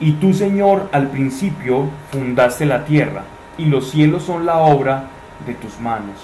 Y 0.00 0.12
tú, 0.12 0.32
Señor, 0.32 0.88
al 0.92 1.08
principio 1.08 1.88
fundaste 2.12 2.64
la 2.64 2.84
tierra, 2.84 3.24
y 3.58 3.64
los 3.64 3.90
cielos 3.90 4.22
son 4.22 4.46
la 4.46 4.58
obra 4.58 5.04
de 5.44 5.54
tus 5.54 5.80
manos. 5.80 6.16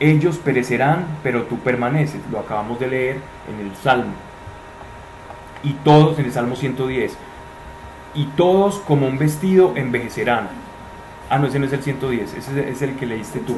ellos 0.00 0.38
perecerán, 0.38 1.06
pero 1.22 1.42
tú 1.44 1.58
permaneces. 1.60 2.20
Lo 2.30 2.40
acabamos 2.40 2.80
de 2.80 2.88
leer 2.88 3.20
en 3.48 3.64
el 3.64 3.74
Salmo. 3.76 4.12
Y 5.62 5.74
todos, 5.84 6.18
en 6.18 6.26
el 6.26 6.32
Salmo 6.32 6.56
110, 6.56 7.16
y 8.14 8.24
todos 8.36 8.80
como 8.80 9.06
un 9.06 9.18
vestido 9.18 9.72
envejecerán. 9.76 10.48
Ah, 11.30 11.38
no, 11.38 11.46
ese 11.46 11.58
no 11.58 11.66
es 11.66 11.72
el 11.72 11.82
110, 11.82 12.34
ese 12.34 12.70
es 12.70 12.82
el 12.82 12.96
que 12.96 13.06
leíste 13.06 13.40
tú. 13.40 13.56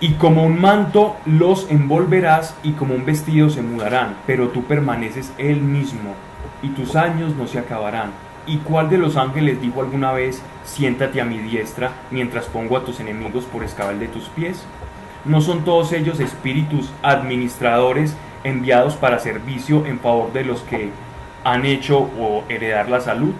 Y 0.00 0.12
como 0.12 0.44
un 0.44 0.60
manto 0.60 1.16
los 1.26 1.68
envolverás 1.70 2.54
y 2.62 2.72
como 2.72 2.94
un 2.94 3.04
vestido 3.04 3.50
se 3.50 3.62
mudarán, 3.62 4.14
pero 4.26 4.48
tú 4.50 4.62
permaneces 4.62 5.32
el 5.38 5.60
mismo 5.60 6.14
y 6.62 6.68
tus 6.68 6.94
años 6.94 7.34
no 7.34 7.48
se 7.48 7.58
acabarán. 7.58 8.12
¿Y 8.46 8.58
cuál 8.58 8.88
de 8.88 8.98
los 8.98 9.16
ángeles 9.16 9.60
dijo 9.60 9.80
alguna 9.80 10.12
vez, 10.12 10.40
siéntate 10.64 11.20
a 11.20 11.24
mi 11.24 11.38
diestra 11.38 11.92
mientras 12.10 12.46
pongo 12.46 12.76
a 12.76 12.84
tus 12.84 13.00
enemigos 13.00 13.44
por 13.44 13.64
escabel 13.64 13.98
de 13.98 14.08
tus 14.08 14.28
pies? 14.28 14.64
¿No 15.24 15.40
son 15.40 15.64
todos 15.64 15.92
ellos 15.92 16.20
espíritus 16.20 16.90
administradores 17.02 18.16
enviados 18.44 18.94
para 18.94 19.18
servicio 19.18 19.84
en 19.84 19.98
favor 19.98 20.32
de 20.32 20.44
los 20.44 20.60
que 20.60 20.90
han 21.42 21.66
hecho 21.66 21.98
o 21.98 22.44
heredar 22.48 22.88
la 22.88 23.00
salud? 23.00 23.34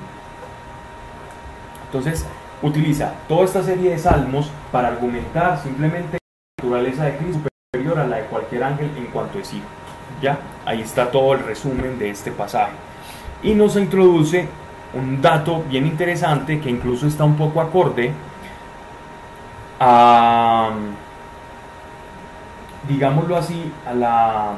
Entonces, 1.89 2.27
utiliza 2.63 3.15
toda 3.29 3.45
esta 3.45 3.63
serie 3.63 3.91
de 3.91 3.99
salmos 3.99 4.51
para 4.71 4.89
argumentar 4.89 5.59
simplemente 5.63 6.19
la 6.19 6.65
naturaleza 6.65 7.05
de 7.05 7.17
Cristo 7.17 7.49
superior 7.73 7.99
a 7.99 8.07
la 8.07 8.17
de 8.17 8.25
cualquier 8.25 8.65
ángel 8.65 8.91
en 8.97 9.07
cuanto 9.07 9.39
es 9.39 9.53
hijo. 9.53 9.67
¿Ya? 10.21 10.39
Ahí 10.67 10.83
está 10.83 11.11
todo 11.11 11.35
el 11.35 11.41
resumen 11.41 11.99
de 11.99 12.11
este 12.11 12.31
pasaje. 12.31 12.73
Y 13.43 13.55
nos 13.55 13.77
introduce 13.77 14.49
un 14.95 15.21
dato 15.23 15.63
bien 15.69 15.87
interesante 15.87 16.61
que 16.61 16.71
incluso 16.71 17.07
está 17.07 17.25
un 17.25 17.37
poco 17.37 17.61
acorde 17.61 18.13
a, 19.81 20.71
digámoslo 22.89 23.37
así, 23.37 23.73
a 23.87 23.95
la 23.95 24.53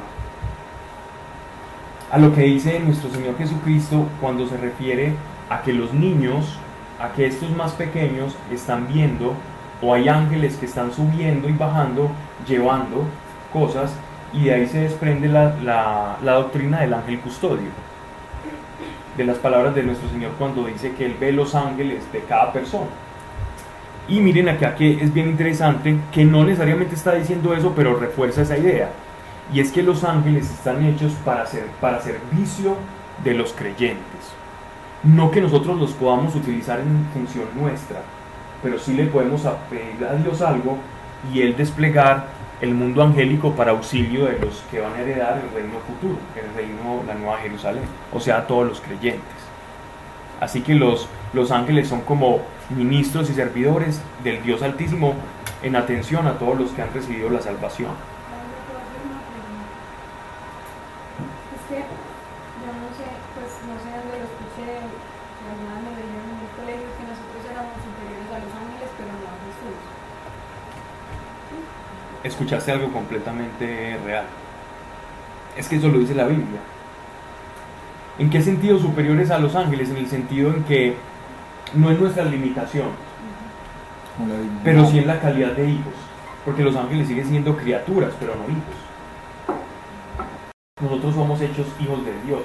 a 2.11 2.17
lo 2.17 2.33
que 2.35 2.41
dice 2.41 2.77
nuestro 2.81 3.09
Señor 3.09 3.37
Jesucristo 3.37 4.05
cuando 4.19 4.45
se 4.45 4.57
refiere 4.57 5.15
a 5.49 5.61
que 5.61 5.71
los 5.71 5.93
niños, 5.93 6.57
a 7.01 7.13
que 7.13 7.25
estos 7.25 7.49
más 7.51 7.73
pequeños 7.73 8.35
están 8.51 8.87
viendo 8.87 9.33
o 9.81 9.93
hay 9.93 10.07
ángeles 10.07 10.57
que 10.57 10.67
están 10.67 10.93
subiendo 10.93 11.49
y 11.49 11.53
bajando, 11.53 12.11
llevando 12.47 13.05
cosas 13.51 13.91
y 14.33 14.45
de 14.45 14.53
ahí 14.53 14.67
se 14.67 14.81
desprende 14.81 15.27
la, 15.27 15.55
la, 16.21 16.33
doctrina 16.33 16.81
del 16.81 16.93
ángel 16.93 17.19
custodio 17.19 17.69
de 19.17 19.23
las 19.25 19.37
palabras 19.37 19.75
de 19.75 19.83
nuestro 19.83 20.09
Señor 20.09 20.31
cuando 20.37 20.65
dice 20.65 20.93
que 20.93 21.05
Él 21.05 21.17
ve 21.19 21.31
los 21.31 21.53
ángeles 21.55 22.09
de 22.13 22.19
cada 22.19 22.53
persona. 22.53 22.87
Y 24.07 24.19
miren 24.19 24.49
acá 24.49 24.75
que 24.75 25.03
es 25.03 25.13
bien 25.13 25.27
interesante 25.27 25.97
que 26.11 26.23
no 26.23 26.45
necesariamente 26.45 26.95
está 26.95 27.13
diciendo 27.15 27.53
eso, 27.53 27.73
pero 27.75 27.95
refuerza 27.95 28.43
esa 28.43 28.57
idea. 28.57 28.89
Y 29.53 29.59
es 29.59 29.71
que 29.71 29.83
los 29.83 30.03
ángeles 30.03 30.49
están 30.49 30.85
hechos 30.85 31.13
para, 31.25 31.45
ser, 31.45 31.65
para 31.81 31.99
servicio 31.99 32.77
de 33.23 33.33
los 33.33 33.51
creyentes. 33.53 34.40
No 35.03 35.31
que 35.31 35.41
nosotros 35.41 35.79
los 35.79 35.91
podamos 35.93 36.35
utilizar 36.35 36.79
en 36.79 37.07
función 37.13 37.45
nuestra, 37.59 38.01
pero 38.61 38.77
sí 38.77 38.93
le 38.93 39.07
podemos 39.07 39.41
pedir 39.69 40.05
a 40.05 40.13
Dios 40.15 40.41
algo 40.41 40.77
y 41.33 41.41
Él 41.41 41.55
desplegar 41.57 42.27
el 42.61 42.75
mundo 42.75 43.01
angélico 43.01 43.53
para 43.53 43.71
auxilio 43.71 44.25
de 44.25 44.37
los 44.37 44.63
que 44.69 44.79
van 44.79 44.93
a 44.93 44.99
heredar 44.99 45.41
el 45.43 45.51
reino 45.51 45.79
futuro, 45.79 46.19
el 46.35 46.55
reino, 46.55 47.03
la 47.07 47.15
nueva 47.15 47.39
Jerusalén, 47.39 47.83
o 48.13 48.19
sea, 48.19 48.45
todos 48.45 48.67
los 48.67 48.79
creyentes. 48.81 49.41
Así 50.39 50.61
que 50.61 50.75
los, 50.75 51.07
los 51.33 51.51
ángeles 51.51 51.87
son 51.87 52.01
como 52.01 52.41
ministros 52.69 53.29
y 53.29 53.33
servidores 53.33 54.01
del 54.23 54.43
Dios 54.43 54.61
Altísimo 54.61 55.15
en 55.63 55.75
atención 55.75 56.27
a 56.27 56.37
todos 56.37 56.59
los 56.59 56.71
que 56.71 56.81
han 56.81 56.93
recibido 56.93 57.29
la 57.29 57.41
salvación. 57.41 57.91
Es 61.53 61.61
que 61.69 61.81
yo 61.81 62.69
no 62.73 62.89
sé, 62.97 63.05
pues 63.37 63.53
no 63.69 63.73
sé 63.81 63.89
dónde 63.89 64.17
lo 64.17 64.25
escuché, 64.25 64.81
mi 64.81 65.49
hermana 65.49 65.81
me 65.81 65.97
dijeron 65.97 66.29
en 66.29 66.41
el 66.45 66.51
colegio 66.57 66.89
que 66.93 67.05
nosotros 67.09 67.41
éramos 67.45 67.77
superiores 67.81 68.29
a 68.29 68.37
los 68.37 68.53
ángeles, 68.53 68.89
pero 68.97 69.09
no 69.17 69.25
a 69.29 69.37
Jesús. 69.45 69.81
Escuchaste 72.41 72.71
algo 72.71 72.91
completamente 72.91 73.99
real. 74.03 74.25
Es 75.55 75.67
que 75.67 75.75
eso 75.75 75.89
lo 75.89 75.99
dice 75.99 76.15
la 76.15 76.25
Biblia. 76.25 76.59
¿En 78.17 78.31
qué 78.31 78.41
sentido 78.41 78.79
superiores 78.79 79.29
a 79.29 79.37
los 79.37 79.55
ángeles? 79.55 79.91
En 79.91 79.97
el 79.97 80.07
sentido 80.07 80.49
en 80.49 80.63
que 80.63 80.95
no 81.75 81.91
es 81.91 81.99
nuestra 81.99 82.25
limitación, 82.25 82.87
pero 84.63 84.87
sí 84.87 84.97
en 84.97 85.05
la 85.05 85.19
calidad 85.19 85.51
de 85.51 85.69
hijos. 85.69 85.93
Porque 86.43 86.63
los 86.63 86.75
ángeles 86.75 87.09
siguen 87.09 87.27
siendo 87.27 87.55
criaturas, 87.55 88.11
pero 88.19 88.33
no 88.35 88.45
hijos. 88.45 89.61
Nosotros 90.81 91.13
somos 91.13 91.39
hechos 91.41 91.67
hijos 91.79 92.03
de 92.03 92.13
Dios. 92.25 92.41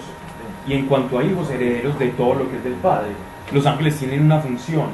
Y 0.68 0.74
en 0.74 0.84
cuanto 0.88 1.18
a 1.18 1.24
hijos, 1.24 1.48
herederos 1.48 1.98
de 1.98 2.08
todo 2.08 2.34
lo 2.34 2.50
que 2.50 2.58
es 2.58 2.64
del 2.64 2.74
Padre. 2.74 3.12
Los 3.50 3.64
ángeles 3.64 3.98
tienen 3.98 4.26
una 4.26 4.40
función. 4.40 4.88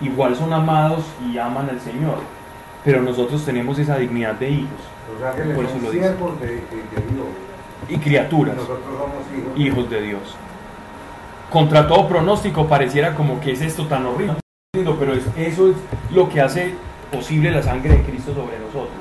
Igual 0.00 0.34
son 0.34 0.54
amados 0.54 1.04
y 1.22 1.36
aman 1.36 1.68
al 1.68 1.82
Señor. 1.82 2.41
Pero 2.84 3.00
nosotros 3.02 3.44
tenemos 3.44 3.78
esa 3.78 3.96
dignidad 3.96 4.34
de 4.34 4.50
hijos 4.50 4.70
Los 5.20 5.22
ángeles 5.30 5.54
Por 5.54 5.64
eso 5.64 5.74
son 5.74 5.82
lo 5.84 5.90
dice. 5.90 6.04
siervos 6.04 6.40
de, 6.40 6.46
de- 6.46 6.56
de 6.56 7.12
Dios. 7.14 7.26
y 7.88 7.96
criaturas. 7.98 8.56
Nosotros 8.56 8.80
somos 8.86 9.38
hijos. 9.38 9.58
hijos 9.58 9.90
de 9.90 10.00
Dios. 10.02 10.36
Contra 11.50 11.86
todo 11.86 12.08
pronóstico 12.08 12.66
pareciera 12.66 13.14
como 13.14 13.40
que 13.40 13.52
es 13.52 13.60
esto 13.60 13.86
tan 13.86 14.06
horrible, 14.06 14.36
pero 14.72 15.12
es- 15.14 15.26
eso 15.36 15.68
es 15.70 15.76
lo 16.10 16.28
que 16.28 16.40
hace 16.40 16.74
posible 17.12 17.50
la 17.50 17.62
sangre 17.62 17.90
de 17.90 18.02
Cristo 18.02 18.32
sobre 18.34 18.58
nosotros. 18.58 18.96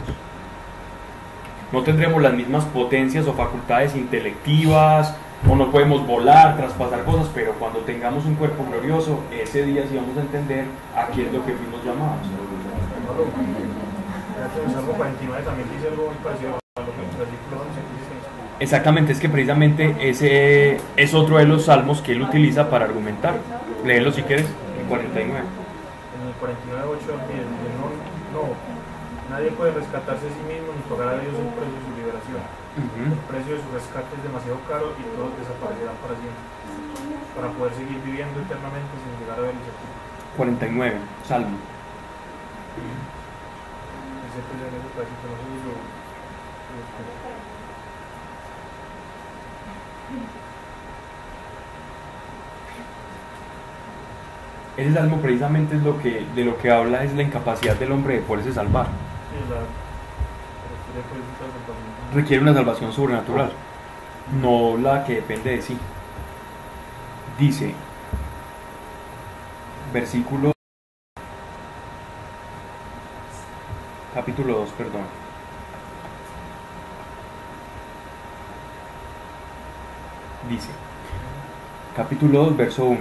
No 1.71 1.81
tendremos 1.83 2.21
las 2.21 2.33
mismas 2.33 2.65
potencias 2.65 3.25
o 3.27 3.33
facultades 3.33 3.95
intelectivas, 3.95 5.15
o 5.49 5.55
no 5.55 5.71
podemos 5.71 6.05
volar, 6.05 6.57
traspasar 6.57 7.03
cosas, 7.05 7.29
pero 7.33 7.53
cuando 7.53 7.79
tengamos 7.79 8.25
un 8.25 8.35
cuerpo 8.35 8.65
glorioso, 8.69 9.21
ese 9.31 9.63
día 9.65 9.83
sí 9.89 9.95
vamos 9.95 10.17
a 10.17 10.21
entender 10.21 10.65
a 10.95 11.07
qué 11.07 11.25
es 11.27 11.31
lo 11.33 11.43
que 11.45 11.53
fuimos 11.53 11.83
llamados. 11.85 12.27
El 14.41 14.73
Salmo 14.73 14.93
49 14.93 15.43
también 15.45 15.69
dice 15.69 15.87
algo 15.93 16.09
muy 16.09 16.17
parecido 16.25 16.57
a 16.57 16.81
lo 16.81 16.89
que 16.89 17.01
el 17.05 17.13
versículo 17.13 17.61
11 17.61 17.77
dice. 17.93 18.13
Exactamente, 18.57 19.11
es 19.13 19.19
que 19.19 19.29
precisamente 19.29 19.95
ese 20.01 20.81
es 20.97 21.13
otro 21.13 21.37
de 21.37 21.45
los 21.45 21.65
salmos 21.65 22.01
que 22.01 22.13
él 22.13 22.23
utiliza 22.23 22.69
para 22.69 22.85
argumentar. 22.85 23.37
Léelo 23.85 24.11
si 24.11 24.23
quieres, 24.23 24.47
el 24.81 24.85
49. 24.89 25.29
En 25.29 26.25
el 26.25 26.33
49.8 26.41 27.05
dice, 27.29 27.45
no, 27.77 27.93
no, 28.33 28.57
nadie 29.29 29.51
puede 29.53 29.77
rescatarse 29.77 30.25
a 30.25 30.33
sí 30.33 30.43
mismo 30.49 30.73
ni 30.73 30.81
pagar 30.89 31.13
a 31.13 31.21
Dios 31.21 31.37
el 31.37 31.53
precio 31.53 31.77
de 31.77 31.85
su 31.85 31.93
liberación. 32.01 32.41
El 32.81 33.21
precio 33.29 33.51
de 33.55 33.61
su 33.61 33.69
rescate 33.77 34.09
es 34.09 34.23
demasiado 34.25 34.57
caro 34.65 34.97
y 34.97 35.03
todos 35.13 35.37
desaparecerán 35.37 35.97
para 36.01 36.17
siempre, 36.17 36.41
para 37.37 37.47
poder 37.53 37.77
seguir 37.77 38.01
viviendo 38.01 38.41
eternamente 38.41 38.89
sin 39.05 39.21
llegar 39.21 39.37
a 39.37 39.41
ver 39.45 39.53
el 39.53 39.61
sepulcro. 39.69 40.01
49, 40.33 40.97
Salmo. 41.29 41.57
En 44.33 44.75
ese 44.79 44.89
pedacito, 44.95 45.71
lo- 54.77 54.93
salmo 54.93 55.17
precisamente 55.17 55.75
es 55.75 55.83
lo 55.83 55.99
que, 55.99 56.25
de 56.35 56.45
lo 56.45 56.57
que 56.57 56.71
habla 56.71 57.03
es 57.03 57.13
la 57.13 57.23
incapacidad 57.23 57.75
del 57.75 57.91
hombre 57.91 58.15
de 58.15 58.21
poderse 58.21 58.53
salvar. 58.53 58.87
Requiere 62.13 62.41
una 62.43 62.53
salvación 62.53 62.91
sobrenatural, 62.91 63.51
no 64.41 64.77
la 64.77 65.03
que 65.05 65.15
depende 65.15 65.51
de 65.51 65.61
sí. 65.61 65.77
Dice, 67.39 67.73
versículo, 69.93 70.51
capítulo 74.13 74.57
2, 74.59 74.69
perdón. 74.71 75.01
Dice, 80.49 80.69
capítulo 81.95 82.45
2, 82.45 82.57
verso 82.57 82.85
1. 82.85 82.99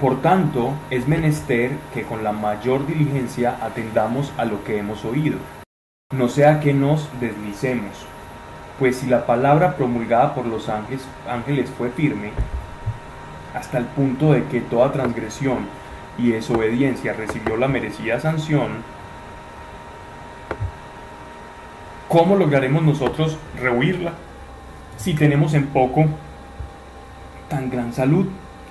Por 0.00 0.20
tanto, 0.22 0.72
es 0.90 1.06
menester 1.06 1.72
que 1.92 2.02
con 2.02 2.24
la 2.24 2.32
mayor 2.32 2.86
diligencia 2.86 3.58
atendamos 3.60 4.32
a 4.36 4.44
lo 4.44 4.64
que 4.64 4.78
hemos 4.78 5.04
oído, 5.04 5.38
no 6.12 6.28
sea 6.28 6.58
que 6.58 6.74
nos 6.74 7.08
deslicemos. 7.20 8.06
Pues 8.78 8.96
si 8.96 9.06
la 9.06 9.24
palabra 9.24 9.76
promulgada 9.76 10.34
por 10.34 10.46
los 10.46 10.68
ángeles, 10.68 11.06
ángeles 11.28 11.70
fue 11.70 11.90
firme, 11.90 12.32
hasta 13.54 13.78
el 13.78 13.84
punto 13.84 14.32
de 14.32 14.44
que 14.46 14.60
toda 14.60 14.90
transgresión 14.90 15.68
y 16.18 16.30
desobediencia 16.30 17.12
recibió 17.12 17.56
la 17.56 17.68
merecida 17.68 18.18
sanción, 18.18 18.82
¿cómo 22.14 22.36
lograremos 22.36 22.84
nosotros 22.84 23.36
rehuirla 23.60 24.12
si 24.96 25.14
tenemos 25.14 25.52
en 25.52 25.66
poco 25.66 26.04
tan 27.48 27.70
gran 27.70 27.92
salud, 27.92 28.28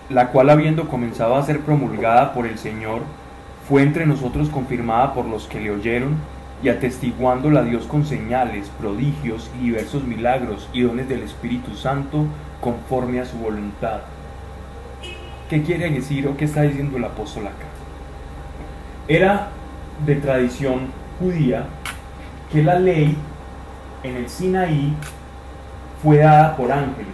la 0.09 0.29
cual 0.29 0.49
habiendo 0.49 0.87
comenzado 0.87 1.35
a 1.35 1.43
ser 1.43 1.59
promulgada 1.59 2.33
por 2.33 2.47
el 2.47 2.57
Señor, 2.57 3.01
fue 3.67 3.81
entre 3.81 4.05
nosotros 4.05 4.47
confirmada 4.47 5.13
por 5.13 5.25
los 5.25 5.47
que 5.47 5.59
le 5.59 5.71
oyeron 5.71 6.15
y 6.63 6.69
atestiguándola 6.69 7.59
a 7.59 7.63
Dios 7.63 7.85
con 7.85 8.05
señales, 8.05 8.69
prodigios 8.79 9.51
y 9.59 9.65
diversos 9.65 10.05
milagros 10.05 10.69
y 10.71 10.83
dones 10.83 11.09
del 11.09 11.23
Espíritu 11.23 11.75
Santo 11.75 12.25
conforme 12.61 13.19
a 13.19 13.25
su 13.25 13.35
voluntad. 13.39 14.03
¿Qué 15.49 15.63
quiere 15.63 15.91
decir 15.91 16.29
o 16.29 16.37
qué 16.37 16.45
está 16.45 16.61
diciendo 16.61 16.95
el 16.95 17.03
apóstol 17.03 17.47
acá? 17.47 17.67
Era 19.09 19.49
de 20.05 20.15
tradición 20.15 20.87
judía 21.19 21.65
que 22.49 22.63
la 22.63 22.79
ley 22.79 23.17
en 24.03 24.17
el 24.17 24.29
Sinaí 24.29 24.93
fue 26.01 26.17
dada 26.17 26.55
por 26.55 26.71
ángeles. 26.71 27.07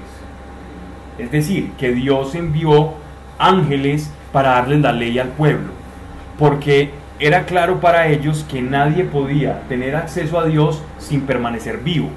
Es 1.17 1.31
decir, 1.31 1.71
que 1.77 1.91
Dios 1.91 2.33
envió 2.35 2.93
ángeles 3.37 4.11
para 4.31 4.51
darles 4.51 4.81
la 4.81 4.91
ley 4.91 5.19
al 5.19 5.29
pueblo. 5.29 5.71
Porque 6.37 6.91
era 7.19 7.45
claro 7.45 7.79
para 7.79 8.07
ellos 8.07 8.45
que 8.49 8.61
nadie 8.61 9.03
podía 9.03 9.61
tener 9.67 9.95
acceso 9.95 10.39
a 10.39 10.45
Dios 10.45 10.81
sin 10.97 11.21
permanecer 11.21 11.79
vivo. 11.79 12.09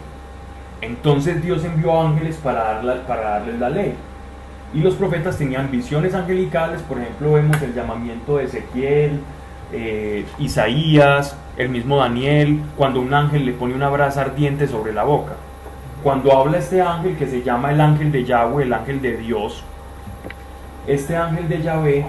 Entonces 0.81 1.43
Dios 1.43 1.65
envió 1.65 2.01
ángeles 2.01 2.37
para, 2.37 2.83
darles 2.83 3.59
la 3.59 3.71
ley. 3.71 3.95
Y 4.73 4.81
los 4.81 4.95
profetas 4.95 5.37
tenían 5.37 5.71
visiones 5.71 6.15
angelicales, 6.15 6.81
por 6.83 6.99
ejemplo 6.99 7.35
vemos 7.35 7.61
el 7.61 7.75
llamamiento 7.75 8.39
de 8.39 8.45
Ezequiel, 8.45 9.21
eh, 9.73 10.25
Isaías, 10.39 11.37
el 11.57 11.69
mismo 11.69 11.99
Daniel, 11.99 12.61
cuando 12.77 13.01
un 13.01 13.13
ángel 13.13 13.45
le 13.45 13.53
pone 13.53 13.75
una 13.75 13.89
brasa 13.89 14.23
ardiente 14.23 14.67
sobre 14.67 14.93
la 14.93 15.05
boca. 15.05 15.35
Cuando 16.03 16.37
habla 16.37 16.59
este 16.59 16.81
ángel 16.81 17.17
que 17.17 17.27
se 17.27 17.43
llama 17.43 17.71
el 17.71 17.81
ángel 17.81 18.11
de 18.11 18.25
Yahweh, 18.25 18.65
el 18.65 18.73
ángel 18.73 19.01
de 19.01 19.17
Dios, 19.19 19.63
este 20.87 21.17
ángel 21.17 21.49
de 21.49 21.63
Yahvé 21.63 22.07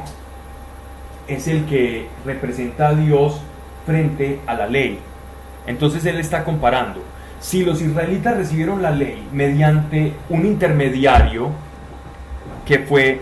es 1.28 1.48
el 1.48 1.66
que 1.66 2.08
representa 2.26 2.90
a 2.90 2.96
Dios 2.96 3.40
frente 3.86 4.40
a 4.48 4.56
la 4.56 4.68
ley. 4.68 5.00
Entonces 5.68 6.06
él 6.06 6.20
está 6.20 6.44
comparando. 6.44 7.02
Si 7.40 7.64
los 7.64 7.82
israelitas 7.82 8.38
recibieron 8.38 8.82
la 8.82 8.92
ley 8.92 9.28
mediante 9.32 10.14
un 10.30 10.46
intermediario, 10.46 11.50
que 12.66 12.80
fue 12.80 13.22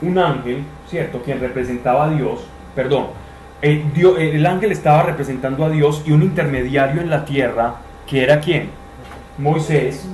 un 0.00 0.18
ángel, 0.18 0.64
¿cierto? 0.88 1.22
Quien 1.22 1.38
representaba 1.38 2.06
a 2.06 2.10
Dios, 2.10 2.40
perdón, 2.74 3.08
el, 3.62 3.84
el 4.18 4.46
ángel 4.46 4.72
estaba 4.72 5.04
representando 5.04 5.64
a 5.64 5.70
Dios 5.70 6.02
y 6.04 6.12
un 6.12 6.22
intermediario 6.22 7.00
en 7.00 7.08
la 7.08 7.24
tierra, 7.24 7.76
que 8.06 8.22
era 8.22 8.40
quién? 8.40 8.70
Moisés. 9.38 10.06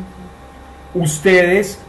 Ustedes 0.95 1.81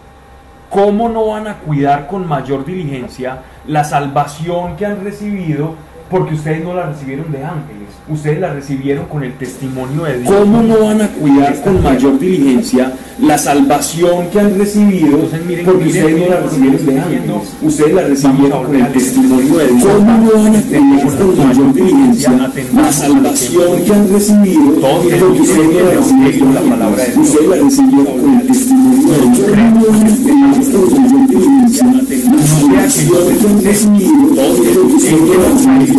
¿cómo 0.70 1.10
no 1.10 1.28
van 1.28 1.48
a 1.48 1.58
cuidar 1.58 2.08
con 2.08 2.28
mayor 2.28 2.64
diligencia 2.64 3.40
la 3.68 3.84
salvación 3.84 4.76
que 4.76 4.86
han 4.86 5.04
recibido? 5.04 5.76
Porque 6.10 6.34
ustedes 6.34 6.64
no 6.64 6.74
la 6.74 6.88
recibieron 6.88 7.32
de 7.32 7.44
ángeles, 7.44 7.90
ustedes 8.08 8.40
la 8.40 8.54
recibieron 8.54 9.06
con 9.06 9.24
el 9.24 9.34
testimonio 9.38 10.06
de 10.06 10.20
Dios. 10.20 10.34
¿Cómo 10.34 10.64
no 10.64 10.80
van 10.86 11.02
a 11.04 11.08
cuidar 11.08 11.62
con 11.62 11.84
mayor 11.84 12.18
diligencia 12.18 12.94
la 13.22 13.38
salvación 13.38 14.28
que 14.32 14.40
han 14.40 14.58
recibido? 14.58 15.20
porque 15.66 15.86
ustedes 15.86 16.20
no 16.20 16.30
la 16.30 16.40
recibieron 16.42 16.86
de 16.86 17.00
ángeles, 17.00 17.56
ustedes 17.62 17.94
la 17.94 18.02
recibieron 18.08 18.64
con 18.66 18.76
el 18.76 18.92
testimonio 18.92 19.58
de 19.58 19.68
Dios. 19.68 19.84
¿Cómo 19.84 20.18
no 20.18 20.44
van 20.44 20.56
a 20.56 20.62
cuidar 20.62 21.18
con 21.18 21.38
mayor 21.38 21.74
diligencia 21.74 22.52
la 22.74 22.92
salvación 22.92 23.84
que 23.86 23.94
han 23.94 24.12
recibido? 24.12 24.74
porque 24.82 25.42
ustedes 25.42 25.70
no 25.70 25.80
la 25.80 25.92
recibieron 25.92 26.56
la 26.56 26.62
palabra 26.62 27.04
de 27.04 27.12
Dios. 27.12 27.28
Ustedes 27.30 27.50
la 27.50 27.56
recibieron 27.56 28.22
con 28.22 28.40
el 28.40 28.48
testimonio 28.48 29.14
de 29.14 29.22
Dios. 29.22 29.38
¿Cómo 29.38 29.80
no 29.80 29.86
van 29.92 30.08
a 30.08 30.16
cuidar 30.16 30.72
con 30.72 30.92
mayor 30.92 31.28
diligencia 31.28 31.86
la 31.86 32.90
salvación 32.90 33.38
que 33.40 33.46
han 33.46 33.64
recibido? 33.64 34.20
porque 34.40 34.70
ustedes 34.80 35.20
no 35.20 35.34
la 35.34 35.50
recibieron 35.50 35.50
el 35.50 35.58
punto 35.60 35.80
de 35.80 35.86
que 35.86 35.99